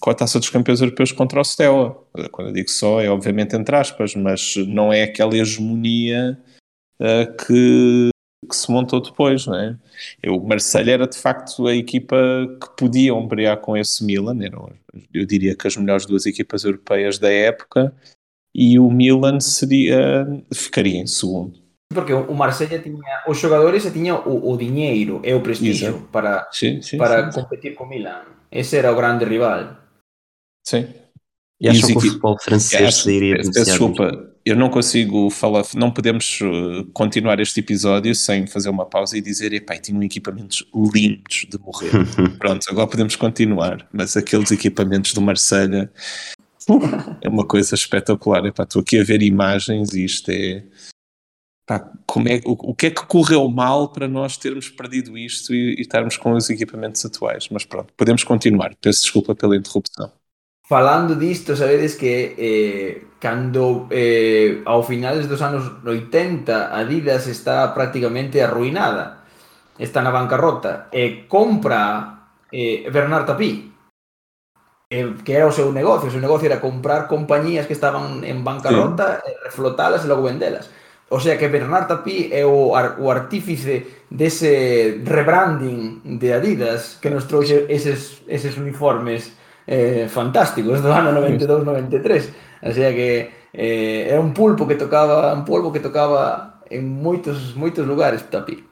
com 0.00 0.10
a 0.10 0.14
taça 0.14 0.38
dos 0.38 0.50
campeões 0.50 0.80
europeus 0.80 1.12
contra 1.12 1.40
o 1.40 1.44
Steaua. 1.44 2.04
Quando 2.32 2.48
eu 2.48 2.54
digo 2.54 2.70
só, 2.70 3.00
é 3.00 3.08
obviamente 3.08 3.54
entre 3.54 3.76
aspas, 3.76 4.14
mas 4.14 4.56
não 4.66 4.92
é 4.92 5.04
aquela 5.04 5.36
hegemonia 5.36 6.38
uh, 7.00 7.36
que 7.36 8.10
que 8.46 8.54
se 8.54 8.70
montou 8.70 9.00
depois, 9.00 9.46
não 9.46 9.54
é? 9.54 9.76
O 10.26 10.40
Marseille 10.40 10.90
era 10.90 11.06
de 11.06 11.16
facto 11.16 11.66
a 11.66 11.74
equipa 11.74 12.16
que 12.60 12.76
podia 12.76 13.14
ombrear 13.14 13.56
com 13.58 13.76
esse 13.76 14.04
Milan, 14.04 14.42
eram, 14.42 14.70
eu 15.12 15.26
diria 15.26 15.56
que 15.56 15.66
as 15.66 15.76
melhores 15.76 16.06
duas 16.06 16.26
equipas 16.26 16.64
europeias 16.64 17.18
da 17.18 17.30
época, 17.30 17.92
e 18.54 18.78
o 18.78 18.90
Milan 18.90 19.40
seria, 19.40 20.26
ficaria 20.52 20.98
em 20.98 21.06
segundo. 21.06 21.58
Porque 21.92 22.12
o 22.12 22.34
Marseille 22.34 22.82
tinha 22.82 23.24
os 23.26 23.38
jogadores 23.38 23.84
e 23.84 23.90
tinha 23.90 24.14
o, 24.14 24.52
o 24.52 24.56
dinheiro 24.56 25.22
e 25.24 25.32
o 25.32 25.40
prestígio 25.40 25.88
Exato. 25.88 26.04
para, 26.12 26.48
sim, 26.52 26.82
sim, 26.82 26.98
para 26.98 27.32
sim, 27.32 27.40
competir 27.40 27.74
com 27.74 27.84
o 27.84 27.88
Milan. 27.88 28.22
Esse 28.52 28.76
era 28.76 28.92
o 28.92 28.96
grande 28.96 29.24
rival. 29.24 29.76
Sim. 30.66 30.86
E 31.60 31.68
acho 31.68 31.86
que 31.86 31.96
o 31.96 32.00
futebol 32.00 32.36
francês 32.40 32.96
sairia 32.96 33.36
beneficiado. 33.36 33.66
Desculpa, 33.66 34.34
eu 34.48 34.56
não 34.56 34.70
consigo 34.70 35.28
falar, 35.28 35.62
não 35.74 35.90
podemos 35.90 36.40
uh, 36.40 36.84
continuar 36.92 37.38
este 37.38 37.60
episódio 37.60 38.14
sem 38.14 38.46
fazer 38.46 38.70
uma 38.70 38.86
pausa 38.86 39.18
e 39.18 39.20
dizer, 39.20 39.52
epá, 39.52 39.76
tinham 39.76 40.02
equipamentos 40.02 40.64
lindos 40.74 41.46
de 41.50 41.58
morrer. 41.58 41.90
Pronto, 42.38 42.64
agora 42.70 42.86
podemos 42.86 43.14
continuar, 43.14 43.86
mas 43.92 44.16
aqueles 44.16 44.50
equipamentos 44.50 45.12
do 45.12 45.20
Marselha 45.20 45.92
é 47.20 47.28
uma 47.28 47.46
coisa 47.46 47.74
espetacular. 47.74 48.44
Epá, 48.46 48.62
estou 48.62 48.80
aqui 48.80 48.98
a 48.98 49.04
ver 49.04 49.22
imagens 49.22 49.92
e 49.92 50.04
isto 50.04 50.30
é... 50.30 50.64
Epá, 51.64 51.92
como 52.06 52.28
é 52.28 52.40
o, 52.46 52.70
o, 52.70 52.74
que 52.74 52.86
é 52.86 52.90
que 52.90 53.04
correu 53.04 53.46
mal 53.48 53.92
para 53.92 54.08
nós 54.08 54.38
termos 54.38 54.70
perdido 54.70 55.18
isto 55.18 55.54
e, 55.54 55.74
e 55.74 55.80
estarmos 55.82 56.16
com 56.16 56.32
os 56.32 56.48
equipamentos 56.48 57.04
atuais? 57.04 57.48
Mas 57.50 57.66
pronto, 57.66 57.92
podemos 57.94 58.24
continuar. 58.24 58.74
Peço 58.80 59.02
desculpa 59.02 59.34
pela 59.34 59.54
interrupção. 59.54 60.10
Falando 60.68 61.14
disto, 61.16 61.56
sabedes 61.56 61.96
que 61.96 62.36
eh, 62.36 63.08
cando 63.18 63.88
eh, 63.88 64.60
ao 64.68 64.84
finales 64.84 65.24
dos 65.24 65.40
anos 65.40 65.80
80 65.80 66.76
Adidas 66.76 67.24
está 67.24 67.72
prácticamente 67.72 68.44
arruinada, 68.44 69.24
está 69.80 70.04
na 70.04 70.12
bancarrota, 70.12 70.92
e 70.92 71.00
eh, 71.00 71.10
compra 71.24 72.36
eh, 72.52 72.84
Bernard 72.92 73.24
Tapie, 73.24 73.72
eh, 74.92 75.16
que 75.24 75.32
era 75.32 75.48
o 75.48 75.56
seu 75.56 75.72
negocio, 75.72 76.08
o 76.08 76.12
seu 76.12 76.20
negocio 76.20 76.52
era 76.52 76.60
comprar 76.60 77.08
compañías 77.08 77.64
que 77.64 77.72
estaban 77.72 78.20
en 78.20 78.44
bancarrota, 78.44 79.24
sí. 79.24 79.32
reflotalas 79.48 80.04
e 80.04 80.08
logo 80.12 80.28
vendelas. 80.28 80.68
O 81.08 81.16
sea 81.16 81.40
que 81.40 81.48
Bernard 81.48 81.88
Tapie 81.88 82.28
é 82.28 82.44
o, 82.44 82.76
ar, 82.76 83.00
o 83.00 83.08
artífice 83.08 84.04
dese 84.12 85.00
rebranding 85.00 86.20
de 86.20 86.28
Adidas 86.36 87.00
que 87.00 87.08
nos 87.08 87.24
trouxe 87.24 87.64
eses, 87.72 88.20
eses 88.28 88.60
uniformes 88.60 89.32
eh, 89.68 90.08
fantásticos 90.08 90.80
do 90.80 90.88
ano 90.88 91.12
92-93. 91.12 92.32
O 92.62 92.72
sea 92.72 92.92
que 92.92 93.30
eh, 93.52 94.08
era 94.08 94.20
un 94.20 94.32
pulpo 94.32 94.66
que 94.66 94.74
tocaba, 94.74 95.32
un 95.34 95.44
polvo 95.44 95.70
que 95.70 95.80
tocaba 95.80 96.62
en 96.70 96.88
moitos, 97.02 97.54
moitos 97.54 97.86
lugares, 97.86 98.22
Tapi. 98.30 98.64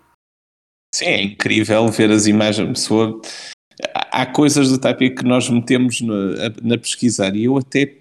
Sim, 0.94 1.06
é 1.06 1.22
incrível 1.22 1.88
ver 1.88 2.10
as 2.10 2.26
imagens. 2.26 2.80
Pessoa... 2.80 3.20
Há 4.10 4.24
coisas 4.24 4.70
do 4.70 4.78
Tapi 4.78 5.10
que 5.10 5.22
nós 5.22 5.50
metemos 5.50 6.00
na, 6.00 6.50
na 6.62 6.78
pesquisar 6.78 7.36
e 7.36 7.44
eu 7.44 7.58
até 7.58 7.98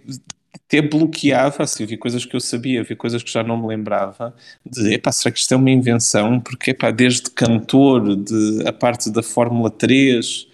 até 0.55 0.81
bloqueava, 0.81 1.63
assim, 1.63 1.83
havia 1.83 1.97
coisas 1.97 2.25
que 2.25 2.33
eu 2.33 2.39
sabia, 2.39 2.79
havia 2.79 2.95
coisas 2.95 3.21
que 3.21 3.29
já 3.29 3.43
não 3.43 3.57
me 3.57 3.67
lembrava, 3.67 4.33
de, 4.65 4.93
epá, 4.93 5.11
será 5.11 5.31
que 5.31 5.37
isto 5.37 5.53
é 5.53 5.57
uma 5.57 5.69
invenção? 5.69 6.39
Porque, 6.39 6.71
epá, 6.71 6.91
desde 6.91 7.29
cantor, 7.29 8.15
de, 8.15 8.63
a 8.65 8.71
parte 8.71 9.11
da 9.11 9.21
Fórmula 9.21 9.69
3, 9.69 10.47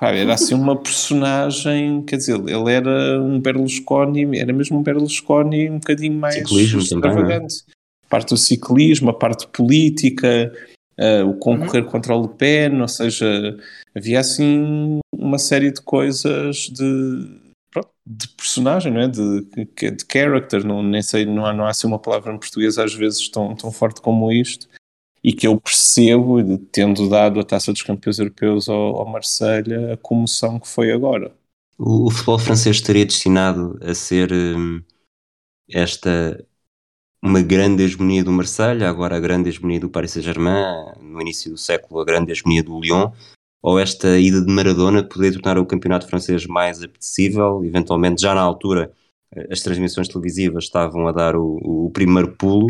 era 0.00 0.34
assim 0.34 0.54
uma 0.54 0.76
personagem, 0.76 2.02
quer 2.02 2.16
dizer, 2.16 2.38
ele 2.38 2.72
era 2.72 3.20
um 3.20 3.40
Berlusconi, 3.40 4.38
era 4.38 4.52
mesmo 4.52 4.78
um 4.78 4.82
Berlusconi 4.82 5.70
um 5.70 5.78
bocadinho 5.78 6.18
mais 6.18 6.34
ciclismo 6.34 6.80
extravagante. 6.80 7.64
Também, 7.64 7.76
a 8.04 8.08
parte 8.08 8.28
do 8.28 8.36
ciclismo, 8.36 9.10
a 9.10 9.14
parte 9.14 9.46
política, 9.48 10.52
uh, 10.98 11.28
o 11.28 11.34
concorrer 11.34 11.82
uhum. 11.84 11.90
contra 11.90 12.14
o 12.14 12.22
Le 12.22 12.28
Pen, 12.28 12.80
ou 12.80 12.88
seja, 12.88 13.56
havia 13.94 14.20
assim 14.20 15.00
uma 15.12 15.38
série 15.38 15.72
de 15.72 15.80
coisas 15.80 16.68
de, 16.70 17.40
de 18.06 18.28
personagem, 18.36 18.92
não 18.92 19.00
é? 19.00 19.08
De, 19.08 19.40
de 19.40 20.04
character, 20.12 20.64
não, 20.64 20.82
nem 20.82 21.00
sei, 21.00 21.24
não 21.24 21.46
há, 21.46 21.54
não 21.54 21.64
há 21.64 21.70
assim 21.70 21.86
uma 21.86 21.98
palavra 21.98 22.34
em 22.34 22.38
português 22.38 22.78
às 22.78 22.94
vezes 22.94 23.28
tão, 23.30 23.56
tão 23.56 23.72
forte 23.72 24.02
como 24.02 24.30
isto 24.30 24.68
e 25.26 25.32
que 25.32 25.48
eu 25.48 25.60
percebo, 25.60 26.56
tendo 26.70 27.08
dado 27.08 27.40
a 27.40 27.44
taça 27.44 27.72
dos 27.72 27.82
campeões 27.82 28.20
europeus 28.20 28.68
ao, 28.68 29.00
ao 29.00 29.06
Marselha, 29.06 29.94
a 29.94 29.96
comoção 29.96 30.60
que 30.60 30.68
foi 30.68 30.92
agora. 30.92 31.34
O, 31.76 32.06
o 32.06 32.10
futebol 32.10 32.38
francês 32.38 32.76
estaria 32.76 33.04
destinado 33.04 33.76
a 33.82 33.92
ser 33.92 34.32
hum, 34.32 34.80
esta 35.68 36.46
uma 37.20 37.42
grande 37.42 37.82
hegemonia 37.82 38.22
do 38.22 38.30
Marselha, 38.30 38.88
agora 38.88 39.16
a 39.16 39.20
grande 39.20 39.48
hegemonia 39.48 39.80
do 39.80 39.90
Paris 39.90 40.12
Saint-Germain, 40.12 40.92
no 41.00 41.20
início 41.20 41.50
do 41.50 41.58
século 41.58 41.98
a 41.98 42.04
grande 42.04 42.30
hegemonia 42.30 42.62
do 42.62 42.78
Lyon, 42.80 43.10
ou 43.60 43.80
esta 43.80 44.16
ida 44.20 44.40
de 44.40 44.52
Maradona 44.52 45.02
poder 45.02 45.32
tornar 45.32 45.58
o 45.58 45.66
campeonato 45.66 46.06
francês 46.06 46.46
mais 46.46 46.80
apetecível, 46.84 47.64
eventualmente 47.64 48.22
já 48.22 48.32
na 48.32 48.42
altura 48.42 48.92
as 49.50 49.60
transmissões 49.60 50.08
televisivas 50.08 50.64
estavam 50.64 51.06
a 51.06 51.12
dar 51.12 51.36
o, 51.36 51.58
o 51.62 51.90
primeiro 51.92 52.36
pulo. 52.36 52.66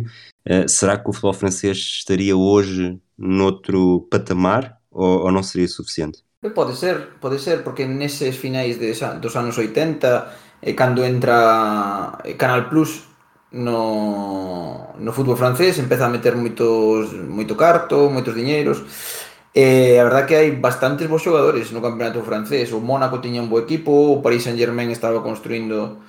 Uh, 0.47 0.69
será 0.69 0.97
que 0.97 1.09
o 1.09 1.13
futebol 1.13 1.33
francês 1.33 1.77
estaria 1.77 2.37
hoje 2.37 2.99
noutro 3.19 4.07
patamar 4.11 4.79
ou, 4.91 5.25
ou, 5.25 5.33
não 5.33 5.43
seria 5.43 5.69
suficiente? 5.69 6.19
Pode 6.55 6.77
ser, 6.77 7.19
pode 7.21 7.41
ser, 7.41 7.65
porque 7.65 7.87
nesses 7.87 8.37
finais 8.37 8.79
de, 8.79 8.93
dos 9.21 9.35
anos 9.35 9.59
80, 9.59 10.33
eh, 10.63 10.73
cando 10.75 11.05
entra 11.05 12.19
Canal 12.39 12.69
Plus 12.69 13.03
no, 13.51 14.95
no 14.99 15.13
fútbol 15.13 15.37
francés, 15.37 15.79
empeza 15.79 16.07
a 16.07 16.09
meter 16.09 16.37
moitos, 16.37 17.13
moito 17.13 17.57
carto, 17.57 18.11
moitos 18.11 18.35
diñeiros, 18.35 18.85
E 19.57 19.97
a 19.97 20.05
verdad 20.05 20.29
que 20.29 20.37
hai 20.37 20.53
bastantes 20.53 21.09
bons 21.09 21.25
xogadores 21.25 21.73
no 21.73 21.81
campeonato 21.81 22.21
francés. 22.21 22.69
O 22.77 22.79
Mónaco 22.85 23.25
tiña 23.25 23.41
un 23.41 23.49
bo 23.49 23.57
equipo, 23.57 23.89
o 24.13 24.21
Paris 24.21 24.45
Saint-Germain 24.45 24.93
estaba 24.93 25.25
construindo 25.25 26.05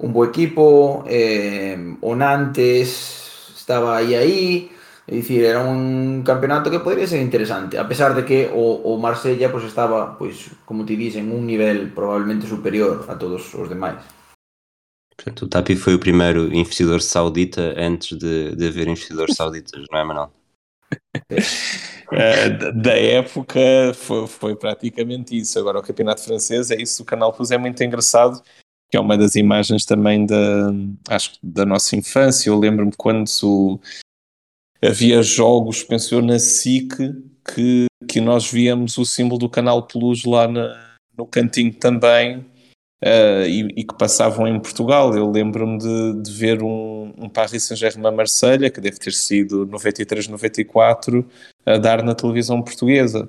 un 0.00 0.12
bo 0.12 0.24
equipo, 0.24 1.04
eh, 1.06 1.96
o 2.00 2.14
Nantes 2.14 3.52
estaba 3.54 3.96
aí 3.98 4.14
aí, 4.14 4.70
é 5.06 5.14
dicir, 5.14 5.44
era 5.44 5.60
un 5.60 6.22
campeonato 6.24 6.70
que 6.70 6.80
podría 6.80 7.06
ser 7.06 7.20
interesante, 7.20 7.76
a 7.76 7.86
pesar 7.86 8.14
de 8.14 8.24
que 8.24 8.48
o, 8.52 8.80
o 8.94 8.98
Marsella 8.98 9.50
pues, 9.50 9.64
estaba, 9.64 10.16
pois, 10.16 10.50
como 10.64 10.84
te 10.84 10.96
dicen, 10.96 11.30
un 11.32 11.46
nivel 11.46 11.92
probablemente 11.92 12.46
superior 12.46 13.04
a 13.08 13.18
todos 13.18 13.54
os 13.54 13.68
demais. 13.68 14.00
Portanto, 15.16 15.42
o 15.42 15.48
Tapi 15.48 15.76
foi 15.76 15.94
o 15.94 15.98
primeiro 15.98 16.48
investidor 16.54 17.02
saudita 17.02 17.74
antes 17.76 18.16
de, 18.16 18.56
de 18.56 18.68
haver 18.68 18.88
investidores 18.88 19.36
sauditas, 19.36 19.84
não 19.90 19.98
é, 19.98 20.04
Manuel? 20.04 20.32
uh, 21.30 22.72
da 22.80 22.96
época 22.96 23.60
foi, 23.94 24.26
foi, 24.26 24.56
praticamente 24.56 25.36
isso. 25.36 25.58
Agora, 25.58 25.78
o 25.78 25.82
campeonato 25.82 26.24
francês 26.24 26.70
é 26.70 26.80
isso. 26.80 27.02
O 27.02 27.04
Canal 27.04 27.34
Plus 27.34 27.50
é 27.50 27.58
muito 27.58 27.82
engraçado 27.84 28.42
que 28.90 28.96
é 28.96 29.00
uma 29.00 29.16
das 29.16 29.36
imagens 29.36 29.84
também 29.84 30.26
da, 30.26 30.72
acho, 31.08 31.32
da 31.42 31.64
nossa 31.64 31.94
infância. 31.94 32.50
Eu 32.50 32.58
lembro-me 32.58 32.92
quando 32.96 33.80
havia 34.82 35.22
jogos, 35.22 35.82
penso 35.82 36.14
eu, 36.16 36.22
na 36.22 36.38
SIC, 36.38 36.96
que, 37.54 37.86
que 38.08 38.20
nós 38.20 38.50
víamos 38.50 38.98
o 38.98 39.04
símbolo 39.04 39.38
do 39.38 39.48
Canal 39.48 39.86
Plus 39.86 40.24
lá 40.24 40.48
na, 40.48 40.96
no 41.16 41.26
cantinho 41.26 41.72
também. 41.72 42.38
uh, 43.04 43.46
e, 43.46 43.60
e, 43.76 43.84
que 43.84 43.96
passavam 43.96 44.48
em 44.48 44.58
Portugal. 44.58 45.14
Eu 45.16 45.30
lembro-me 45.30 45.78
de, 45.78 46.22
de, 46.22 46.32
ver 46.32 46.62
um, 46.62 47.12
um 47.16 47.28
Paris 47.28 47.62
Saint-Germain 47.64 48.14
Marselha, 48.14 48.70
que 48.70 48.80
deve 48.80 48.98
ter 48.98 49.12
sido 49.12 49.66
93-94, 49.68 51.24
a 51.64 51.78
dar 51.78 52.02
na 52.02 52.14
televisão 52.14 52.60
portuguesa. 52.62 53.28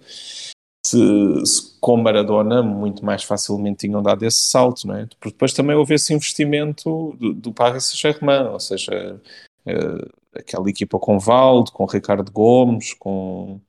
Se, 0.86 0.98
se, 1.46 1.71
com 1.82 1.98
Maradona 1.98 2.62
muito 2.62 3.04
mais 3.04 3.24
facilmente 3.24 3.88
tinham 3.88 4.04
dado 4.04 4.24
esse 4.24 4.40
salto, 4.40 4.88
não 4.88 4.96
é? 4.96 5.08
Porque 5.20 5.32
depois 5.32 5.52
também 5.52 5.76
houve 5.76 5.96
esse 5.96 6.14
investimento 6.14 7.18
do, 7.20 7.34
do 7.34 7.52
Paris 7.52 7.86
Saint-Germain, 7.86 8.50
ou 8.50 8.60
seja, 8.60 9.20
uh, 9.66 10.10
aquela 10.34 10.70
equipa 10.70 11.00
com 11.00 11.20
Valdo, 11.20 11.72
com 11.72 11.86
Ricardo 11.86 12.32
Gomes, 12.32 12.94
com, 12.94 13.60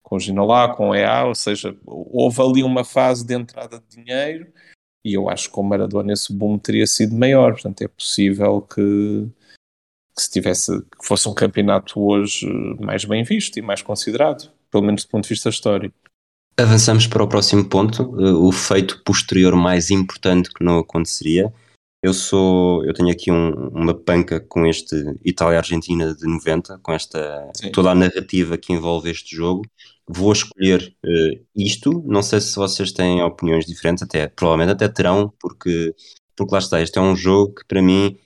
com 0.00 0.18
Ginolá, 0.18 0.74
com 0.74 0.94
EA, 0.94 1.24
ou 1.24 1.34
seja, 1.34 1.76
houve 1.84 2.40
ali 2.40 2.62
uma 2.62 2.84
fase 2.84 3.26
de 3.26 3.34
entrada 3.34 3.80
de 3.80 3.96
dinheiro 3.96 4.46
e 5.04 5.14
eu 5.14 5.28
acho 5.28 5.50
que 5.52 5.58
o 5.58 5.62
Maradona 5.62 6.12
esse 6.12 6.32
boom 6.32 6.58
teria 6.58 6.86
sido 6.86 7.16
maior, 7.16 7.52
portanto 7.52 7.82
é 7.82 7.88
possível 7.88 8.62
que, 8.62 9.28
que 10.16 10.22
se 10.22 10.30
tivesse, 10.30 10.82
que 10.82 11.06
fosse 11.06 11.28
um 11.28 11.34
campeonato 11.34 12.00
hoje 12.00 12.46
mais 12.80 13.04
bem 13.04 13.24
visto 13.24 13.56
e 13.56 13.62
mais 13.62 13.82
considerado, 13.82 14.52
pelo 14.70 14.84
menos 14.84 15.04
do 15.04 15.10
ponto 15.10 15.24
de 15.24 15.30
vista 15.30 15.48
histórico. 15.48 15.96
Avançamos 16.58 17.06
para 17.06 17.22
o 17.22 17.28
próximo 17.28 17.68
ponto, 17.68 18.02
eh, 18.18 18.32
o 18.32 18.50
feito 18.50 19.02
posterior 19.04 19.54
mais 19.54 19.90
importante 19.90 20.50
que 20.52 20.64
não 20.64 20.78
aconteceria. 20.78 21.52
Eu 22.02 22.14
sou, 22.14 22.84
eu 22.84 22.94
tenho 22.94 23.10
aqui 23.10 23.30
um, 23.30 23.68
uma 23.68 23.94
panca 23.94 24.40
com 24.40 24.66
este 24.66 24.96
Itália-Argentina 25.24 26.14
de 26.14 26.26
90, 26.26 26.78
com 26.78 26.92
esta 26.92 27.50
Sim. 27.54 27.72
toda 27.72 27.90
a 27.90 27.94
narrativa 27.94 28.56
que 28.56 28.72
envolve 28.72 29.10
este 29.10 29.36
jogo 29.36 29.62
vou 30.08 30.32
escolher 30.32 30.94
uh, 31.04 31.46
isto. 31.54 32.02
Não 32.06 32.22
sei 32.22 32.40
se 32.40 32.56
vocês 32.56 32.92
têm 32.92 33.22
opiniões 33.22 33.66
diferentes, 33.66 34.02
até 34.02 34.28
provavelmente 34.28 34.72
até 34.72 34.88
terão, 34.88 35.32
porque, 35.40 35.94
porque 36.36 36.52
lá 36.52 36.58
está, 36.58 36.80
este 36.80 36.98
é 36.98 37.02
um 37.02 37.16
jogo 37.16 37.54
que 37.54 37.66
para 37.66 37.82
mim, 37.82 38.16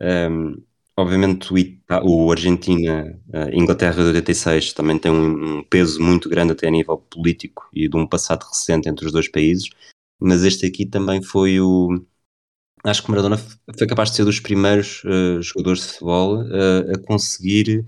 um, 0.00 0.06
ehm, 0.06 0.54
obviamente 0.98 1.52
o, 1.52 1.58
Ita 1.58 2.02
o 2.04 2.30
Argentina, 2.30 3.18
uh, 3.28 3.54
Inglaterra 3.54 3.94
de 3.94 4.08
86 4.08 4.72
também 4.72 4.98
tem 4.98 5.12
um, 5.12 5.62
peso 5.62 6.02
muito 6.02 6.28
grande 6.28 6.52
até 6.52 6.66
a 6.66 6.70
nível 6.70 6.98
político 6.98 7.68
e 7.72 7.88
de 7.88 7.96
um 7.96 8.06
passado 8.06 8.44
recente 8.44 8.88
entre 8.88 9.06
os 9.06 9.12
dois 9.12 9.28
países, 9.28 9.70
mas 10.20 10.42
este 10.42 10.66
aqui 10.66 10.84
também 10.84 11.22
foi 11.22 11.60
o. 11.60 12.04
Acho 12.84 13.02
que 13.02 13.10
Maradona 13.10 13.36
foi 13.36 13.86
capaz 13.86 14.10
de 14.10 14.16
ser 14.16 14.24
dos 14.24 14.40
primeiros 14.40 15.02
uh, 15.04 15.40
jogadores 15.40 15.82
de 15.82 15.88
futebol 15.88 16.40
a 16.40 17.06
conseguir 17.06 17.84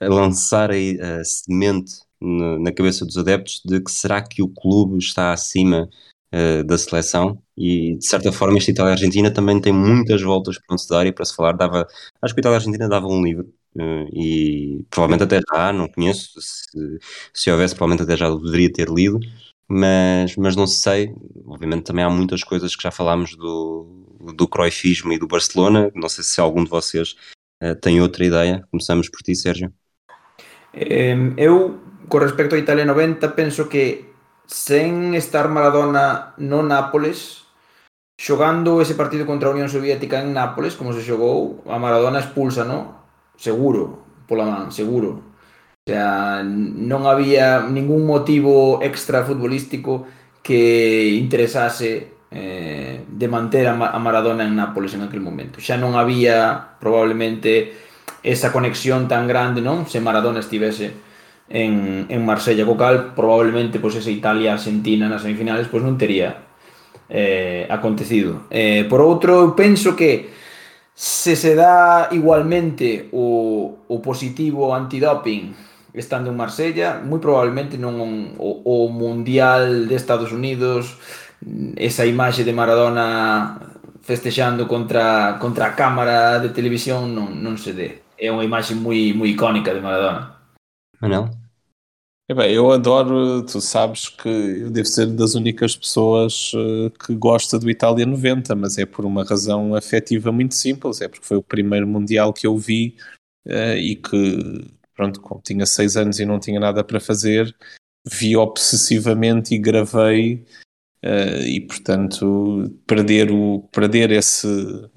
a 0.00 0.08
lançar 0.08 0.70
a, 0.70 0.74
a 0.74 1.24
semente 1.24 1.94
na 2.20 2.72
cabeça 2.72 3.04
dos 3.04 3.18
adeptos 3.18 3.60
de 3.64 3.80
que 3.80 3.90
será 3.90 4.22
que 4.22 4.42
o 4.42 4.48
clube 4.48 4.98
está 4.98 5.32
acima 5.32 5.88
uh, 6.32 6.64
da 6.64 6.78
seleção 6.78 7.42
e 7.56 7.96
de 7.96 8.06
certa 8.06 8.32
forma 8.32 8.58
esta 8.58 8.70
Itália-Argentina 8.70 9.30
também 9.30 9.60
tem 9.60 9.72
muitas 9.72 10.22
voltas 10.22 10.58
para 10.58 10.78
se 10.78 10.88
dar 10.88 11.06
e 11.06 11.12
para 11.12 11.24
se 11.24 11.34
falar 11.34 11.52
dava, 11.52 11.86
acho 12.20 12.34
que 12.34 12.40
a 12.40 12.42
Itália-Argentina 12.42 12.88
dava 12.88 13.06
um 13.06 13.22
livro 13.22 13.52
uh, 13.76 14.08
e 14.12 14.84
provavelmente 14.90 15.24
até 15.24 15.40
já, 15.52 15.72
não 15.72 15.88
conheço 15.88 16.40
se, 16.40 16.98
se 17.32 17.50
houvesse 17.50 17.74
provavelmente 17.74 18.02
até 18.02 18.16
já 18.16 18.28
deveria 18.30 18.72
ter 18.72 18.88
lido 18.88 19.20
mas, 19.68 20.36
mas 20.36 20.56
não 20.56 20.66
sei, 20.66 21.14
obviamente 21.46 21.84
também 21.84 22.04
há 22.04 22.10
muitas 22.10 22.44
coisas 22.44 22.76
que 22.76 22.82
já 22.82 22.90
falámos 22.90 23.34
do, 23.34 24.04
do 24.36 24.46
Cruyffismo 24.46 25.12
e 25.12 25.18
do 25.18 25.26
Barcelona, 25.26 25.90
não 25.94 26.08
sei 26.08 26.22
se 26.22 26.40
algum 26.40 26.62
de 26.62 26.70
vocês 26.70 27.16
uh, 27.62 27.74
tem 27.80 28.00
outra 28.00 28.24
ideia, 28.24 28.66
começamos 28.70 29.08
por 29.08 29.22
ti 29.22 29.34
Sérgio. 29.34 29.72
Eu 31.36 31.80
con 32.08 32.20
respecto 32.20 32.54
a 32.54 32.58
Italia 32.58 32.84
90 32.84 33.34
penso 33.34 33.68
que 33.68 34.04
sen 34.46 35.14
estar 35.14 35.48
Maradona 35.48 36.34
no 36.36 36.62
Nápoles 36.62 37.43
xogando 38.16 38.80
ese 38.80 38.94
partido 38.94 39.26
contra 39.26 39.48
a 39.50 39.52
Unión 39.52 39.68
Soviética 39.68 40.22
en 40.22 40.32
Nápoles, 40.32 40.76
como 40.78 40.92
se 40.92 41.02
xogou, 41.02 41.62
a 41.66 41.78
Maradona 41.78 42.22
expulsa, 42.22 42.64
no? 42.64 43.02
Seguro, 43.36 44.04
pola 44.26 44.46
man, 44.46 44.70
seguro. 44.70 45.34
O 45.84 45.90
sea, 45.90 46.40
non 46.46 47.04
había 47.04 47.60
ningún 47.66 48.08
motivo 48.08 48.80
extra 48.80 49.26
futbolístico 49.26 50.08
que 50.40 51.12
interesase 51.12 52.14
eh, 52.30 53.04
de 53.04 53.28
manter 53.28 53.68
a, 53.68 53.74
a 53.74 53.98
Maradona 53.98 54.46
en 54.46 54.56
Nápoles 54.56 54.94
en 54.94 55.04
aquel 55.04 55.20
momento. 55.20 55.60
Xa 55.60 55.76
non 55.76 55.98
había 55.98 56.78
probablemente 56.80 57.76
esa 58.24 58.48
conexión 58.48 59.10
tan 59.10 59.28
grande, 59.28 59.60
non? 59.60 59.84
Se 59.84 60.00
Maradona 60.00 60.40
estivese 60.40 60.96
en, 61.50 62.06
en 62.08 62.20
Marsella, 62.24 62.64
co 62.64 62.78
cal 62.80 63.12
probablemente 63.12 63.76
pois, 63.76 63.98
pues, 63.98 64.06
esa 64.06 64.14
Italia-Argentina 64.14 65.10
nas 65.10 65.26
semifinales 65.26 65.68
pois, 65.68 65.82
pues, 65.82 65.84
non 65.84 66.00
tería 66.00 66.53
eh, 67.08 67.66
acontecido. 67.70 68.46
Eh, 68.50 68.84
por 68.88 69.00
outro, 69.00 69.40
eu 69.44 69.50
penso 69.52 69.96
que 69.96 70.30
se 70.94 71.34
se 71.36 71.54
dá 71.54 72.08
igualmente 72.12 73.08
o, 73.12 73.78
o 73.88 73.98
positivo 74.00 74.74
antidoping 74.74 75.54
estando 75.94 76.30
en 76.30 76.36
Marsella, 76.36 76.98
moi 77.06 77.22
probablemente 77.22 77.78
non 77.78 78.34
o, 78.38 78.66
o 78.66 78.76
Mundial 78.90 79.86
de 79.86 79.94
Estados 79.94 80.34
Unidos, 80.34 80.98
esa 81.78 82.02
imaxe 82.02 82.42
de 82.42 82.50
Maradona 82.50 83.62
festexando 84.02 84.66
contra, 84.66 85.38
contra 85.38 85.70
a 85.70 85.74
cámara 85.78 86.38
de 86.42 86.50
televisión 86.50 87.14
non, 87.14 87.38
non 87.38 87.54
se 87.56 87.72
dé. 87.72 88.02
É 88.18 88.30
unha 88.30 88.42
imaxe 88.42 88.74
moi, 88.74 89.14
moi 89.14 89.30
icónica 89.30 89.70
de 89.70 89.80
Maradona. 89.80 90.34
Bueno, 90.98 91.30
É 92.26 92.32
bem, 92.32 92.54
eu 92.54 92.70
adoro, 92.70 93.44
tu 93.44 93.60
sabes 93.60 94.08
que 94.08 94.26
eu 94.28 94.70
devo 94.70 94.86
ser 94.86 95.08
das 95.08 95.34
únicas 95.34 95.76
pessoas 95.76 96.52
uh, 96.54 96.90
que 96.90 97.14
gosta 97.14 97.58
do 97.58 97.68
Itália 97.68 98.06
90, 98.06 98.54
mas 98.54 98.78
é 98.78 98.86
por 98.86 99.04
uma 99.04 99.24
razão 99.24 99.74
afetiva 99.74 100.32
muito 100.32 100.54
simples, 100.54 101.02
é 101.02 101.08
porque 101.08 101.26
foi 101.26 101.36
o 101.36 101.42
primeiro 101.42 101.86
Mundial 101.86 102.32
que 102.32 102.46
eu 102.46 102.56
vi 102.56 102.96
uh, 103.46 103.76
e 103.76 103.96
que, 103.96 104.64
pronto, 104.96 105.20
como 105.20 105.42
tinha 105.42 105.66
seis 105.66 105.98
anos 105.98 106.18
e 106.18 106.24
não 106.24 106.40
tinha 106.40 106.58
nada 106.58 106.82
para 106.82 106.98
fazer, 106.98 107.54
vi 108.10 108.34
obsessivamente 108.38 109.54
e 109.54 109.58
gravei 109.58 110.46
uh, 111.04 111.42
e, 111.46 111.60
portanto, 111.60 112.74
perder, 112.86 113.30
o, 113.30 113.68
perder 113.70 114.10
esse, 114.10 114.48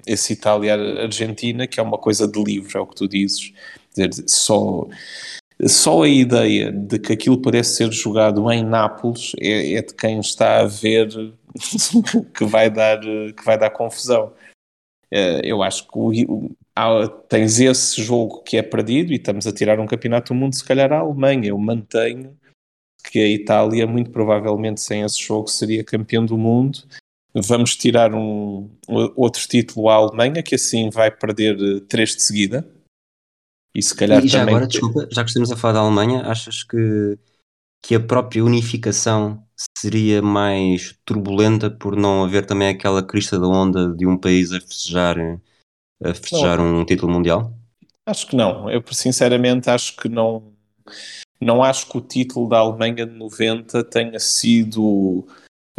esse 0.06 0.32
Itália-Argentina, 0.32 1.66
que 1.66 1.78
é 1.78 1.82
uma 1.82 1.98
coisa 1.98 2.26
de 2.26 2.42
livro, 2.42 2.78
é 2.78 2.80
o 2.80 2.86
que 2.86 2.96
tu 2.96 3.06
dizes, 3.06 3.52
dizer, 3.94 4.10
só 4.26 4.88
só 5.66 6.02
a 6.02 6.08
ideia 6.08 6.70
de 6.70 6.98
que 6.98 7.12
aquilo 7.12 7.40
pudesse 7.40 7.76
ser 7.76 7.92
jogado 7.92 8.50
em 8.52 8.64
Nápoles 8.64 9.32
é, 9.40 9.74
é 9.74 9.82
de 9.82 9.92
quem 9.94 10.20
está 10.20 10.60
a 10.60 10.66
ver 10.66 11.08
que 12.34 12.44
vai 12.44 12.70
dar, 12.70 13.00
que 13.00 13.44
vai 13.44 13.58
dar 13.58 13.70
confusão. 13.70 14.32
Eh, 15.10 15.40
eu 15.44 15.62
acho 15.62 15.88
que 15.88 15.98
o, 15.98 16.50
há, 16.76 17.08
tens 17.28 17.58
esse 17.58 18.00
jogo 18.02 18.42
que 18.42 18.56
é 18.56 18.62
perdido 18.62 19.12
e 19.12 19.16
estamos 19.16 19.46
a 19.46 19.52
tirar 19.52 19.80
um 19.80 19.86
campeonato 19.86 20.32
do 20.32 20.38
mundo, 20.38 20.54
se 20.54 20.64
calhar 20.64 20.92
a 20.92 20.98
Alemanha. 20.98 21.48
Eu 21.48 21.58
mantenho 21.58 22.36
que 23.10 23.18
a 23.18 23.26
Itália, 23.28 23.86
muito 23.86 24.10
provavelmente 24.10 24.80
sem 24.80 25.02
esse 25.02 25.20
jogo, 25.22 25.48
seria 25.48 25.82
campeão 25.82 26.24
do 26.24 26.38
mundo. 26.38 26.80
Vamos 27.34 27.76
tirar 27.76 28.14
um, 28.14 28.70
outro 29.16 29.46
título 29.48 29.88
à 29.88 29.94
Alemanha, 29.94 30.42
que 30.42 30.54
assim 30.54 30.90
vai 30.90 31.10
perder 31.10 31.56
eh, 31.60 31.80
três 31.88 32.14
de 32.14 32.22
seguida 32.22 32.77
e 33.74 33.82
se 33.82 33.94
calhar 33.94 34.24
e 34.24 34.28
já 34.28 34.40
também... 34.40 34.54
agora, 34.54 34.68
desculpa, 34.68 35.08
já 35.10 35.22
que 35.22 35.30
estamos 35.30 35.52
a 35.52 35.56
falar 35.56 35.74
da 35.74 35.80
Alemanha, 35.80 36.22
achas 36.22 36.62
que, 36.62 37.18
que 37.82 37.94
a 37.94 38.00
própria 38.00 38.44
unificação 38.44 39.42
seria 39.76 40.22
mais 40.22 40.98
turbulenta 41.04 41.70
por 41.70 41.96
não 41.96 42.24
haver 42.24 42.46
também 42.46 42.68
aquela 42.68 43.02
crista 43.02 43.38
da 43.38 43.46
onda 43.46 43.94
de 43.94 44.06
um 44.06 44.16
país 44.16 44.52
a 44.52 44.60
festejar, 44.60 45.16
a 46.02 46.14
festejar 46.14 46.60
um 46.60 46.84
título 46.84 47.12
mundial? 47.12 47.52
Acho 48.06 48.26
que 48.26 48.36
não. 48.36 48.70
Eu 48.70 48.82
sinceramente 48.90 49.68
acho 49.68 49.96
que 49.96 50.08
não. 50.08 50.52
Não 51.40 51.62
acho 51.62 51.88
que 51.88 51.98
o 51.98 52.00
título 52.00 52.48
da 52.48 52.58
Alemanha 52.58 53.06
de 53.06 53.12
90 53.12 53.84
tenha 53.84 54.18
sido 54.18 55.26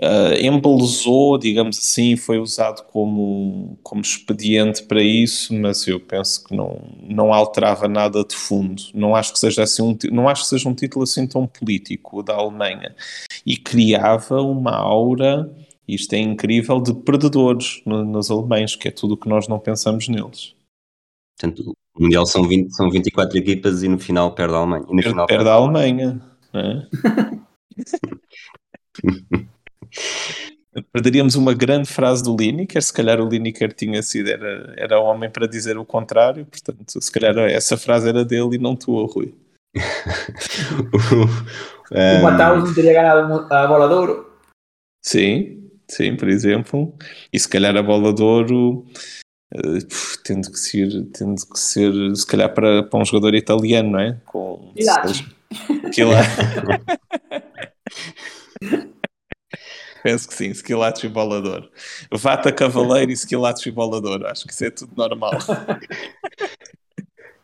uh, 0.04 0.34
embelezou, 0.40 1.38
digamos 1.38 1.78
assim, 1.78 2.16
foi 2.16 2.40
usado 2.40 2.84
como, 2.88 3.78
como 3.84 4.02
expediente 4.02 4.84
para 4.84 5.02
isso, 5.02 5.54
mas 5.54 5.88
eu 5.88 6.00
penso 6.00 6.44
que 6.44 6.56
não, 6.56 6.80
não 7.02 7.34
alterava 7.34 7.88
nada 7.88 8.24
de 8.24 8.36
fundo. 8.36 8.82
Não 8.94 9.16
acho 9.16 9.34
que 9.34 9.40
seja 9.40 9.64
assim 9.64 9.82
um, 9.82 9.98
não 10.12 10.28
acho 10.28 10.44
que 10.44 10.50
seja 10.50 10.70
um 10.70 10.74
título 10.74 11.04
assim 11.04 11.28
tão 11.28 11.46
político 11.46 12.24
da 12.24 12.36
Alemanha 12.36 12.96
e 13.46 13.58
criava 13.58 14.42
uma 14.42 14.76
aura, 14.76 15.50
isto 15.88 16.14
é 16.14 16.20
incrível, 16.20 16.80
de 16.80 16.94
perdedores 16.94 17.82
no, 17.86 18.04
nos 18.06 18.32
alemães, 18.32 18.76
que 18.76 18.88
é 18.88 18.92
tudo 18.92 19.14
o 19.16 19.18
que 19.18 19.30
nós 19.30 19.48
não 19.48 19.60
pensamos 19.60 20.08
neles. 20.08 20.56
Portanto, 21.40 21.74
o 21.96 22.04
Mundial 22.04 22.26
são, 22.26 22.48
20, 22.48 22.76
são 22.76 22.90
24 22.90 23.38
equipas 23.38 23.84
e 23.84 23.88
no 23.88 23.98
final 23.98 24.34
perde 24.34 24.54
a 24.54 24.58
Alemanha. 24.58 24.86
E 24.90 24.96
no 24.96 25.02
final 25.02 25.26
perde, 25.26 25.44
perde 25.44 25.50
a 25.50 25.54
Alemanha. 25.54 26.22
É? 26.54 26.88
Perderíamos 30.92 31.36
uma 31.36 31.54
grande 31.54 31.90
frase 31.90 32.24
do 32.24 32.36
Lineker, 32.36 32.82
se 32.82 32.94
calhar 32.94 33.20
o 33.20 33.28
Lineker 33.28 33.74
tinha 33.74 34.02
sido, 34.04 34.30
era, 34.30 34.74
era 34.78 35.00
homem 35.00 35.30
para 35.30 35.48
dizer 35.48 35.78
o 35.78 35.86
contrário, 35.86 36.46
portanto, 36.46 37.02
se 37.02 37.12
calhar 37.12 37.38
essa 37.50 37.76
frase 37.76 38.08
era 38.08 38.24
dele 38.24 38.56
e 38.56 38.60
não 38.60 38.76
tua, 38.76 39.08
Rui. 39.08 39.34
o 41.92 42.24
Mataus 42.24 42.64
não 42.64 42.74
teria 42.74 42.94
ganhado 42.94 43.54
a 43.54 43.68
bola 43.68 43.88
de 43.88 43.94
ouro? 43.94 44.32
Sim. 45.04 45.60
Sim, 45.90 46.16
por 46.16 46.30
exemplo. 46.30 46.94
E 47.34 47.40
se 47.40 47.50
calhar 47.50 47.76
a 47.76 47.82
bola 47.82 48.14
de 48.14 48.22
ouro 48.22 48.86
uh, 49.56 49.88
tendo, 50.24 50.52
que 50.52 50.60
ser, 50.60 50.88
tendo 51.12 51.42
que 51.52 51.60
ser, 51.60 51.92
se 52.16 52.28
calhar, 52.28 52.54
para, 52.54 52.84
para 52.84 53.00
um 53.00 53.06
jogador 53.06 53.34
italiano, 53.34 53.90
não 53.92 54.00
é? 54.00 54.16
Com 54.26 54.72
Pilates. 54.76 55.26
Penso 60.04 60.28
que 60.28 60.34
sim, 60.34 60.50
Skilates 60.52 61.04
e 61.04 61.08
bolador. 61.08 61.70
Vata 62.12 62.52
Cavaleiro 62.52 63.12
e 63.12 63.14
Skilates 63.14 63.66
e 63.66 63.72
bolador. 63.72 64.26
Acho 64.26 64.46
que 64.46 64.54
isso 64.54 64.66
é 64.66 64.70
tudo 64.70 64.94
normal. 64.96 65.32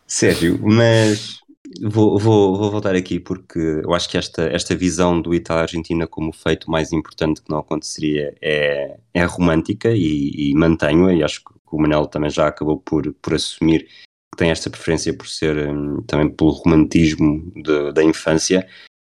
Sérgio, 0.07 0.59
mas 0.63 1.39
vou, 1.81 2.19
vou, 2.19 2.55
vou 2.55 2.71
voltar 2.71 2.95
aqui 2.95 3.19
porque 3.19 3.59
eu 3.59 3.93
acho 3.93 4.07
que 4.09 4.17
esta, 4.17 4.43
esta 4.43 4.75
visão 4.75 5.21
do 5.21 5.33
Itália-Argentina 5.33 6.07
como 6.07 6.31
feito 6.31 6.69
mais 6.69 6.93
importante 6.93 7.41
que 7.41 7.49
não 7.49 7.59
aconteceria 7.59 8.35
é, 8.41 8.97
é 9.13 9.23
romântica 9.23 9.89
e, 9.91 10.51
e 10.51 10.53
mantenho-a 10.53 11.13
e 11.13 11.23
acho 11.23 11.43
que 11.43 11.51
o 11.71 11.81
Manel 11.81 12.05
também 12.07 12.29
já 12.29 12.47
acabou 12.47 12.79
por, 12.79 13.11
por 13.15 13.33
assumir 13.33 13.87
que 14.35 14.37
tem 14.37 14.51
esta 14.51 14.69
preferência 14.69 15.15
por 15.15 15.27
ser 15.27 15.69
um, 15.69 16.01
também 16.03 16.29
pelo 16.29 16.51
romantismo 16.51 17.51
de, 17.55 17.93
da 17.93 18.03
infância, 18.03 18.67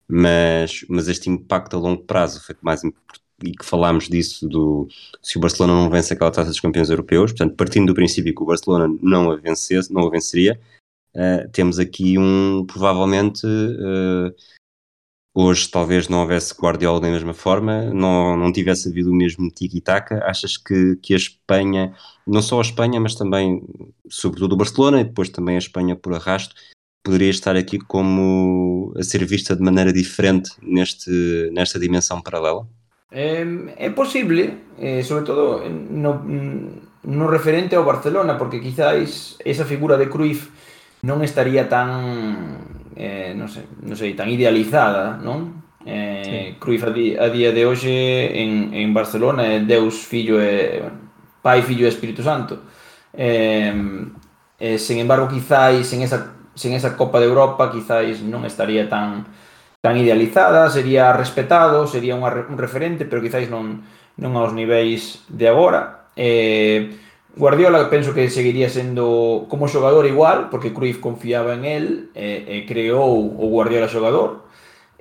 mas, 0.07 0.83
mas 0.89 1.07
este 1.07 1.29
impacto 1.29 1.75
a 1.75 1.79
longo 1.79 2.03
prazo, 2.03 2.39
o 2.39 2.41
feito 2.41 2.59
mais 2.61 2.83
importante 2.83 3.20
e 3.43 3.51
que 3.51 3.65
falámos 3.65 4.07
disso 4.07 4.47
do 4.47 4.87
se 5.21 5.37
o 5.37 5.41
Barcelona 5.41 5.73
não 5.73 5.89
vence 5.89 6.13
aquela 6.13 6.31
taça 6.31 6.49
dos 6.49 6.59
campeões 6.59 6.89
europeus, 6.89 7.31
portanto, 7.31 7.55
partindo 7.55 7.87
do 7.87 7.95
princípio 7.95 8.33
que 8.33 8.43
o 8.43 8.45
Barcelona 8.45 8.93
não 9.01 9.31
a 9.31 9.35
vencesse, 9.35 9.93
não 9.93 10.07
a 10.07 10.09
venceria, 10.09 10.59
uh, 11.15 11.49
temos 11.51 11.79
aqui 11.79 12.17
um 12.17 12.65
provavelmente 12.65 13.45
uh, 13.45 14.33
hoje 15.33 15.69
talvez 15.69 16.07
não 16.07 16.21
houvesse 16.21 16.53
Guardiola 16.53 16.99
da 16.99 17.09
mesma 17.09 17.33
forma, 17.33 17.85
não, 17.85 18.35
não 18.37 18.51
tivesse 18.51 18.89
havido 18.89 19.11
o 19.11 19.15
mesmo 19.15 19.49
tiki-taka, 19.49 20.23
achas 20.25 20.57
que, 20.57 20.97
que 20.97 21.13
a 21.13 21.17
Espanha, 21.17 21.95
não 22.27 22.41
só 22.41 22.59
a 22.59 22.61
Espanha, 22.61 22.99
mas 22.99 23.15
também, 23.15 23.63
sobretudo 24.09 24.53
o 24.53 24.57
Barcelona 24.57 25.01
e 25.01 25.05
depois 25.05 25.29
também 25.29 25.55
a 25.55 25.59
Espanha 25.59 25.95
por 25.95 26.13
arrasto, 26.13 26.55
poderia 27.03 27.29
estar 27.29 27.55
aqui 27.55 27.79
como 27.79 28.93
a 28.97 29.03
ser 29.03 29.25
vista 29.25 29.55
de 29.55 29.61
maneira 29.61 29.91
diferente 29.91 30.51
neste, 30.61 31.49
nesta 31.53 31.79
dimensão 31.79 32.21
paralela? 32.21 32.67
Eh, 33.11 33.75
é 33.77 33.89
posible, 33.91 34.71
eh, 34.79 35.03
sobre 35.03 35.25
todo 35.25 35.67
no, 35.67 36.23
no 37.03 37.27
referente 37.27 37.75
ao 37.75 37.83
Barcelona, 37.83 38.37
porque 38.39 38.63
quizáis 38.63 39.35
esa 39.43 39.65
figura 39.67 39.99
de 39.99 40.07
Cruyff 40.07 40.47
non 41.03 41.19
estaría 41.19 41.67
tan 41.67 42.87
eh, 42.95 43.35
non 43.35 43.51
sei, 43.51 43.67
non 43.83 43.99
sei, 43.99 44.15
tan 44.15 44.31
idealizada, 44.31 45.19
non? 45.19 45.59
Eh, 45.83 46.23
sí. 46.23 46.39
Cruyff 46.61 46.87
a, 46.87 46.91
di, 46.95 47.17
a 47.17 47.27
día 47.27 47.51
de 47.51 47.67
hoxe 47.67 47.91
en, 48.31 48.71
en 48.71 48.95
Barcelona 48.95 49.43
é 49.43 49.59
Deus, 49.59 50.07
fillo 50.07 50.39
e 50.39 50.79
pai, 51.43 51.67
fillo 51.67 51.83
e 51.83 51.91
Espírito 51.91 52.23
Santo. 52.23 52.63
Eh, 53.11 53.75
eh, 54.55 54.77
sen 54.79 55.03
embargo, 55.03 55.27
quizáis 55.27 55.91
en 55.91 56.07
esa 56.07 56.39
sen 56.55 56.71
esa 56.73 56.95
Copa 56.95 57.19
de 57.19 57.27
Europa, 57.27 57.71
quizáis 57.71 58.23
non 58.23 58.47
estaría 58.47 58.87
tan 58.87 59.27
tan 59.81 59.97
idealizada, 59.97 60.69
sería 60.69 61.11
respetado, 61.11 61.87
sería 61.89 62.13
unha, 62.13 62.29
un 62.29 62.57
referente, 62.61 63.09
pero 63.09 63.25
quizáis 63.25 63.49
non, 63.49 63.81
non 64.21 64.37
aos 64.37 64.53
niveis 64.53 65.25
de 65.25 65.49
agora. 65.49 66.05
Eh, 66.13 66.93
Guardiola 67.33 67.89
penso 67.89 68.13
que 68.13 68.29
seguiría 68.29 68.69
sendo 68.69 69.49
como 69.49 69.65
xogador 69.65 70.05
igual, 70.05 70.53
porque 70.53 70.69
Cruyff 70.69 71.01
confiaba 71.01 71.57
en 71.57 71.65
el 71.65 71.85
e, 72.13 72.21
eh, 72.21 72.39
e 72.45 72.55
eh, 72.61 72.65
creou 72.69 73.09
o 73.09 73.45
Guardiola 73.49 73.89
xogador, 73.89 74.45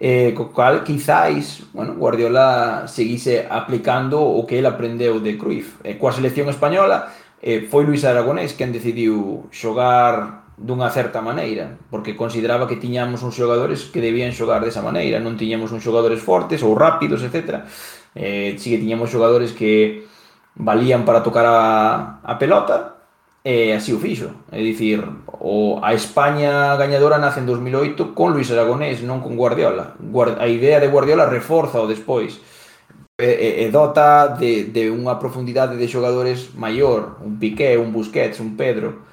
eh, 0.01 0.33
co 0.33 0.49
cal 0.57 0.81
quizáis, 0.81 1.68
bueno, 1.76 1.93
Guardiola 2.01 2.89
seguise 2.89 3.45
aplicando 3.45 4.16
o 4.16 4.49
que 4.49 4.64
el 4.64 4.66
aprendeu 4.66 5.20
de 5.20 5.37
Cruyff. 5.37 5.76
Eh, 5.85 6.01
coa 6.01 6.16
selección 6.16 6.49
española 6.49 7.12
eh, 7.45 7.68
foi 7.68 7.85
Luis 7.85 8.09
Aragonés 8.09 8.57
quen 8.57 8.72
decidiu 8.72 9.45
xogar 9.53 10.39
dunha 10.61 10.92
certa 10.92 11.24
maneira, 11.24 11.80
porque 11.88 12.12
consideraba 12.12 12.68
que 12.68 12.76
tiñamos 12.76 13.24
uns 13.24 13.32
xogadores 13.32 13.88
que 13.88 14.04
debían 14.04 14.36
xogar 14.36 14.61
desa 14.61 14.84
maneira, 14.84 15.16
non 15.16 15.40
tiñamos 15.40 15.72
uns 15.72 15.80
xogadores 15.80 16.20
fortes 16.20 16.61
ou 16.61 16.76
rápidos, 16.76 17.24
etc. 17.24 17.64
Eh, 18.12 18.61
si 18.61 18.68
que 18.68 18.82
tiñamos 18.82 19.08
xogadores 19.08 19.56
que 19.56 20.04
valían 20.61 21.08
para 21.08 21.24
tocar 21.24 21.48
a, 21.48 22.20
a 22.20 22.36
pelota, 22.36 23.00
e 23.40 23.72
eh, 23.72 23.76
así 23.76 23.96
o 23.96 23.98
fixo. 23.98 24.44
É 24.52 24.61
dicir, 24.61 25.00
o, 25.40 25.80
a 25.80 25.96
España 25.96 26.76
gañadora 26.76 27.16
nace 27.16 27.40
en 27.40 27.48
2008 27.48 28.12
con 28.12 28.36
Luis 28.36 28.52
Aragonés, 28.52 29.00
non 29.00 29.24
con 29.24 29.40
Guardiola. 29.40 29.96
Guard, 29.96 30.36
a 30.36 30.44
idea 30.44 30.76
de 30.76 30.92
Guardiola 30.92 31.24
reforza 31.24 31.80
o 31.80 31.88
despois 31.88 32.36
e, 33.16 33.64
e 33.64 33.70
dota 33.72 34.28
de, 34.28 34.68
de 34.68 34.92
unha 34.92 35.16
profundidade 35.16 35.80
de 35.80 35.88
xogadores 35.88 36.52
maior, 36.52 37.16
un 37.24 37.40
Piqué, 37.40 37.80
un 37.80 37.92
Busquets, 37.92 38.40
un 38.44 38.56
Pedro, 38.61 39.08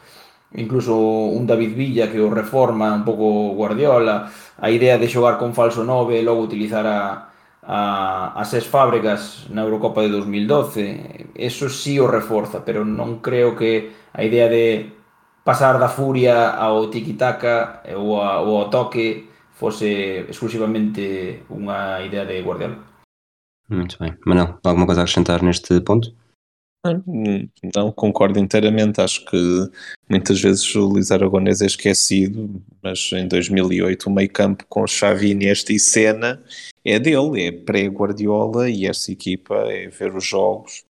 incluso 0.53 0.95
un 0.97 1.45
David 1.45 1.75
Villa 1.75 2.11
que 2.11 2.21
o 2.21 2.29
reforma 2.31 2.93
un 2.93 3.03
pouco 3.03 3.55
Guardiola, 3.55 4.31
a 4.57 4.69
idea 4.71 4.97
de 4.97 5.09
xogar 5.09 5.37
con 5.37 5.53
falso 5.53 5.83
9 5.83 6.19
e 6.19 6.23
logo 6.23 6.41
utilizar 6.41 6.85
a, 6.87 7.27
a, 7.63 8.31
a 8.33 8.43
Ses 8.45 8.65
fábricas 8.67 9.51
na 9.51 9.67
Eurocopa 9.67 10.01
de 10.01 10.09
2012, 10.09 11.35
eso 11.35 11.67
sí 11.67 11.99
o 11.99 12.07
reforza, 12.07 12.63
pero 12.63 12.87
non 12.87 13.19
creo 13.19 13.59
que 13.59 13.91
a 14.15 14.23
idea 14.23 14.47
de 14.47 14.95
pasar 15.43 15.79
da 15.79 15.91
furia 15.91 16.55
ao 16.55 16.87
tiki-taka 16.87 17.83
ou, 17.95 18.19
a, 18.23 18.39
ou 18.39 18.63
ao 18.63 18.69
toque 18.71 19.27
fose 19.51 20.23
exclusivamente 20.29 21.43
unha 21.51 21.99
idea 22.05 22.23
de 22.23 22.39
Guardiola. 22.39 22.77
Muito 23.67 23.99
bem. 23.99 24.15
Manel, 24.25 24.59
alguma 24.63 24.85
coisa 24.85 25.01
a 25.01 25.03
acrescentar 25.03 25.43
neste 25.43 25.81
ponto? 25.81 26.15
Não, 27.75 27.91
concordo 27.91 28.39
inteiramente. 28.39 29.01
Acho 29.01 29.25
que 29.25 29.37
muitas 30.09 30.39
vezes 30.41 30.75
o 30.75 30.85
Luís 30.85 31.11
Aragonês 31.11 31.61
é 31.61 31.65
esquecido, 31.65 32.61
mas 32.81 33.09
em 33.13 33.27
2008 33.27 34.07
o 34.07 34.13
meio 34.13 34.29
campo 34.29 34.65
com 34.69 34.85
Xavi, 34.87 35.31
Iniesta 35.31 35.73
e 35.73 35.79
Senna 35.79 36.41
é 36.85 36.99
dele, 36.99 37.43
é 37.43 37.51
pré-Guardiola 37.51 38.69
e 38.69 38.85
essa 38.85 39.11
equipa 39.11 39.55
é 39.55 39.87
ver 39.87 40.15
os 40.15 40.25
jogos, 40.25 40.85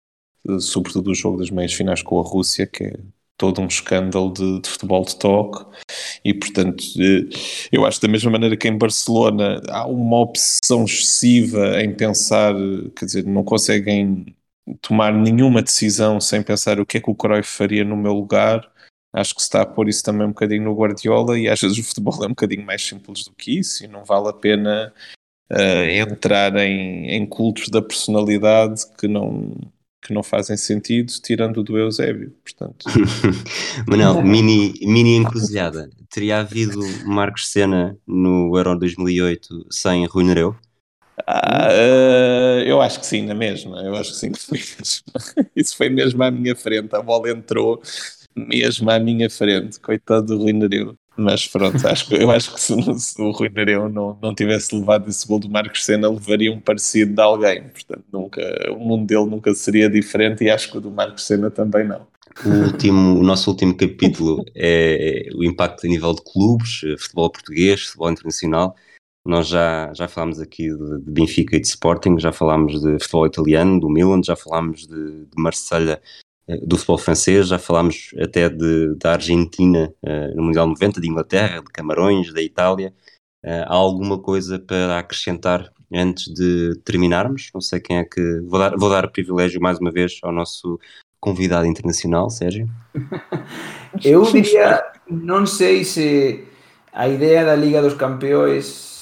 sobretudo 0.59 1.11
o 1.11 1.15
jogo 1.15 1.37
das 1.37 1.49
meias 1.49 1.73
finais 1.73 2.01
com 2.01 2.19
a 2.19 2.23
Rússia, 2.23 2.67
que 2.67 2.83
é 2.83 2.93
todo 3.37 3.61
um 3.61 3.67
escândalo 3.67 4.31
de, 4.31 4.61
de, 4.61 4.69
futebol 4.69 5.03
de 5.03 5.17
toque 5.17 5.65
e 6.23 6.33
portanto 6.33 6.83
eh, 6.97 7.27
eu 7.71 7.85
acho 7.85 8.01
da 8.01 8.07
mesma 8.07 8.31
maneira 8.31 8.55
que 8.55 8.67
em 8.67 8.77
Barcelona 8.77 9.61
há 9.69 9.85
uma 9.85 10.17
obsessão 10.17 10.85
excessiva 10.85 11.81
em 11.81 11.93
pensar, 11.93 12.53
quer 12.97 13.05
dizer, 13.05 13.25
não 13.25 13.43
conseguem 13.43 14.25
tomar 14.81 15.13
nenhuma 15.13 15.61
decisão 15.61 16.19
sem 16.19 16.41
pensar 16.41 16.79
o 16.79 16.85
que 16.85 16.97
é 16.97 17.01
que 17.01 17.09
o 17.09 17.15
Cruyff 17.15 17.49
faria 17.49 17.83
no 17.83 17.95
meu 17.95 18.13
lugar. 18.13 18.69
Acho 19.13 19.33
que 19.33 19.41
se 19.41 19.47
está 19.47 19.61
a 19.61 19.65
pôr 19.65 19.87
isso 19.87 20.03
também 20.03 20.27
um 20.27 20.31
bocadinho 20.31 20.63
no 20.63 20.75
Guardiola 20.75 21.39
e 21.39 21.47
às 21.47 21.61
vezes 21.61 21.77
o 21.77 21.83
futebol 21.83 22.23
é 22.23 22.25
um 22.25 22.29
bocadinho 22.29 22.65
mais 22.65 22.85
simples 22.85 23.23
do 23.23 23.31
que 23.31 23.59
isso 23.59 23.83
e 23.85 23.87
não 23.87 24.03
vale 24.03 24.27
a 24.27 24.33
pena 24.33 24.93
uh, 25.51 25.89
entrar 25.89 26.55
em, 26.57 27.09
em 27.11 27.25
cultos 27.25 27.69
da 27.69 27.81
personalidade 27.81 28.81
que 28.97 29.07
não, 29.07 29.55
que 30.05 30.13
não 30.13 30.21
fazem 30.21 30.57
sentido, 30.57 31.13
tirando 31.23 31.57
o 31.57 31.63
do 31.63 31.77
Eusébio, 31.77 32.31
portanto. 32.43 32.85
Manel, 33.87 34.21
mini, 34.21 34.73
mini 34.81 35.15
encruzilhada. 35.15 35.89
Teria 36.09 36.39
havido 36.39 36.79
Marcos 37.05 37.47
Senna 37.47 37.97
no 38.05 38.55
Euro 38.57 38.77
2008 38.77 39.67
sem 39.71 40.05
Rui 40.05 40.23
Nereu? 40.23 40.55
Uh, 41.21 42.61
eu 42.65 42.81
acho 42.81 42.99
que 42.99 43.05
sim, 43.05 43.23
na 43.25 43.33
mesma. 43.33 43.81
Eu 43.81 43.95
acho 43.95 44.11
que 44.11 44.17
sim. 44.17 44.31
Isso 45.55 45.75
foi 45.77 45.89
mesmo 45.89 46.21
à 46.23 46.29
minha 46.29 46.55
frente. 46.55 46.93
A 46.95 47.01
bola 47.01 47.29
entrou 47.29 47.81
mesmo 48.35 48.89
à 48.89 48.99
minha 48.99 49.29
frente. 49.29 49.79
Coitado 49.79 50.27
do 50.27 50.37
Rui 50.37 50.53
Nereu. 50.53 50.97
Mas 51.17 51.47
pronto, 51.47 51.87
acho 51.87 52.09
que, 52.09 52.15
eu 52.15 52.29
acho 52.29 52.53
que 52.53 52.59
se, 52.59 52.73
se 52.99 53.21
o 53.21 53.31
Rui 53.31 53.49
Nereu 53.49 53.87
não, 53.87 54.17
não 54.21 54.35
tivesse 54.35 54.75
levado 54.75 55.09
esse 55.09 55.25
gol 55.25 55.39
do 55.39 55.49
Marcos 55.49 55.85
Senna, 55.85 56.09
levaria 56.09 56.51
um 56.51 56.59
parecido 56.59 57.13
de 57.13 57.21
alguém. 57.21 57.63
Portanto, 57.69 58.03
nunca, 58.11 58.41
o 58.71 58.79
mundo 58.79 59.05
dele 59.05 59.25
nunca 59.25 59.53
seria 59.53 59.89
diferente 59.89 60.43
e 60.43 60.49
acho 60.49 60.69
que 60.69 60.77
o 60.77 60.81
do 60.81 60.91
Marcos 60.91 61.23
Senna 61.23 61.49
também 61.49 61.87
não. 61.87 62.05
O, 62.45 62.65
último, 62.65 63.17
o 63.17 63.23
nosso 63.23 63.49
último 63.49 63.77
capítulo 63.77 64.43
é 64.53 65.29
o 65.33 65.43
impacto 65.45 65.85
a 65.85 65.89
nível 65.89 66.13
de 66.13 66.21
clubes, 66.21 66.81
futebol 66.99 67.31
português, 67.31 67.83
futebol 67.83 68.11
internacional. 68.11 68.75
Nós 69.25 69.47
já, 69.47 69.91
já 69.93 70.07
falámos 70.07 70.39
aqui 70.39 70.69
de, 70.69 70.99
de, 70.99 71.11
Benfica 71.11 71.55
e 71.55 71.59
de 71.59 71.67
Sporting, 71.67 72.19
já 72.19 72.31
falámos 72.31 72.79
de 72.79 72.99
futebol 72.99 73.25
italiano, 73.25 73.79
do 73.79 73.89
Milan, 73.89 74.21
já 74.23 74.35
falámos 74.35 74.85
de, 74.85 75.25
de 75.25 75.35
Marselha, 75.35 75.99
eh, 76.47 76.59
do 76.61 76.77
futebol 76.77 76.99
francês, 76.99 77.47
já 77.47 77.57
falámos 77.57 78.11
até 78.21 78.47
de, 78.49 78.95
da 78.95 79.13
Argentina 79.13 79.91
uh, 80.03 80.35
no 80.35 80.43
Mundial 80.43 80.67
90, 80.67 81.01
de 81.01 81.09
Inglaterra, 81.09 81.59
de 81.59 81.71
Camarões, 81.71 82.31
da 82.31 82.41
Itália. 82.41 82.93
Uh, 83.43 83.65
há 83.65 83.73
alguma 83.73 84.19
coisa 84.19 84.59
para 84.59 84.99
acrescentar 84.99 85.71
antes 85.91 86.31
de 86.31 86.79
terminarmos? 86.85 87.49
Não 87.51 87.61
sei 87.61 87.79
quem 87.79 87.97
é 87.97 88.03
que. 88.03 88.41
Vou 88.41 88.59
dar, 88.59 88.77
vou 88.77 88.89
dar 88.91 89.07
privilégio 89.07 89.59
mais 89.59 89.79
uma 89.79 89.91
vez 89.91 90.19
ao 90.21 90.31
nosso 90.31 90.79
convidado 91.19 91.65
internacional, 91.65 92.29
Sérgio. 92.29 92.69
Eu 94.03 94.21
diria, 94.31 94.83
não 95.09 95.47
sei 95.47 95.83
se 95.83 96.43
a 96.93 97.09
ideia 97.09 97.43
da 97.43 97.55
Liga 97.55 97.81
dos 97.81 97.95
Campeões 97.95 98.94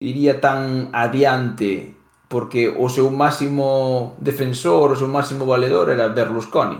iría 0.00 0.40
tan 0.40 0.88
adiante 0.92 1.94
porque 2.26 2.72
o 2.72 2.88
seu 2.88 3.10
máximo 3.10 4.16
defensor, 4.18 4.92
o 4.92 4.96
seu 4.96 5.10
máximo 5.10 5.44
valedor 5.44 5.90
era 5.92 6.08
Berlusconi. 6.08 6.78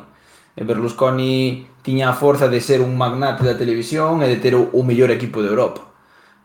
E 0.57 0.63
Berlusconi 0.65 1.67
tiña 1.83 2.11
a 2.11 2.17
forza 2.17 2.49
de 2.49 2.63
ser 2.63 2.81
un 2.81 2.97
magnate 2.97 3.45
da 3.45 3.59
televisión 3.59 4.25
e 4.25 4.31
de 4.31 4.39
ter 4.41 4.57
o, 4.57 4.73
o 4.73 4.81
mellor 4.87 5.11
equipo 5.13 5.43
de 5.45 5.51
Europa. 5.53 5.91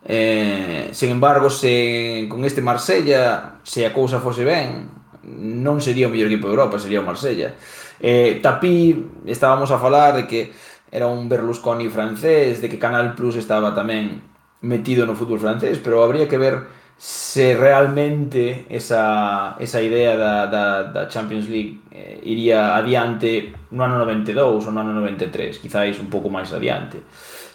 Eh, 0.04 0.90
sen 0.92 1.10
embargo, 1.10 1.50
se 1.50 2.26
con 2.28 2.44
este 2.44 2.62
Marsella, 2.62 3.58
se 3.62 3.86
a 3.86 3.94
cousa 3.94 4.20
fose 4.20 4.44
ben, 4.44 4.90
non 5.26 5.78
sería 5.78 6.06
o 6.06 6.12
mellor 6.12 6.28
equipo 6.28 6.50
de 6.50 6.54
Europa, 6.58 6.76
sería 6.82 7.00
o 7.00 7.06
Marsella. 7.06 7.56
Eh, 8.02 8.42
Tapí, 8.42 9.06
estábamos 9.24 9.70
a 9.70 9.80
falar 9.80 10.18
de 10.18 10.24
que 10.26 10.52
era 10.90 11.06
un 11.06 11.30
Berlusconi 11.30 11.88
francés, 11.88 12.60
de 12.60 12.68
que 12.68 12.78
Canal 12.78 13.14
Plus 13.14 13.38
estaba 13.38 13.70
tamén 13.70 14.35
metido 14.66 15.06
no 15.06 15.14
fútbol 15.14 15.38
francés, 15.38 15.78
pero 15.78 16.02
habría 16.02 16.26
que 16.26 16.36
ver 16.36 16.66
se 16.98 17.54
realmente 17.54 18.66
esa, 18.70 19.56
esa 19.60 19.82
idea 19.82 20.16
da, 20.16 20.46
da, 20.46 20.82
da 20.82 21.08
Champions 21.08 21.48
League 21.48 21.80
eh, 21.92 22.20
iría 22.24 22.74
adiante 22.74 23.52
no 23.70 23.84
ano 23.84 23.98
92 23.98 24.66
ou 24.66 24.72
no 24.72 24.80
ano 24.80 24.92
93, 25.04 25.62
quizáis 25.62 26.00
un 26.00 26.08
pouco 26.08 26.32
máis 26.32 26.50
adiante. 26.50 27.04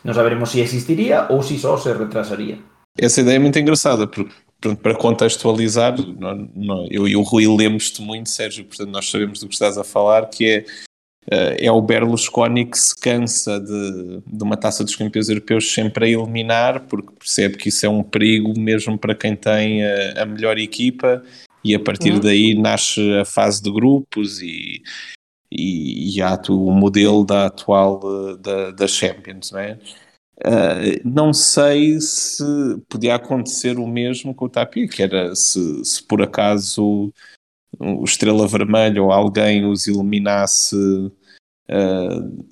Non 0.05 0.13
saberemos 0.13 0.53
se 0.53 0.61
existiría 0.61 1.29
ou 1.33 1.41
se 1.41 1.57
só 1.57 1.77
se 1.77 1.89
retrasaría. 1.93 2.61
Essa 2.97 3.21
ideia 3.21 3.37
é 3.37 3.43
muito 3.43 3.57
engraçada, 3.57 4.05
porque 4.05 4.29
pronto, 4.61 4.81
para 4.81 4.93
contextualizar, 4.93 5.97
não, 5.97 6.49
não, 6.53 6.87
eu 6.91 7.07
e 7.07 7.15
o 7.15 7.21
Rui 7.21 7.49
lemos-te 7.49 8.01
muito, 8.01 8.29
Sérgio, 8.29 8.65
portanto 8.65 8.93
nós 8.93 9.09
sabemos 9.09 9.39
do 9.39 9.47
que 9.47 9.53
estás 9.53 9.77
a 9.77 9.83
falar, 9.83 10.29
que 10.29 10.45
é, 10.45 10.65
é 11.29 11.71
o 11.71 11.81
Berlusconi 11.81 12.65
que 12.65 12.77
se 12.77 12.95
cansa 12.99 13.59
de, 13.59 14.21
de 14.25 14.43
uma 14.43 14.57
taça 14.57 14.83
dos 14.83 14.95
campeões 14.95 15.29
europeus 15.29 15.71
sempre 15.71 16.05
a 16.05 16.09
eliminar, 16.09 16.87
porque 16.87 17.11
percebe 17.17 17.57
que 17.57 17.69
isso 17.69 17.85
é 17.85 17.89
um 17.89 18.03
perigo 18.03 18.59
mesmo 18.59 18.97
para 18.97 19.13
quem 19.13 19.35
tem 19.35 19.85
a, 19.85 20.23
a 20.23 20.25
melhor 20.25 20.57
equipa, 20.57 21.23
e 21.63 21.75
a 21.75 21.79
partir 21.79 22.13
uhum. 22.13 22.19
daí 22.19 22.55
nasce 22.55 22.99
a 23.19 23.25
fase 23.25 23.61
de 23.61 23.71
grupos 23.71 24.41
e, 24.41 24.81
e, 25.51 26.15
e 26.17 26.21
há 26.21 26.39
o 26.49 26.71
modelo 26.71 27.23
da 27.23 27.45
atual 27.45 27.99
da, 28.37 28.71
da 28.71 28.87
Champions, 28.87 29.51
não 29.51 29.59
é? 29.59 29.77
Uh, 30.43 30.99
não 31.05 31.31
sei 31.33 32.01
se 32.01 32.43
podia 32.89 33.13
acontecer 33.13 33.77
o 33.77 33.85
mesmo 33.85 34.33
com 34.33 34.45
o 34.45 34.49
Tapia, 34.49 34.87
que 34.87 35.03
era 35.03 35.35
se, 35.35 35.85
se 35.85 36.01
por 36.01 36.19
acaso 36.19 37.13
o 37.79 38.03
Estrela 38.03 38.47
Vermelha 38.47 39.01
ou 39.01 39.11
alguém 39.11 39.65
os 39.65 39.87
eliminasse 39.87 40.75
uh, 40.75 42.45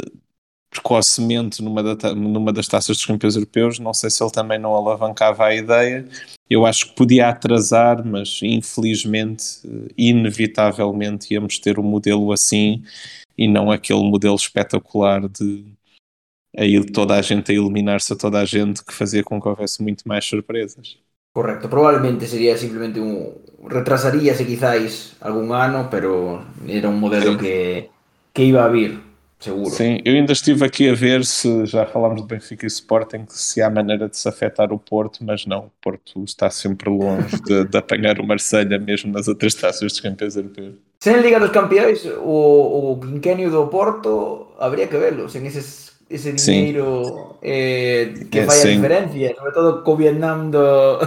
precocemente 0.69 1.61
numa, 1.63 1.83
da, 1.83 2.13
numa 2.13 2.53
das 2.53 2.67
taças 2.67 2.97
dos 2.97 3.05
campeões 3.05 3.35
europeus, 3.35 3.79
não 3.79 3.93
sei 3.93 4.09
se 4.09 4.23
ele 4.23 4.31
também 4.31 4.59
não 4.59 4.75
alavancava 4.75 5.45
a 5.45 5.55
ideia. 5.55 6.07
Eu 6.49 6.65
acho 6.65 6.87
que 6.87 6.95
podia 6.95 7.29
atrasar, 7.29 8.05
mas 8.05 8.39
infelizmente, 8.41 9.43
inevitavelmente, 9.97 11.33
íamos 11.33 11.59
ter 11.59 11.79
um 11.79 11.83
modelo 11.83 12.31
assim 12.31 12.83
e 13.37 13.47
não 13.47 13.71
aquele 13.71 14.03
modelo 14.03 14.35
espetacular 14.35 15.27
de 15.27 15.65
aí 16.57 16.83
toda 16.91 17.15
a 17.15 17.21
gente 17.21 17.51
a 17.51 17.55
eliminar-se 17.55 18.13
a 18.13 18.15
toda 18.15 18.39
a 18.39 18.45
gente 18.45 18.83
que 18.83 18.93
fazia 18.93 19.23
com 19.23 19.41
que 19.41 19.47
houvesse 19.47 19.81
muito 19.81 20.07
mais 20.07 20.25
surpresas. 20.25 20.97
Correcto, 21.39 21.69
probablemente 21.69 22.27
sería 22.27 22.57
simplemente 22.57 22.99
un 22.99 23.31
retrasaríase 23.63 24.45
quizáis 24.45 25.15
algún 25.21 25.53
ano, 25.53 25.87
pero 25.89 26.43
era 26.67 26.89
un 26.89 26.99
modelo 26.99 27.37
que, 27.37 27.89
que 28.33 28.43
iba 28.43 28.65
a 28.65 28.67
vir 28.67 28.99
seguro. 29.39 29.69
Sim, 29.69 30.01
eu 30.03 30.15
ainda 30.15 30.33
estive 30.33 30.65
aqui 30.65 30.89
a 30.89 30.93
ver 30.93 31.23
se 31.23 31.65
já 31.65 31.85
falámos 31.85 32.21
de 32.21 32.27
Benfica 32.27 32.65
e 32.65 32.67
Sporting, 32.67 33.23
se 33.29 33.61
há 33.61 33.69
maneira 33.69 34.09
de 34.09 34.17
se 34.17 34.27
afetar 34.27 34.73
o 34.73 34.77
Porto, 34.77 35.23
mas 35.23 35.45
não, 35.45 35.59
o 35.59 35.71
Porto 35.81 36.21
está 36.25 36.49
sempre 36.49 36.89
longe 36.89 37.41
de, 37.47 37.63
de 37.63 37.77
apanhar 37.77 38.19
o 38.19 38.27
Marselha 38.27 38.77
mesmo 38.77 39.13
nas 39.13 39.29
outras 39.29 39.53
taças 39.53 39.79
dos 39.79 40.01
campeões 40.01 40.35
europeus. 40.35 40.75
Sem 40.99 41.21
Liga 41.21 41.39
dos 41.39 41.51
Campeões, 41.51 42.03
o, 42.17 42.91
o 42.91 42.99
quinquenio 42.99 43.49
do 43.49 43.65
Porto 43.67 44.47
habría 44.59 44.87
que 44.87 44.97
verlo, 44.97 45.29
sem 45.29 45.47
esses 45.47 45.88
ese 46.09 46.33
dinheiro 46.33 47.37
eh, 47.41 48.13
que 48.31 48.41
faz 48.43 48.65
a 48.65 48.69
diferença, 48.69 49.35
sobre 49.35 49.51
todo 49.51 49.83
com 49.83 49.91
o 49.91 49.95
Vietnã 49.95 50.49
do, 50.49 50.97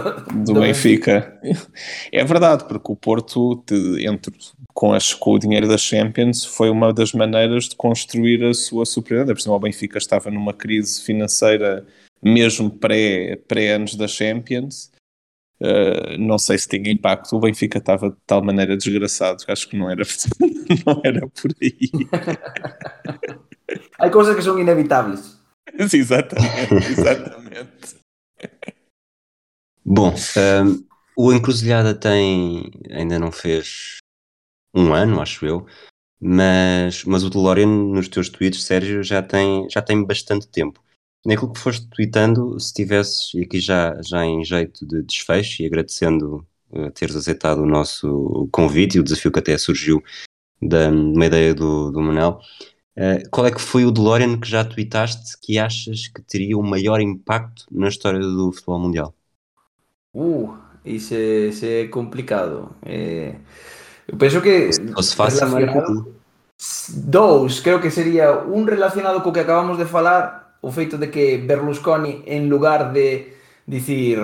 do, 0.45 0.53
do 0.53 0.61
Benfica. 0.61 1.37
É 2.11 2.23
verdade, 2.23 2.63
porque 2.65 2.91
o 2.91 2.95
Porto, 2.95 3.61
de, 3.67 4.07
entre, 4.07 4.33
com, 4.73 4.93
as, 4.93 5.13
com 5.13 5.31
o 5.31 5.39
dinheiro 5.39 5.67
da 5.67 5.77
Champions, 5.77 6.45
foi 6.45 6.69
uma 6.69 6.93
das 6.93 7.11
maneiras 7.11 7.65
de 7.65 7.75
construir 7.75 8.43
a 8.45 8.53
sua 8.53 8.85
superioridade. 8.85 9.35
Por 9.35 9.41
exemplo, 9.41 9.57
o 9.57 9.59
Benfica 9.59 9.97
estava 9.97 10.31
numa 10.31 10.53
crise 10.53 11.01
financeira 11.01 11.85
mesmo 12.21 12.69
pré, 12.69 13.37
pré-anos 13.47 13.95
da 13.95 14.07
Champions. 14.07 14.92
Uh, 15.63 16.17
não 16.19 16.37
sei 16.37 16.57
se 16.57 16.67
tinha 16.67 16.91
impacto. 16.91 17.33
O 17.33 17.39
Benfica 17.39 17.77
estava 17.77 18.09
de 18.09 18.17
tal 18.27 18.43
maneira 18.43 18.75
desgraçado, 18.75 19.41
acho 19.47 19.69
que 19.69 19.77
não 19.77 19.89
era, 19.89 20.03
não 20.85 21.01
era 21.05 21.25
por 21.29 21.51
aí. 21.61 21.89
Hay 23.97 24.11
cosas 24.11 24.35
que 24.35 24.41
son 24.41 24.59
inevitables. 24.59 25.39
Sí, 25.87 25.99
exatamente, 25.99 26.73
exatamente. 26.91 27.95
Bom, 29.85 30.13
um, 30.13 30.85
o 31.15 31.31
Encruzilhada 31.31 31.95
tem, 31.95 32.69
ainda 32.91 33.17
não 33.17 33.31
fez 33.31 33.99
um 34.75 34.93
ano, 34.93 35.21
acho 35.21 35.45
eu, 35.45 35.65
mas, 36.19 37.05
mas 37.05 37.23
o 37.23 37.29
DeLorean 37.29 37.67
nos 37.67 38.09
teus 38.09 38.27
tweets, 38.27 38.63
Sérgio, 38.63 39.01
já 39.01 39.21
tem, 39.21 39.67
já 39.69 39.81
tem 39.81 40.03
bastante 40.03 40.47
tempo. 40.47 40.82
Naquilo 41.25 41.53
que 41.53 41.59
foste 41.59 41.87
tweetando, 41.87 42.59
se 42.59 42.73
tivesses, 42.73 43.33
e 43.33 43.43
aqui 43.43 43.59
já, 43.59 43.99
já 44.01 44.25
em 44.25 44.43
jeito 44.43 44.85
de 44.85 45.01
desfecho 45.03 45.61
e 45.61 45.65
agradecendo 45.65 46.45
uh, 46.71 46.91
teres 46.91 47.15
aceitado 47.15 47.59
o 47.59 47.65
nosso 47.65 48.47
convite 48.51 48.97
e 48.97 48.99
o 48.99 49.03
desafio 49.03 49.31
que 49.31 49.39
até 49.39 49.57
surgiu 49.57 50.03
da 50.61 50.89
uma 50.89 51.25
ideia 51.25 51.53
do, 51.53 51.91
do 51.91 52.01
Manel, 52.01 52.39
Uh, 52.95 53.27
qual 53.31 53.47
é 53.47 53.51
que 53.51 53.59
foi 53.59 53.85
o 53.85 53.91
DeLorean 53.91 54.39
que 54.39 54.47
já 54.47 54.63
tweetaste 54.63 55.35
que 55.41 55.57
achas 55.57 56.07
que 56.07 56.21
teria 56.21 56.55
o 56.55 56.61
maior 56.61 57.01
impacto 57.01 57.65
na 57.71 57.87
história 57.87 58.19
do 58.19 58.51
futebol 58.51 58.79
mundial? 58.79 59.15
Uh, 60.13 60.55
isso 60.85 61.15
é, 61.15 61.47
isso 61.47 61.65
é 61.65 61.87
complicado. 61.87 62.69
É, 62.83 63.33
eu 64.07 64.15
penso 64.15 64.39
que. 64.41 64.71
Se 64.71 65.15
fácil, 65.15 65.47
relacionado... 65.47 66.13
Dous, 66.89 67.59
creo 67.59 67.81
que 67.81 67.89
sería 67.89 68.31
un 68.45 68.67
relacionado 68.67 69.21
co 69.21 69.33
que 69.33 69.39
acabamos 69.39 69.77
de 69.77 69.85
falar, 69.85 70.42
o 70.63 70.71
feito 70.71 70.95
de 70.97 71.11
que 71.11 71.37
Berlusconi 71.37 72.23
en 72.25 72.47
lugar 72.47 72.95
de 72.95 73.35
dicir 73.67 74.23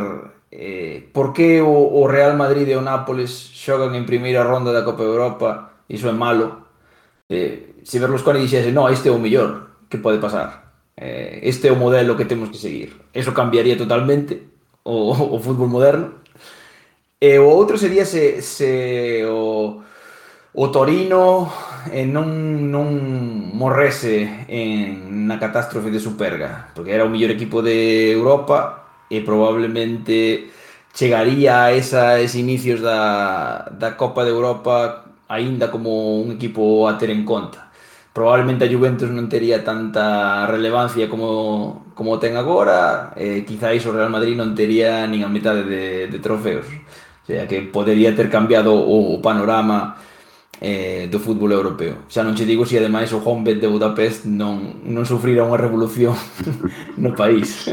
eh, 0.49 1.03
por 1.11 1.35
que 1.35 1.59
o, 1.59 1.69
o 1.69 2.07
Real 2.07 2.39
Madrid 2.39 2.65
e 2.71 2.79
o 2.79 2.81
Nápoles 2.81 3.51
xogan 3.51 3.91
en 3.93 4.07
primeira 4.07 4.47
ronda 4.47 4.71
da 4.71 4.87
Copa 4.87 5.03
Europa 5.03 5.83
iso 5.91 6.07
é 6.07 6.15
malo? 6.15 6.71
Eh, 7.27 7.83
se 7.83 7.99
Berlusconi 7.99 8.39
dixese 8.39 8.71
no, 8.71 8.87
este 8.87 9.11
é 9.11 9.13
o 9.13 9.19
mellor 9.19 9.85
que 9.91 9.99
pode 9.99 10.23
pasar 10.23 10.71
eh, 10.95 11.43
este 11.43 11.67
é 11.67 11.71
o 11.75 11.77
modelo 11.77 12.15
que 12.15 12.25
temos 12.25 12.47
que 12.47 12.57
seguir 12.57 12.95
eso 13.11 13.35
cambiaría 13.35 13.75
totalmente 13.75 14.49
o, 14.83 15.35
o 15.35 15.39
fútbol 15.39 15.67
moderno. 15.67 16.13
E 17.21 17.37
o 17.37 17.45
outro 17.45 17.77
sería 17.77 18.05
se, 18.05 18.41
se 18.41 19.23
o, 19.27 19.83
o 20.53 20.65
Torino 20.71 21.51
eh, 21.91 22.05
non, 22.05 22.27
non 22.67 22.87
morrese 23.55 24.45
en, 24.47 25.27
na 25.27 25.39
catástrofe 25.39 25.89
de 25.91 25.99
Superga, 25.99 26.71
porque 26.75 26.91
era 26.91 27.05
o 27.05 27.11
mellor 27.11 27.31
equipo 27.31 27.63
de 27.63 28.11
Europa 28.11 28.89
e 29.09 29.23
probablemente 29.23 30.49
chegaría 30.93 31.69
a 31.69 31.71
esas 31.71 32.35
inicios 32.35 32.81
da, 32.81 33.69
da 33.71 33.95
Copa 33.95 34.23
de 34.23 34.31
Europa 34.31 35.05
aínda 35.29 35.71
como 35.71 36.19
un 36.19 36.31
equipo 36.33 36.87
a 36.89 36.97
ter 36.97 37.09
en 37.09 37.23
conta. 37.23 37.69
Probablemente 38.13 38.65
a 38.65 38.71
Juventus 38.71 39.07
non 39.13 39.29
tería 39.29 39.61
tanta 39.63 40.43
relevancia 40.49 41.07
como, 41.07 41.93
como 41.93 42.17
ten 42.17 42.35
agora, 42.35 43.13
e 43.15 43.39
eh, 43.39 43.45
quizáis 43.45 43.85
o 43.85 43.93
Real 43.93 44.09
Madrid 44.09 44.35
non 44.35 44.57
tería 44.57 45.05
nin 45.05 45.21
a 45.23 45.29
metade 45.29 45.63
de, 45.63 46.09
de 46.09 46.19
trofeos. 46.19 46.65
O 46.65 47.25
sea, 47.29 47.45
que 47.45 47.61
podería 47.69 48.11
ter 48.17 48.27
cambiado 48.33 48.73
o, 48.73 49.15
o 49.15 49.21
panorama 49.21 49.95
eh, 50.61 51.07
do 51.07 51.19
fútbol 51.19 51.51
europeo. 51.51 52.03
Xa 52.07 52.23
non 52.23 52.35
che 52.35 52.45
digo 52.45 52.65
se 52.65 52.77
ademais 52.77 53.11
o 53.11 53.19
Honved 53.23 53.59
de 53.59 53.67
Budapest 53.67 54.25
non, 54.25 54.81
non 54.83 55.05
sufrira 55.05 55.43
unha 55.43 55.57
revolución 55.57 56.15
no 57.03 57.15
país. 57.15 57.67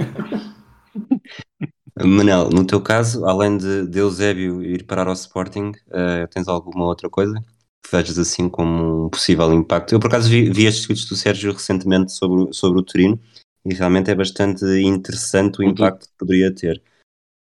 Manel, 1.97 2.51
no 2.53 2.67
teu 2.67 2.81
caso, 2.81 3.25
além 3.25 3.57
de, 3.57 3.87
de 3.87 3.99
Eusébio 4.01 4.63
ir 4.63 4.85
parar 4.85 5.09
ao 5.09 5.17
Sporting, 5.17 5.73
uh, 5.89 6.29
tens 6.31 6.47
alguma 6.47 6.85
outra 6.85 7.09
coisa? 7.09 7.41
que 7.87 7.97
vejas 7.97 8.19
assim 8.19 8.49
como 8.49 9.07
um 9.07 9.09
possível 9.09 9.53
impacto. 9.53 9.95
Eu 9.95 10.01
por 10.01 10.09
acaso 10.09 10.29
vi, 10.29 10.51
vi 10.51 10.67
estes 10.67 10.87
tweets 10.87 11.09
do 11.09 11.17
Sérgio 11.17 11.53
recentemente 11.53 12.13
sobre, 12.13 12.53
sobre 12.53 12.81
o 12.81 12.83
Turino 12.83 13.19
e 13.65 13.75
realmente 13.75 14.11
é 14.11 14.15
bastante 14.15 14.65
interessante 14.81 15.61
o, 15.61 15.63
impacto 15.63 16.09
que 16.09 16.15
poderia 16.19 16.55
ter. 16.55 16.83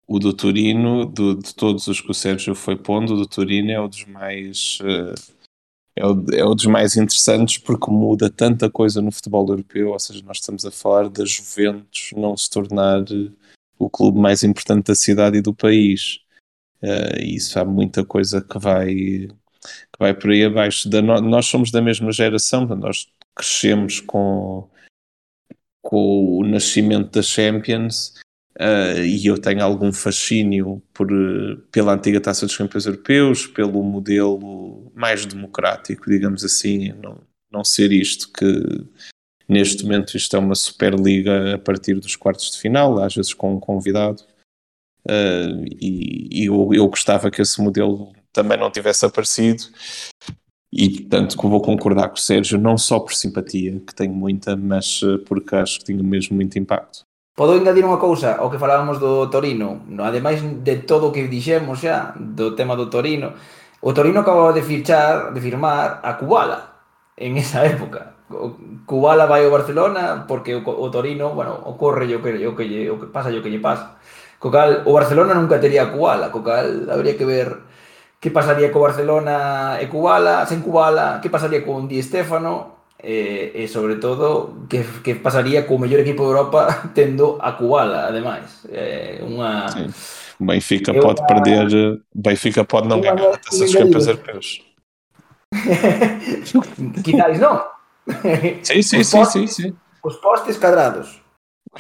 O 0.07 0.19
do 0.19 0.33
Turino, 0.33 1.05
do, 1.05 1.35
de 1.35 1.55
todos 1.55 1.87
os 1.89 2.01
que 2.01 2.11
o 2.11 2.15
Sérgio 2.15 2.55
foi 2.55 2.77
pondo, 2.77 3.15
o 3.15 3.17
do 3.17 3.27
Turino 3.27 3.71
é 3.71 3.81
o 3.81 3.89
dos 3.89 4.05
mais. 4.05 4.79
Uh, 4.81 5.37
é, 5.97 6.07
o, 6.07 6.25
é 6.33 6.45
o 6.45 6.55
dos 6.55 6.67
mais 6.67 6.97
interessantes 6.97 7.59
porque 7.59 7.91
muda 7.91 8.31
tanta 8.31 8.71
coisa 8.71 9.01
no 9.01 9.11
futebol 9.11 9.49
europeu, 9.49 9.91
ou 9.91 9.99
seja, 9.99 10.23
nós 10.25 10.39
estamos 10.39 10.65
a 10.65 10.71
falar 10.71 11.09
da 11.09 11.25
Juventus 11.25 12.11
não 12.15 12.37
se 12.37 12.51
tornar 12.51 13.03
o 13.79 13.91
clube 13.91 14.19
mais 14.19 14.43
importante 14.43 14.87
da 14.87 14.95
cidade 14.95 15.39
e 15.39 15.43
do 15.43 15.55
país 15.55 16.21
Uh, 16.83 17.19
e 17.21 17.37
isso 17.37 17.59
há 17.59 17.65
muita 17.65 18.05
coisa 18.05 18.41
que 18.41 18.59
vai, 18.59 18.95
que 18.95 19.99
vai 19.99 20.15
por 20.15 20.31
aí 20.31 20.45
abaixo. 20.45 20.89
Da 20.89 21.01
no, 21.01 21.21
nós 21.21 21.47
somos 21.47 21.71
da 21.71 21.81
mesma 21.81 22.13
geração, 22.13 22.67
nós 22.67 23.11
crescemos 23.35 24.01
com, 24.01 24.69
com 25.83 26.39
o 26.39 26.45
nascimento 26.47 27.11
da 27.11 27.23
Champions 27.23 28.15
uh, 28.61 29.01
e 29.01 29.27
eu 29.27 29.39
tenho 29.39 29.63
algum 29.63 29.93
fascínio 29.93 30.83
por, 30.93 31.09
pela 31.71 31.93
antiga 31.93 32.21
Taça 32.21 32.47
dos 32.47 32.57
Campeões 32.57 32.87
Europeus, 32.87 33.47
pelo 33.47 33.83
modelo 33.83 34.91
mais 34.95 35.25
democrático, 35.27 36.11
digamos 36.11 36.45
assim, 36.45 36.93
não, 37.03 37.21
não 37.51 37.65
ser 37.65 37.93
isto 37.93 38.31
que 38.33 38.45
neste 39.49 39.85
momento 39.85 40.17
isto 40.17 40.37
é 40.37 40.39
uma 40.39 40.55
Superliga 40.55 41.55
a 41.55 41.59
partir 41.59 41.95
dos 41.95 42.17
quartos 42.17 42.51
de 42.51 42.59
final, 42.59 42.99
às 42.99 43.15
vezes 43.15 43.33
com 43.33 43.55
um 43.55 43.61
convidado. 43.61 44.23
Uh, 45.09 45.65
e, 45.81 46.29
e 46.33 46.45
eu, 46.47 46.71
eu, 46.75 46.89
gostava 46.89 47.31
que 47.31 47.41
esse 47.41 47.63
modelo 47.63 48.13
também 48.33 48.59
não 48.59 48.73
tivesse 48.73 49.07
aparecido 49.07 49.63
e 50.73 50.91
portanto 50.91 51.39
que 51.39 51.47
vou 51.47 51.63
concordar 51.63 52.09
com 52.09 52.17
o 52.17 52.21
Sérgio 52.21 52.59
não 52.59 52.77
só 52.77 52.99
por 52.99 53.15
simpatia, 53.15 53.79
que 53.87 53.95
tenho 53.95 54.13
muita 54.13 54.57
mas 54.57 55.01
ah, 55.05 55.23
porque 55.25 55.55
acho 55.55 55.79
que 55.79 55.85
tinha 55.85 56.03
mesmo 56.03 56.35
muito 56.35 56.59
impacto 56.59 57.06
Podo 57.37 57.53
engadir 57.53 57.85
unha 57.85 58.01
cousa 58.01 58.41
ao 58.41 58.49
que 58.49 58.57
falábamos 58.57 58.97
do 58.97 59.29
Torino, 59.29 59.85
no, 59.93 60.09
ademais 60.09 60.41
de 60.41 60.81
todo 60.89 61.13
o 61.13 61.13
que 61.13 61.29
dixemos 61.29 61.85
xa 61.85 62.17
do 62.17 62.57
tema 62.57 62.73
do 62.81 62.89
Torino, 62.89 63.37
o 63.85 63.93
Torino 63.93 64.25
acababa 64.25 64.57
de 64.57 64.65
fichar, 64.65 65.37
de 65.37 65.41
firmar 65.45 66.01
a 66.01 66.17
Kubala 66.17 66.81
en 67.13 67.37
esa 67.37 67.61
época. 67.69 68.17
Kubala 68.89 69.29
vai 69.29 69.45
ao 69.45 69.53
Barcelona 69.53 70.25
porque 70.25 70.57
o, 70.57 70.65
o 70.65 70.89
Torino, 70.89 71.37
bueno, 71.37 71.61
ocorre 71.69 72.09
o 72.17 72.25
que 72.25 72.41
o 72.49 72.57
que 72.57 72.65
lle, 72.65 72.89
o 72.89 72.97
que 72.97 73.13
pasa 73.13 73.29
o 73.29 73.45
que 73.45 73.53
lle 73.53 73.61
pasa. 73.61 74.01
Co 74.41 74.49
cal, 74.49 74.89
o 74.89 74.97
Barcelona 74.97 75.37
nunca 75.37 75.61
tería 75.61 75.85
a 75.85 75.93
Kubala, 75.93 76.33
co 76.33 76.41
cal 76.41 76.89
habría 76.89 77.21
que 77.21 77.29
ver 77.29 77.69
que 78.17 78.33
pasaría 78.33 78.73
co 78.73 78.81
Barcelona 78.81 79.77
e 79.77 79.93
Kubala, 79.93 80.49
sen 80.49 80.65
Kubala, 80.65 81.21
que 81.21 81.29
pasaría 81.29 81.61
con 81.69 81.85
Di 81.85 82.01
Stéfano, 82.01 82.76
e, 83.03 83.53
e 83.55 83.69
sobre 83.69 83.97
todo 83.97 84.67
que, 84.69 84.83
que 85.03 85.15
pasaría 85.17 85.67
co 85.67 85.79
mellor 85.79 86.01
equipo 86.01 86.23
de 86.23 86.29
Europa 86.31 86.91
tendo 86.95 87.39
a 87.41 87.53
Kubala, 87.53 88.09
ademais. 88.09 88.67
É 88.71 89.21
unha... 89.23 89.69
Sim. 89.69 89.89
Benfica 90.39 90.93
é 90.93 91.01
pode 91.01 91.21
uma... 91.21 91.27
perder, 91.27 92.01
Benfica 92.15 92.65
pode 92.65 92.89
não 92.89 93.01
ganhar 93.01 93.19
a 93.19 93.39
taça 93.39 93.65
dos 93.65 93.75
campeões 93.75 94.07
europeus. 94.07 94.63
Quizás 97.03 97.41
não. 97.41 97.65
Sim, 98.63 98.83
sim, 98.83 99.03
sim, 99.03 99.25
sim, 99.25 99.47
sim. 99.47 99.77
Os 100.03 100.17
postes 100.17 100.59
cadrados. 100.59 101.21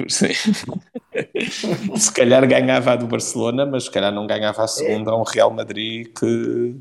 Sim. 0.08 0.32
se 1.96 2.12
calhar 2.12 2.46
ganhava 2.46 2.92
a 2.92 2.96
do 2.96 3.06
Barcelona, 3.06 3.64
mas 3.64 3.84
se 3.84 3.90
calhar 3.90 4.12
não 4.12 4.26
ganhava 4.26 4.64
a 4.64 4.68
segunda 4.68 5.10
a 5.10 5.16
um 5.16 5.22
Real 5.22 5.50
Madrid 5.50 6.08
que, 6.08 6.74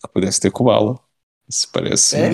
que 0.00 0.08
pudesse 0.12 0.40
ter 0.40 0.50
Kubala. 0.50 0.98
Isso 1.48 1.68
parece. 1.72 2.16
É, 2.16 2.30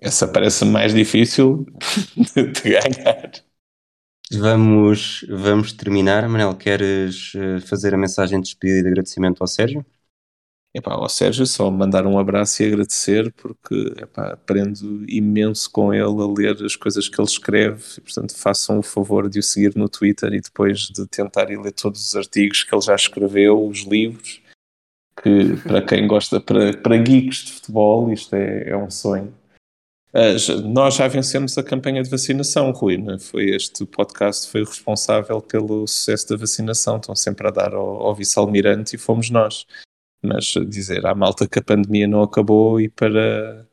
essa 0.00 0.26
parece 0.28 0.64
mais 0.64 0.92
difícil 0.92 1.66
de, 2.16 2.46
de 2.48 2.62
ganhar. 2.62 3.32
Vamos, 4.32 5.24
vamos 5.28 5.72
terminar. 5.72 6.28
Manel, 6.28 6.56
queres 6.56 7.32
eh, 7.36 7.60
fazer 7.60 7.94
a 7.94 7.98
mensagem 7.98 8.40
de 8.40 8.46
despedida 8.46 8.78
e 8.78 8.82
de 8.82 8.88
agradecimento 8.88 9.42
ao 9.42 9.46
Sérgio? 9.46 9.84
Epá, 10.74 10.92
ao 10.94 11.08
Sérgio 11.08 11.46
só 11.46 11.70
mandar 11.70 12.04
um 12.04 12.18
abraço 12.18 12.60
e 12.62 12.66
agradecer 12.66 13.32
porque 13.34 13.94
epá, 13.96 14.32
aprendo 14.32 15.08
imenso 15.08 15.70
com 15.70 15.94
ele 15.94 16.02
a 16.02 16.26
ler 16.26 16.64
as 16.64 16.74
coisas 16.74 17.08
que 17.08 17.20
ele 17.20 17.28
escreve 17.28 17.84
e, 17.96 18.00
portanto 18.00 18.36
façam 18.36 18.80
o 18.80 18.82
favor 18.82 19.28
de 19.28 19.38
o 19.38 19.42
seguir 19.42 19.76
no 19.76 19.88
Twitter 19.88 20.32
e 20.32 20.40
depois 20.40 20.80
de 20.80 21.06
tentar 21.06 21.48
ler 21.48 21.70
todos 21.72 22.04
os 22.04 22.16
artigos 22.16 22.64
que 22.64 22.74
ele 22.74 22.82
já 22.82 22.96
escreveu, 22.96 23.64
os 23.64 23.82
livros 23.82 24.42
que 25.22 25.56
para 25.62 25.80
quem 25.80 26.08
gosta, 26.08 26.40
para, 26.40 26.76
para 26.76 26.96
geeks 26.96 27.44
de 27.44 27.52
futebol 27.52 28.12
isto 28.12 28.34
é, 28.34 28.70
é 28.70 28.76
um 28.76 28.90
sonho 28.90 29.32
nós 30.64 30.94
já 30.94 31.08
vencemos 31.08 31.58
a 31.58 31.62
campanha 31.62 32.02
de 32.02 32.08
vacinação, 32.08 32.70
Rui, 32.70 32.96
né? 32.98 33.18
foi 33.18 33.50
este 33.50 33.84
podcast 33.84 34.48
foi 34.48 34.64
responsável 34.64 35.42
pelo 35.42 35.86
sucesso 35.88 36.28
da 36.28 36.36
vacinação, 36.36 36.96
estão 36.96 37.16
sempre 37.16 37.48
a 37.48 37.50
dar 37.50 37.74
ao, 37.74 38.06
ao 38.06 38.14
vice-almirante 38.14 38.94
e 38.94 38.98
fomos 38.98 39.28
nós 39.30 39.66
mas 40.24 40.54
dizer 40.66 41.06
à 41.06 41.14
malta 41.14 41.46
que 41.46 41.58
a 41.58 41.62
pandemia 41.62 42.08
não 42.08 42.22
acabou 42.22 42.80
e 42.80 42.88
para, 42.88 43.68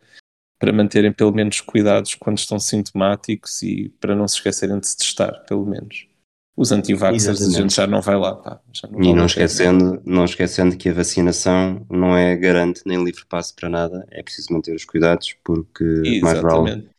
para 0.60 0.74
manterem 0.74 1.14
pelo 1.14 1.32
menos 1.32 1.62
cuidados 1.62 2.14
quando 2.16 2.38
estão 2.38 2.60
sintomáticos 2.60 3.62
e 3.62 3.90
para 4.00 4.16
não 4.16 4.28
se 4.28 4.36
esquecerem 4.36 4.80
de 4.80 4.88
se 4.88 4.98
testar, 4.98 5.32
pelo 5.46 5.66
menos. 5.66 6.11
Os 6.56 6.72
antivaxxers, 6.72 7.42
a 7.42 7.62
gente 7.62 7.74
já 7.74 7.88
não 7.88 8.02
vai 8.02 8.18
lá. 8.18 8.36
Pá, 8.36 8.62
não 8.90 9.04
e 9.04 9.14
não 9.14 9.26
esquecendo, 9.26 10.02
não 10.06 10.26
esquecendo 10.26 10.78
que 10.78 10.90
a 10.90 10.94
vacinação 10.94 11.86
não 11.90 12.16
é 12.16 12.36
garante 12.36 12.82
nem 12.86 13.04
livre 13.04 13.26
passo 13.26 13.56
para 13.56 13.70
nada, 13.70 14.06
é 14.12 14.22
preciso 14.22 14.52
manter 14.52 14.76
os 14.76 14.86
cuidados 14.86 15.36
porque 15.44 15.84
Exatamente. 15.84 16.22
mais 16.22 16.42
vale 16.42 16.90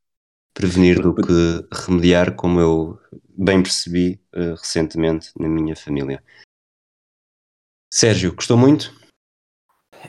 prevenir 0.54 1.00
do 1.00 1.14
que 1.14 1.66
remediar, 1.86 2.34
como 2.34 2.60
eu 2.60 2.98
bem 3.36 3.62
percebi 3.62 4.20
uh, 4.34 4.54
recentemente 4.54 5.30
na 5.38 5.48
minha 5.48 5.76
família. 5.76 6.22
Sérgio, 7.92 8.34
gostou 8.34 8.56
muito? 8.56 9.01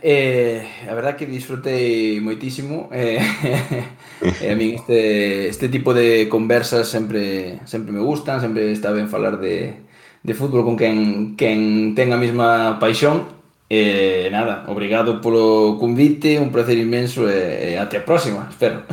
Eh, 0.01 0.67
a 0.89 0.93
verdad 0.93 1.15
que 1.15 1.25
disfrutei 1.25 2.19
moitísimo 2.19 2.89
eh, 2.91 3.21
eh, 4.41 4.51
a 4.51 4.55
min 4.55 4.75
este, 4.75 5.47
este 5.47 5.69
tipo 5.69 5.93
de 5.93 6.27
conversas 6.27 6.89
sempre 6.89 7.61
sempre 7.65 7.91
me 7.93 8.01
gustan, 8.01 8.41
sempre 8.41 8.71
está 8.71 8.91
ben 8.91 9.07
falar 9.07 9.37
de, 9.37 9.85
de 10.23 10.33
fútbol 10.33 10.65
con 10.65 10.75
quen, 10.75 11.37
quen 11.37 11.93
ten 11.95 12.11
a 12.11 12.17
mesma 12.17 12.79
paixón 12.81 13.29
e 13.69 14.27
eh, 14.27 14.29
nada, 14.33 14.65
obrigado 14.67 15.21
polo 15.21 15.77
convite, 15.77 16.41
un 16.41 16.51
placer 16.51 16.77
inmenso 16.77 17.29
e, 17.29 17.33
eh, 17.33 17.71
e 17.73 17.77
até 17.77 18.01
a 18.01 18.05
próxima, 18.05 18.49
espero 18.49 18.83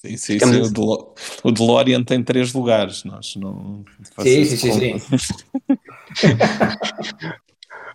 Sim, 0.00 0.16
sim, 0.16 0.38
sim. 0.38 0.60
O, 0.62 0.70
Delo 0.70 1.14
o 1.44 1.52
DeLorean 1.52 2.02
tem 2.02 2.22
três 2.22 2.54
lugares, 2.54 3.04
nós 3.04 3.36
não. 3.36 3.84
Sim, 4.22 4.44
sim, 4.46 4.56
sim, 4.56 4.72
sim, 4.72 4.98
sim. 4.98 5.18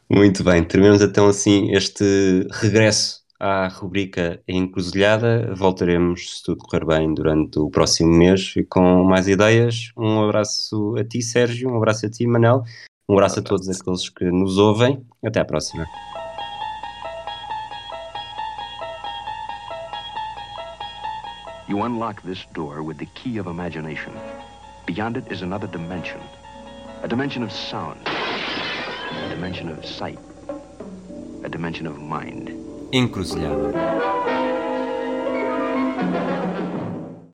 Muito 0.10 0.44
bem, 0.44 0.64
terminamos 0.64 1.02
então 1.02 1.28
assim 1.28 1.72
este 1.72 2.48
regresso 2.52 3.22
à 3.40 3.68
rubrica 3.68 4.40
Encruzilhada. 4.48 5.52
Voltaremos, 5.56 6.38
se 6.38 6.44
tudo 6.44 6.60
correr 6.60 6.86
bem, 6.86 7.12
durante 7.12 7.58
o 7.58 7.72
próximo 7.72 8.14
mês 8.14 8.54
com 8.70 9.04
mais 9.04 9.28
ideias. 9.28 9.92
Um 9.98 10.24
abraço 10.24 10.96
a 11.00 11.04
ti, 11.04 11.24
Sérgio, 11.24 11.72
um 11.72 11.78
abraço 11.78 12.06
a 12.06 12.10
ti, 12.10 12.28
Manel, 12.28 12.64
um 13.10 13.14
abraço 13.14 13.40
a 13.40 13.42
todos 13.42 13.68
aqueles 13.68 14.08
que 14.10 14.26
nos 14.26 14.60
ouvem. 14.60 15.04
Até 15.26 15.40
à 15.40 15.46
próxima. 15.46 15.88
You 21.68 21.84
unlock 21.84 22.22
this 22.22 22.46
door 22.54 22.84
with 22.84 22.98
the 22.98 23.08
key 23.16 23.40
of 23.40 23.50
imagination. 23.50 24.14
Beyond 24.86 25.18
it 25.18 25.34
is 25.34 25.42
another 25.42 25.68
dimension, 25.68 26.22
a 27.02 27.08
dimension 27.08 27.44
of 27.44 27.52
sound. 27.52 27.98
Dimension 29.36 29.68
of 29.68 29.86
sight, 29.86 30.18
a 31.44 31.50
dimension 31.50 31.86
of 31.86 32.00
mind. 32.00 32.48
Encruzilhada. 32.94 33.74